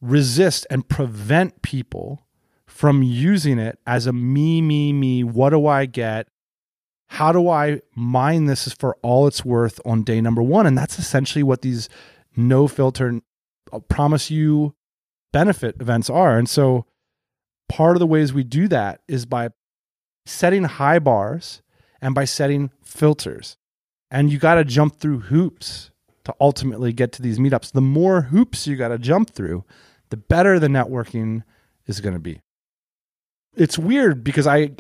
resist 0.01 0.67
and 0.69 0.89
prevent 0.89 1.63
people 1.63 2.24
from 2.75 3.05
using 3.05 3.61
it 3.61 3.79
as 3.87 4.09
a 4.09 4.13
me, 4.13 4.61
me, 4.61 4.93
me. 4.93 5.23
What 5.23 5.51
do 5.51 5.65
I 5.65 5.87
get? 5.87 6.27
How 7.07 7.31
do 7.31 7.49
I 7.49 7.83
mine 7.95 8.47
this 8.47 8.73
for 8.73 8.97
all 9.01 9.29
it's 9.29 9.45
worth 9.45 9.81
on 9.85 10.03
day 10.03 10.21
number 10.21 10.43
one? 10.43 10.67
And 10.67 10.77
that's 10.77 10.99
essentially 10.99 11.45
what 11.45 11.63
these 11.63 11.89
no 12.37 12.67
filter 12.67 13.21
uh, 13.73 13.79
promise 13.79 14.29
you 14.29 14.75
benefit 15.33 15.77
events 15.81 16.11
are. 16.11 16.37
And 16.37 16.49
so 16.49 16.87
part 17.69 17.95
of 17.95 18.01
the 18.01 18.09
ways 18.09 18.33
we 18.33 18.43
do 18.43 18.67
that 18.67 19.03
is 19.07 19.25
by 19.25 19.51
setting 20.27 20.65
high 20.65 20.99
bars 20.99 21.63
and 22.03 22.13
by 22.13 22.25
setting 22.25 22.73
filters. 22.83 23.57
and 24.15 24.31
you 24.31 24.39
got 24.39 24.55
to 24.55 24.65
jump 24.65 25.01
through 25.01 25.19
hoops 25.19 25.91
to 26.25 26.33
ultimately 26.41 26.93
get 26.93 27.11
to 27.11 27.21
these 27.21 27.39
meetups. 27.39 27.73
The 27.73 27.81
more 27.81 28.23
hoops 28.23 28.65
you 28.67 28.77
got 28.77 28.89
to 28.89 28.99
jump 28.99 29.31
through, 29.31 29.65
the 30.11 30.17
better 30.17 30.59
the 30.59 30.69
networking 30.69 31.43
is 31.87 32.01
going 32.01 32.15
to 32.15 32.21
be. 32.21 32.41
It's 33.57 33.79
weird 33.79 34.25
because 34.25 34.47
I 34.47 34.73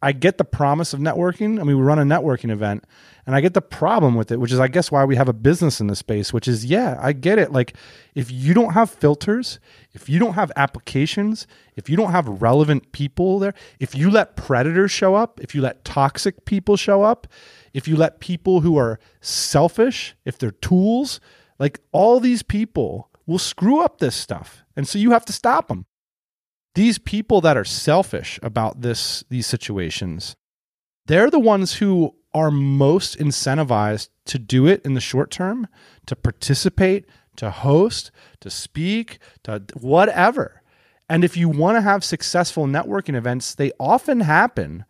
I 0.00 0.12
get 0.12 0.38
the 0.38 0.44
promise 0.44 0.92
of 0.92 1.00
networking. 1.00 1.60
I 1.60 1.64
mean, 1.64 1.76
we 1.76 1.82
run 1.82 1.98
a 1.98 2.04
networking 2.04 2.52
event 2.52 2.84
and 3.26 3.34
I 3.34 3.40
get 3.40 3.54
the 3.54 3.60
problem 3.60 4.14
with 4.14 4.30
it, 4.30 4.38
which 4.38 4.52
is 4.52 4.60
I 4.60 4.68
guess 4.68 4.92
why 4.92 5.04
we 5.04 5.16
have 5.16 5.28
a 5.28 5.32
business 5.32 5.80
in 5.80 5.88
the 5.88 5.96
space, 5.96 6.32
which 6.32 6.46
is 6.46 6.64
yeah, 6.64 6.98
I 7.00 7.12
get 7.12 7.38
it. 7.38 7.52
Like 7.52 7.74
if 8.14 8.30
you 8.30 8.54
don't 8.54 8.74
have 8.74 8.90
filters, 8.90 9.58
if 9.92 10.08
you 10.08 10.20
don't 10.20 10.34
have 10.34 10.52
applications, 10.54 11.48
if 11.74 11.90
you 11.90 11.96
don't 11.96 12.12
have 12.12 12.40
relevant 12.40 12.92
people 12.92 13.40
there, 13.40 13.54
if 13.80 13.94
you 13.94 14.08
let 14.08 14.36
predators 14.36 14.92
show 14.92 15.16
up, 15.16 15.40
if 15.40 15.54
you 15.54 15.60
let 15.60 15.84
toxic 15.84 16.44
people 16.44 16.76
show 16.76 17.02
up, 17.02 17.26
if 17.74 17.88
you 17.88 17.96
let 17.96 18.20
people 18.20 18.60
who 18.60 18.78
are 18.78 19.00
selfish, 19.20 20.14
if 20.24 20.38
they're 20.38 20.52
tools, 20.52 21.18
like 21.58 21.80
all 21.90 22.20
these 22.20 22.44
people 22.44 23.10
will 23.26 23.38
screw 23.38 23.80
up 23.80 23.98
this 23.98 24.14
stuff. 24.14 24.64
And 24.76 24.86
so 24.86 24.96
you 24.96 25.10
have 25.10 25.24
to 25.24 25.32
stop 25.32 25.66
them 25.66 25.86
these 26.74 26.98
people 26.98 27.40
that 27.40 27.56
are 27.56 27.64
selfish 27.64 28.38
about 28.42 28.80
this 28.82 29.24
these 29.30 29.46
situations 29.46 30.36
they're 31.06 31.30
the 31.30 31.38
ones 31.38 31.76
who 31.76 32.14
are 32.34 32.50
most 32.50 33.18
incentivized 33.18 34.10
to 34.26 34.38
do 34.38 34.66
it 34.66 34.84
in 34.84 34.94
the 34.94 35.00
short 35.00 35.30
term 35.30 35.66
to 36.06 36.14
participate 36.14 37.06
to 37.36 37.50
host 37.50 38.10
to 38.40 38.50
speak 38.50 39.18
to 39.44 39.62
whatever. 39.80 40.62
And 41.08 41.24
if 41.24 41.36
you 41.36 41.48
want 41.48 41.76
to 41.76 41.80
have 41.80 42.04
successful 42.04 42.66
networking 42.66 43.16
events 43.16 43.54
they 43.54 43.72
often 43.80 44.20
happen 44.20 44.84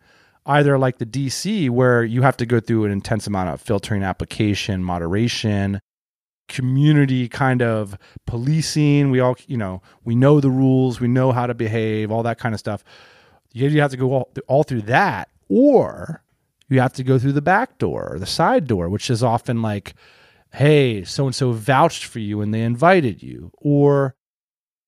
either 0.45 0.77
like 0.77 0.97
the 0.97 1.05
dc 1.05 1.69
where 1.69 2.03
you 2.03 2.21
have 2.21 2.37
to 2.37 2.45
go 2.45 2.59
through 2.59 2.85
an 2.85 2.91
intense 2.91 3.27
amount 3.27 3.49
of 3.49 3.61
filtering 3.61 4.03
application 4.03 4.83
moderation 4.83 5.79
community 6.49 7.29
kind 7.29 7.61
of 7.61 7.97
policing. 8.25 9.11
We 9.11 9.21
all, 9.21 9.37
you 9.47 9.57
know, 9.57 9.81
we 10.03 10.15
know 10.15 10.41
the 10.41 10.49
rules, 10.49 10.99
we 10.99 11.07
know 11.07 11.31
how 11.31 11.47
to 11.47 11.53
behave, 11.53 12.11
all 12.11 12.23
that 12.23 12.39
kind 12.39 12.53
of 12.53 12.59
stuff. 12.59 12.83
You 13.53 13.81
have 13.81 13.91
to 13.91 13.97
go 13.97 14.11
all, 14.11 14.31
all 14.47 14.63
through 14.63 14.83
that, 14.83 15.29
or 15.47 16.23
you 16.69 16.79
have 16.81 16.93
to 16.93 17.03
go 17.03 17.17
through 17.17 17.33
the 17.33 17.41
back 17.41 17.77
door 17.77 18.09
or 18.13 18.19
the 18.19 18.25
side 18.25 18.67
door, 18.67 18.89
which 18.89 19.09
is 19.09 19.23
often 19.23 19.61
like, 19.61 19.95
hey, 20.51 21.03
so 21.03 21.25
and 21.25 21.35
so 21.35 21.51
vouched 21.51 22.05
for 22.05 22.19
you 22.19 22.41
and 22.41 22.53
they 22.53 22.61
invited 22.61 23.23
you. 23.23 23.51
Or 23.57 24.15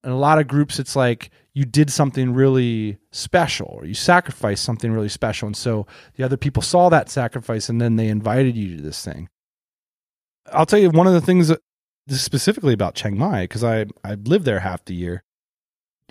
in 0.03 0.12
a 0.12 0.18
lot 0.18 0.39
of 0.39 0.47
groups, 0.47 0.80
it's 0.80 0.95
like 0.95 1.32
you 1.53 1.66
did 1.66 1.91
something 1.91 2.34
really 2.34 2.97
special 3.12 3.68
or 3.68 3.86
you 3.86 3.93
sacrificed 3.93 4.64
something 4.64 4.91
really 4.91 5.09
special. 5.09 5.47
And 5.47 5.57
so 5.57 5.86
the 6.16 6.24
other 6.24 6.38
people 6.38 6.62
saw 6.62 6.89
that 6.89 7.09
sacrifice 7.09 7.68
and 7.70 7.82
then 7.82 7.95
they 7.95 8.07
invited 8.07 8.55
you 8.55 8.78
to 8.78 8.84
this 8.84 9.03
thing. 9.03 9.28
I'll 10.51 10.65
tell 10.65 10.79
you 10.79 10.89
one 10.89 11.07
of 11.07 11.13
the 11.13 11.21
things 11.21 11.49
that, 11.49 11.61
specifically 12.07 12.73
about 12.73 12.95
Chiang 12.95 13.17
Mai 13.17 13.43
because 13.43 13.63
I 13.63 13.85
I 14.03 14.15
lived 14.15 14.45
there 14.45 14.59
half 14.59 14.83
the 14.85 14.95
year. 14.95 15.23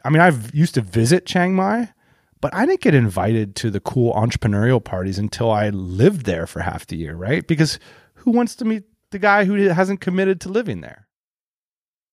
I 0.05 0.11
mean, 0.11 0.21
I've 0.21 0.55
used 0.55 0.75
to 0.75 0.81
visit 0.81 1.27
Chiang 1.27 1.55
Mai, 1.55 1.93
but 2.41 2.55
I 2.55 2.65
didn't 2.65 2.81
get 2.81 2.95
invited 2.95 3.55
to 3.57 3.71
the 3.71 3.81
cool 3.81 4.15
entrepreneurial 4.15 4.83
parties 4.83 5.19
until 5.19 5.51
I 5.51 5.69
lived 5.71 6.25
there 6.25 6.47
for 6.47 6.61
half 6.61 6.87
the 6.87 6.97
year, 6.97 7.15
right? 7.15 7.47
Because 7.47 7.79
who 8.15 8.31
wants 8.31 8.55
to 8.57 8.65
meet 8.65 8.85
the 9.11 9.19
guy 9.19 9.45
who 9.45 9.55
hasn't 9.69 10.01
committed 10.01 10.41
to 10.43 10.49
living 10.49 10.81
there? 10.81 11.07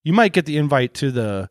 You 0.03 0.13
might 0.13 0.33
get 0.33 0.45
the 0.45 0.57
invite 0.57 0.93
to 0.95 1.11
the 1.11 1.49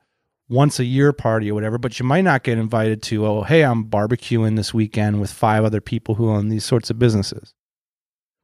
once 0.49 0.79
a 0.79 0.85
year 0.85 1.13
party 1.13 1.51
or 1.51 1.55
whatever, 1.55 1.79
but 1.79 1.99
you 1.99 2.05
might 2.05 2.23
not 2.23 2.43
get 2.43 2.59
invited 2.59 3.03
to, 3.03 3.27
oh, 3.27 3.43
hey, 3.43 3.63
I'm 3.63 3.85
barbecuing 3.85 4.57
this 4.57 4.73
weekend 4.73 5.21
with 5.21 5.33
five 5.33 5.65
other 5.65 5.81
people 5.81 6.15
who 6.15 6.31
own 6.31 6.49
these 6.49 6.65
sorts 6.65 6.91
of 6.91 6.99
businesses. 6.99 7.55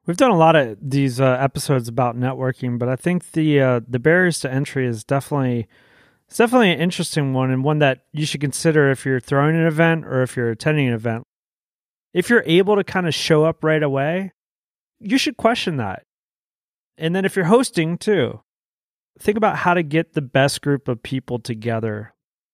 We've 0.05 0.17
done 0.17 0.33
a 0.33 0.37
lot 0.37 0.57
of 0.57 0.79
these 0.81 1.21
uh, 1.21 1.37
episodes 1.41 1.89
about 1.89 2.17
networking, 2.17 2.79
but 2.79 2.89
I 2.89 2.97
think 2.97 3.33
the 3.33 3.61
uh, 3.61 3.81
the 3.87 4.01
barriers 4.01 4.41
to 4.41 4.53
entry 4.53 4.87
is 4.87 5.05
definitely 5.05 5.69
it's 6.27 6.39
definitely 6.39 6.73
an 6.73 6.81
interesting 6.81 7.33
one 7.35 7.51
and 7.51 7.63
one 7.63 7.79
that 7.79 8.05
you 8.13 8.27
should 8.27 8.41
consider 8.41 8.91
if 8.91 9.05
you're 9.05 9.21
throwing 9.21 9.55
an 9.55 9.67
event 9.67 10.05
or 10.07 10.23
if 10.23 10.37
you're 10.37 10.51
attending 10.51 10.89
an 10.89 10.95
event. 10.95 11.25
If 12.13 12.31
you're 12.31 12.43
able 12.47 12.77
to 12.77 12.85
kind 12.85 13.07
of 13.07 13.15
show 13.15 13.45
up 13.45 13.63
right 13.63 13.83
away, 13.83 14.33
you 14.99 15.19
should 15.19 15.37
question 15.37 15.77
that. 15.77 16.03
And 16.99 17.15
then 17.15 17.25
if 17.25 17.37
you're 17.37 17.45
hosting 17.45 17.97
too, 17.97 18.41
think 19.19 19.37
about 19.37 19.57
how 19.57 19.75
to 19.75 19.83
get 19.83 20.15
the 20.15 20.23
best 20.23 20.63
group 20.63 20.89
of 20.89 21.03
people 21.03 21.39
together. 21.39 22.13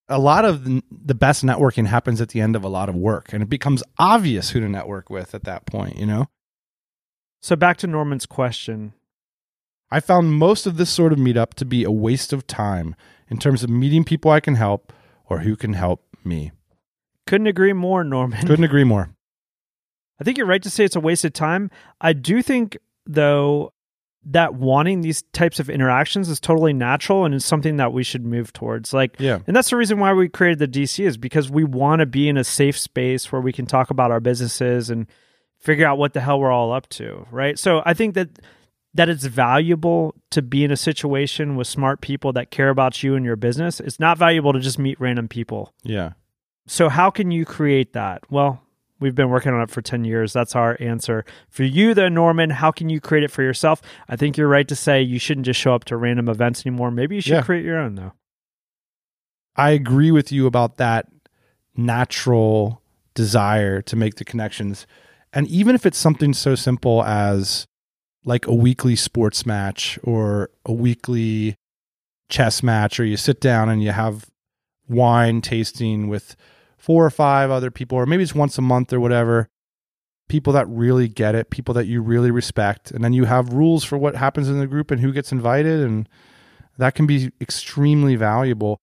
A 0.09 0.19
lot 0.19 0.45
of 0.45 0.65
the 0.65 1.15
best 1.15 1.45
networking 1.45 1.87
happens 1.87 2.21
at 2.21 2.31
the 2.31 2.41
end 2.41 2.57
of 2.57 2.65
a 2.65 2.69
lot 2.69 2.89
of 2.89 2.95
work, 2.95 3.33
and 3.33 3.43
it 3.43 3.49
becomes 3.49 3.83
obvious 3.99 4.51
who 4.51 4.61
to 4.61 4.69
network 4.69 5.11
with 5.11 5.35
at 5.35 5.45
that 5.45 5.67
point, 5.67 5.99
you 5.99 6.07
know? 6.07 6.27
So 7.41 7.57
back 7.57 7.77
to 7.79 7.87
Norman's 7.87 8.27
question. 8.27 8.95
I 9.91 10.01
found 10.01 10.35
most 10.35 10.67
of 10.67 10.77
this 10.77 10.91
sort 10.91 11.13
of 11.13 11.19
meetup 11.19 11.55
to 11.55 11.65
be 11.65 11.85
a 11.85 11.91
waste 11.91 12.33
of 12.33 12.47
time 12.47 12.95
in 13.29 13.39
terms 13.39 13.63
of 13.63 13.71
meeting 13.71 14.05
people 14.05 14.31
I 14.31 14.41
can 14.41 14.55
help 14.55 14.93
or 15.27 15.41
who 15.41 15.57
can 15.57 15.73
help 15.73 16.05
me. 16.25 16.53
Couldn't 17.27 17.47
agree 17.47 17.73
more, 17.73 18.05
Norman. 18.05 18.41
Couldn't 18.47 18.65
agree 18.65 18.85
more. 18.85 19.11
I 20.21 20.25
think 20.25 20.37
you're 20.37 20.47
right 20.47 20.63
to 20.63 20.71
say 20.71 20.85
it's 20.85 20.97
a 20.97 21.01
waste 21.01 21.25
of 21.25 21.33
time. 21.33 21.71
I 22.01 22.13
do 22.13 22.43
think, 22.43 22.77
though, 23.07 23.73
that 24.25 24.55
wanting 24.55 25.01
these 25.01 25.23
types 25.33 25.61
of 25.61 25.71
interactions 25.71 26.29
is 26.29 26.41
totally 26.41 26.73
natural 26.73 27.25
and 27.25 27.35
it's 27.35 27.45
something 27.45 27.77
that 27.77 27.93
we 27.93 28.03
should 28.03 28.27
move 28.27 28.53
towards. 28.53 28.93
Like, 28.93 29.17
yeah. 29.19 29.39
and 29.47 29.55
that's 29.55 29.71
the 29.71 29.77
reason 29.77 29.99
why 29.99 30.13
we 30.13 30.29
created 30.29 30.59
the 30.59 30.69
DC 30.69 31.05
is 31.05 31.17
because 31.17 31.51
we 31.51 31.65
want 31.65 32.01
to 32.01 32.07
be 32.07 32.29
in 32.29 32.37
a 32.37 32.45
safe 32.45 32.79
space 32.79 33.31
where 33.31 33.41
we 33.41 33.53
can 33.53 33.65
talk 33.65 33.91
about 33.91 34.11
our 34.11 34.21
businesses 34.21 34.91
and 34.91 35.07
figure 35.59 35.87
out 35.87 35.99
what 35.99 36.13
the 36.13 36.21
hell 36.21 36.41
we're 36.41 36.53
all 36.53 36.73
up 36.73 36.89
to, 36.91 37.27
right? 37.31 37.59
So 37.59 37.83
I 37.85 37.95
think 37.95 38.15
that 38.15 38.39
that 38.95 39.09
it's 39.09 39.25
valuable 39.25 40.15
to 40.31 40.43
be 40.43 40.65
in 40.65 40.71
a 40.71 40.77
situation 40.77 41.57
with 41.57 41.67
smart 41.67 42.01
people 42.01 42.33
that 42.33 42.51
care 42.51 42.71
about 42.71 43.03
you 43.03 43.15
and 43.15 43.25
your 43.25 43.37
business. 43.37 43.81
It's 43.81 44.01
not 44.01 44.19
valuable 44.19 44.53
to 44.53 44.61
just 44.61 44.79
meet 44.79 44.99
random 44.99 45.29
people. 45.29 45.73
Yeah. 45.85 46.13
So 46.67 46.89
how 46.89 47.11
can 47.11 47.31
you 47.31 47.45
create 47.45 47.93
that? 47.93 48.23
Well, 48.31 48.61
we've 48.99 49.15
been 49.15 49.31
working 49.31 49.53
on 49.53 49.61
it 49.63 49.71
for 49.71 49.83
10 49.83 50.05
years. 50.05 50.33
That's 50.33 50.57
our 50.57 50.77
answer. 50.81 51.25
For 51.49 51.65
you 51.65 51.95
then 51.95 52.15
Norman, 52.15 52.51
how 52.51 52.71
can 52.71 52.89
you 52.89 53.01
create 53.01 53.25
it 53.25 53.31
for 53.31 53.43
yourself? 53.43 53.81
I 54.09 54.17
think 54.17 54.37
you're 54.37 54.49
right 54.49 54.67
to 54.69 54.77
say 54.77 55.01
you 55.03 55.19
shouldn't 55.19 55.47
just 55.47 55.61
show 55.61 55.75
up 55.75 55.85
to 55.85 55.97
random 55.97 56.29
events 56.29 56.67
anymore. 56.67 56.91
Maybe 56.91 57.15
you 57.17 57.21
should 57.21 57.33
yeah. 57.33 57.43
create 57.43 57.65
your 57.65 57.79
own 57.79 57.95
though. 57.95 58.13
I 59.55 59.71
agree 59.71 60.11
with 60.11 60.33
you 60.33 60.47
about 60.47 60.77
that 60.77 61.09
natural 61.77 62.83
desire 63.15 63.83
to 63.83 63.97
make 63.97 64.17
the 64.17 64.25
connections 64.25 64.87
and 65.33 65.47
even 65.49 65.75
if 65.75 65.87
it's 65.87 65.99
something 65.99 66.33
so 66.33 66.55
simple 66.55 67.03
as 67.05 67.67
like 68.25 68.47
a 68.47 68.55
weekly 68.55 68.97
sports 68.97 69.47
match 69.47 69.99
or 70.03 70.51
a 70.67 70.73
weekly 70.73 71.55
chess 72.29 72.63
match, 72.63 73.01
or 73.01 73.05
you 73.05 73.17
sit 73.17 73.41
down 73.41 73.69
and 73.69 73.83
you 73.83 73.93
have 73.93 74.27
wine 74.89 75.41
tasting 75.41 76.09
with 76.09 76.37
four 76.77 77.05
or 77.05 77.11
five 77.11 77.51
other 77.51 77.71
people, 77.71 77.97
or 77.99 78.07
maybe 78.07 78.23
it's 78.23 78.35
once 78.35 78.59
a 78.59 78.63
month 78.63 78.93
or 78.93 79.01
whatever, 79.01 79.49
people 80.29 80.53
that 80.53 80.69
really 80.69 81.09
get 81.09 81.35
it, 81.35 81.51
people 81.51 81.75
that 81.75 81.87
you 81.87 82.03
really 82.03 82.31
respect. 82.31 82.91
And 82.91 83.03
then 83.03 83.13
you 83.13 83.25
have 83.25 83.53
rules 83.53 83.85
for 83.85 83.97
what 83.97 84.17
happens 84.17 84.49
in 84.49 84.59
the 84.59 84.67
group 84.67 84.91
and 84.91 85.01
who 85.01 85.13
gets 85.13 85.33
invited. 85.33 85.81
And 85.81 86.09
that 86.77 86.95
can 86.95 87.07
be 87.07 87.33
extremely 87.41 88.15
valuable. 88.17 88.79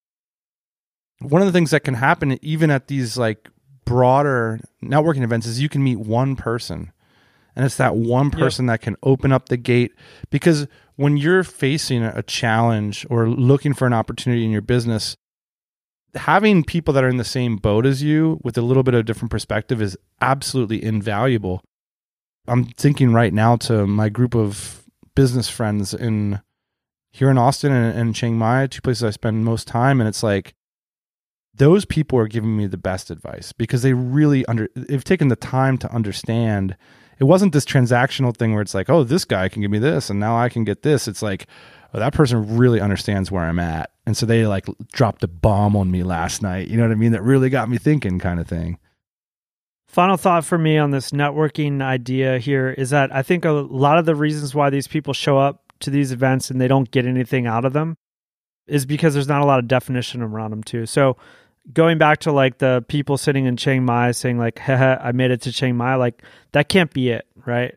One 1.20 1.42
of 1.42 1.48
the 1.48 1.54
things 1.54 1.72
that 1.72 1.84
can 1.84 1.94
happen, 1.94 2.38
even 2.44 2.70
at 2.72 2.88
these 2.88 3.18
like 3.18 3.50
broader 3.86 4.60
networking 4.84 5.24
events 5.24 5.46
is 5.46 5.62
you 5.62 5.70
can 5.70 5.84
meet 5.84 6.00
one 6.00 6.36
person. 6.36 6.92
And 7.56 7.64
it's 7.64 7.78
that 7.78 7.96
one 7.96 8.32
person 8.32 8.66
yep. 8.66 8.74
that 8.74 8.84
can 8.84 8.98
open 9.02 9.32
up 9.32 9.48
the 9.48 9.56
gate. 9.56 9.94
Because 10.30 10.68
when 10.98 11.16
you're 11.16 11.44
facing 11.44 12.04
a 12.04 12.22
challenge 12.22 13.06
or 13.10 13.30
looking 13.30 13.74
for 13.74 13.88
an 13.88 13.94
opportunity 13.94 14.44
in 14.44 14.52
your 14.52 14.62
business 14.62 15.16
having 16.16 16.64
people 16.64 16.94
that 16.94 17.04
are 17.04 17.10
in 17.10 17.18
the 17.18 17.24
same 17.24 17.58
boat 17.58 17.86
as 17.86 18.02
you 18.02 18.40
with 18.44 18.58
a 18.58 18.62
little 18.62 18.84
bit 18.84 18.94
of 18.94 19.06
different 19.06 19.32
perspective 19.32 19.82
is 19.82 19.98
absolutely 20.22 20.84
invaluable. 20.84 21.62
I'm 22.48 22.66
thinking 22.66 23.14
right 23.14 23.34
now 23.34 23.56
to 23.58 23.86
my 23.86 24.10
group 24.10 24.36
of 24.36 24.84
business 25.16 25.50
friends 25.50 25.94
in 25.94 26.42
here 27.12 27.30
in 27.30 27.38
austin 27.38 27.72
and, 27.72 27.98
and 27.98 28.14
chiang 28.14 28.38
mai 28.38 28.68
two 28.68 28.82
places 28.82 29.04
i 29.04 29.10
spend 29.10 29.46
most 29.46 29.68
time. 29.68 30.02
And 30.02 30.08
it's 30.08 30.24
like 30.24 30.54
those 31.58 31.86
people 31.86 32.20
are 32.20 32.28
giving 32.28 32.56
me 32.56 32.68
the 32.68 32.78
best 32.78 33.10
advice 33.10 33.52
because 33.52 33.82
they 33.82 33.94
really 33.94 34.46
under 34.46 34.70
they've 34.76 35.04
taken 35.04 35.30
the 35.30 35.36
time 35.36 35.78
to 35.80 35.92
understand. 35.92 36.76
It 37.18 37.24
wasn't 37.24 37.54
this 37.54 37.66
transactional 37.66 38.36
thing 38.36 38.54
where 38.54 38.62
it's 38.62 38.74
like 38.74 38.90
oh 38.90 39.04
this 39.04 39.26
guy 39.26 39.48
can 39.50 39.62
give 39.62 39.72
me 39.72 39.80
this 39.80 40.10
and 40.10 40.20
now 40.20 40.38
i 40.38 40.50
can 40.50 40.64
get 40.64 40.82
this. 40.82 41.08
It's 41.08 41.22
like 41.22 41.48
oh 41.94 42.00
that 42.00 42.14
person 42.14 42.58
really 42.58 42.82
understands 42.82 43.32
where 43.32 43.44
i'm 43.44 43.60
at. 43.60 43.92
And 44.06 44.16
so 44.16 44.26
they 44.26 44.46
like 44.46 44.66
dropped 44.92 45.24
a 45.24 45.28
bomb 45.28 45.76
on 45.76 45.90
me 45.92 46.04
last 46.04 46.42
night. 46.42 46.68
You 46.68 46.78
know 46.78 46.84
what 46.84 46.92
i 46.92 46.96
mean? 46.96 47.14
That 47.14 47.24
really 47.24 47.50
got 47.50 47.70
me 47.70 47.78
thinking 47.78 48.20
kind 48.20 48.40
of 48.40 48.48
thing. 48.48 48.78
Final 49.88 50.18
thought 50.18 50.44
for 50.44 50.58
me 50.58 50.78
on 50.78 50.92
this 50.92 51.12
networking 51.12 51.82
idea 51.82 52.38
here 52.38 52.70
is 52.70 52.90
that 52.90 53.16
i 53.16 53.22
think 53.22 53.46
a 53.46 53.52
lot 53.52 53.98
of 53.98 54.06
the 54.06 54.16
reasons 54.16 54.54
why 54.54 54.70
these 54.70 54.88
people 54.88 55.14
show 55.14 55.38
up 55.38 55.62
to 55.80 55.90
these 55.90 56.12
events 56.12 56.50
and 56.50 56.60
they 56.60 56.68
don't 56.68 56.92
get 56.92 57.06
anything 57.06 57.48
out 57.48 57.64
of 57.64 57.72
them 57.72 57.96
is 58.68 58.86
because 58.86 59.14
there's 59.14 59.28
not 59.28 59.42
a 59.42 59.46
lot 59.46 59.60
of 59.60 59.68
definition 59.68 60.22
around 60.22 60.52
them 60.52 60.64
too. 60.64 60.86
So 60.86 61.18
going 61.72 61.98
back 61.98 62.20
to 62.22 62.32
like 62.32 62.58
the 62.60 62.84
people 62.88 63.18
sitting 63.18 63.46
in 63.46 63.58
Chiang 63.58 63.84
Mai 63.86 64.12
saying 64.12 64.38
like, 64.38 64.68
I 64.70 65.12
made 65.14 65.32
it 65.32 65.42
to 65.44 65.52
Chiang 65.52 65.76
Mai, 65.76 65.96
like 65.96 66.22
that 66.54 66.70
can't 66.70 66.94
be 66.94 67.10
it, 67.10 67.26
right? 67.46 67.76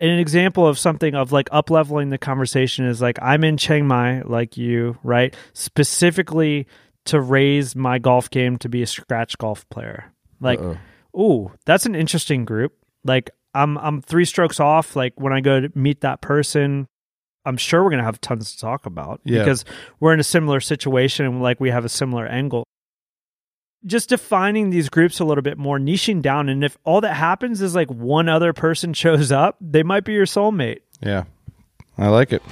an 0.00 0.10
example 0.20 0.64
of 0.64 0.78
something 0.78 1.16
of 1.16 1.32
like 1.32 1.48
up 1.50 1.70
leveling 1.70 2.08
the 2.10 2.18
conversation 2.18 2.84
is 2.84 3.02
like 3.02 3.18
I'm 3.20 3.42
in 3.42 3.56
Chiang 3.56 3.84
Mai, 3.88 4.22
like 4.22 4.56
you, 4.56 4.96
right? 5.02 5.34
Specifically 5.54 6.68
to 7.06 7.20
raise 7.20 7.74
my 7.74 7.98
golf 7.98 8.30
game 8.30 8.58
to 8.58 8.68
be 8.68 8.82
a 8.82 8.86
scratch 8.86 9.36
golf 9.38 9.68
player. 9.70 10.12
Like, 10.40 10.60
Uh-oh. 10.60 11.20
ooh, 11.20 11.52
that's 11.66 11.84
an 11.86 11.96
interesting 11.96 12.44
group. 12.44 12.74
Like 13.02 13.30
I'm 13.54 13.76
I'm 13.78 14.00
three 14.02 14.24
strokes 14.24 14.60
off. 14.60 14.94
Like 14.94 15.14
when 15.20 15.32
I 15.32 15.40
go 15.40 15.60
to 15.62 15.72
meet 15.74 16.02
that 16.02 16.20
person, 16.20 16.86
I'm 17.44 17.56
sure 17.56 17.82
we're 17.82 17.90
gonna 17.90 18.04
have 18.04 18.20
tons 18.20 18.52
to 18.52 18.58
talk 18.60 18.86
about 18.86 19.20
Yeah. 19.24 19.40
because 19.40 19.64
we're 19.98 20.14
in 20.14 20.20
a 20.20 20.24
similar 20.24 20.60
situation 20.60 21.26
and 21.26 21.42
like 21.42 21.58
we 21.58 21.70
have 21.70 21.84
a 21.84 21.88
similar 21.88 22.24
angle. 22.26 22.64
Just 23.86 24.08
defining 24.08 24.70
these 24.70 24.88
groups 24.88 25.20
a 25.20 25.24
little 25.24 25.42
bit 25.42 25.56
more, 25.56 25.78
niching 25.78 26.20
down, 26.20 26.48
and 26.48 26.64
if 26.64 26.76
all 26.84 27.00
that 27.00 27.14
happens 27.14 27.62
is 27.62 27.74
like 27.76 27.88
one 27.90 28.28
other 28.28 28.52
person 28.52 28.92
shows 28.94 29.30
up, 29.30 29.56
they 29.60 29.82
might 29.82 30.04
be 30.04 30.12
your 30.14 30.26
soulmate. 30.26 30.80
Yeah. 31.00 31.24
I 31.96 32.08
like 32.08 32.32
it. 32.32 32.42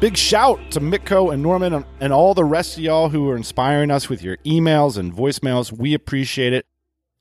Big 0.00 0.16
shout 0.16 0.58
to 0.70 0.80
Mitko 0.80 1.30
and 1.30 1.42
Norman 1.42 1.74
and- 1.74 1.84
and 2.00 2.10
all 2.10 2.32
the 2.32 2.44
rest 2.44 2.78
of 2.78 2.82
y'all 2.82 3.10
who 3.10 3.28
are 3.28 3.36
inspiring 3.36 3.90
us 3.90 4.08
with 4.08 4.22
your 4.22 4.38
emails 4.46 4.96
and 4.96 5.12
voicemails. 5.14 5.70
We 5.72 5.92
appreciate 5.92 6.54
it. 6.54 6.64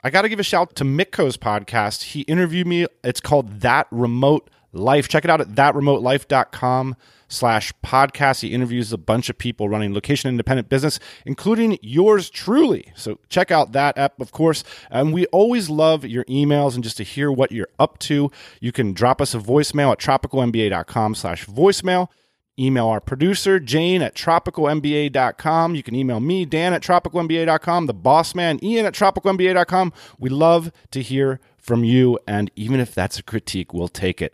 I 0.02 0.10
got 0.10 0.22
to 0.22 0.30
give 0.30 0.40
a 0.40 0.44
shout 0.44 0.76
to 0.78 0.86
Mitko's 0.86 1.36
podcast. 1.36 2.04
He 2.14 2.22
interviewed 2.22 2.68
me. 2.68 2.88
It's 3.04 3.20
called 3.20 3.60
That 3.60 3.88
Remote 3.92 4.50
Life. 4.72 5.08
Check 5.08 5.26
it 5.26 5.32
out 5.32 5.42
at 5.42 5.50
thatremotelife.com 5.50 6.96
slash 7.30 7.72
podcast. 7.84 8.42
He 8.42 8.54
interviews 8.54 8.92
a 8.92 8.98
bunch 8.98 9.30
of 9.30 9.38
people 9.38 9.70
running 9.70 9.94
location 9.94 10.30
independent 10.30 10.68
business, 10.68 11.00
including 11.26 11.78
yours 11.82 12.30
truly. 12.30 12.92
So 12.96 13.20
check 13.30 13.52
out 13.52 13.72
that 13.72 13.98
app, 13.98 14.20
of 14.20 14.32
course. 14.32 14.64
And 14.90 15.14
we 15.14 15.26
always 15.28 15.70
love 15.70 16.06
your 16.06 16.26
emails 16.26 16.76
and 16.76 16.84
just 16.84 16.98
to 16.98 17.04
hear 17.04 17.32
what 17.32 17.52
you're 17.52 17.70
up 17.78 18.00
to. 18.00 18.32
You 18.60 18.72
can 18.72 18.94
drop 18.94 19.22
us 19.22 19.34
a 19.34 19.40
voicemail 19.40 19.92
at 19.92 20.00
tropicalmba.com 20.00 21.16
slash 21.16 21.46
voicemail. 21.46 22.08
Email 22.60 22.88
our 22.88 23.00
producer, 23.00 23.58
Jane 23.58 24.02
at 24.02 24.16
tropicalmba.com. 24.16 25.76
You 25.76 25.84
can 25.84 25.96
email 25.96 26.20
me, 26.20 26.44
Dan 26.44 26.74
at 26.74 26.82
tropicalmba.com, 26.82 27.86
the 27.86 27.94
boss 27.94 28.36
man, 28.36 28.62
Ian 28.62 28.86
at 28.86 28.94
tropicalmba.com. 28.94 29.94
We 30.18 30.30
love 30.30 30.74
to 30.92 31.02
hear 31.02 31.40
from 31.58 31.86
you. 31.86 32.20
And 32.28 32.52
even 32.58 32.82
if 32.82 32.94
that's 32.94 33.18
a 33.18 33.24
critique, 33.24 33.74
we'll 33.74 33.88
take 33.88 34.22
it. 34.22 34.34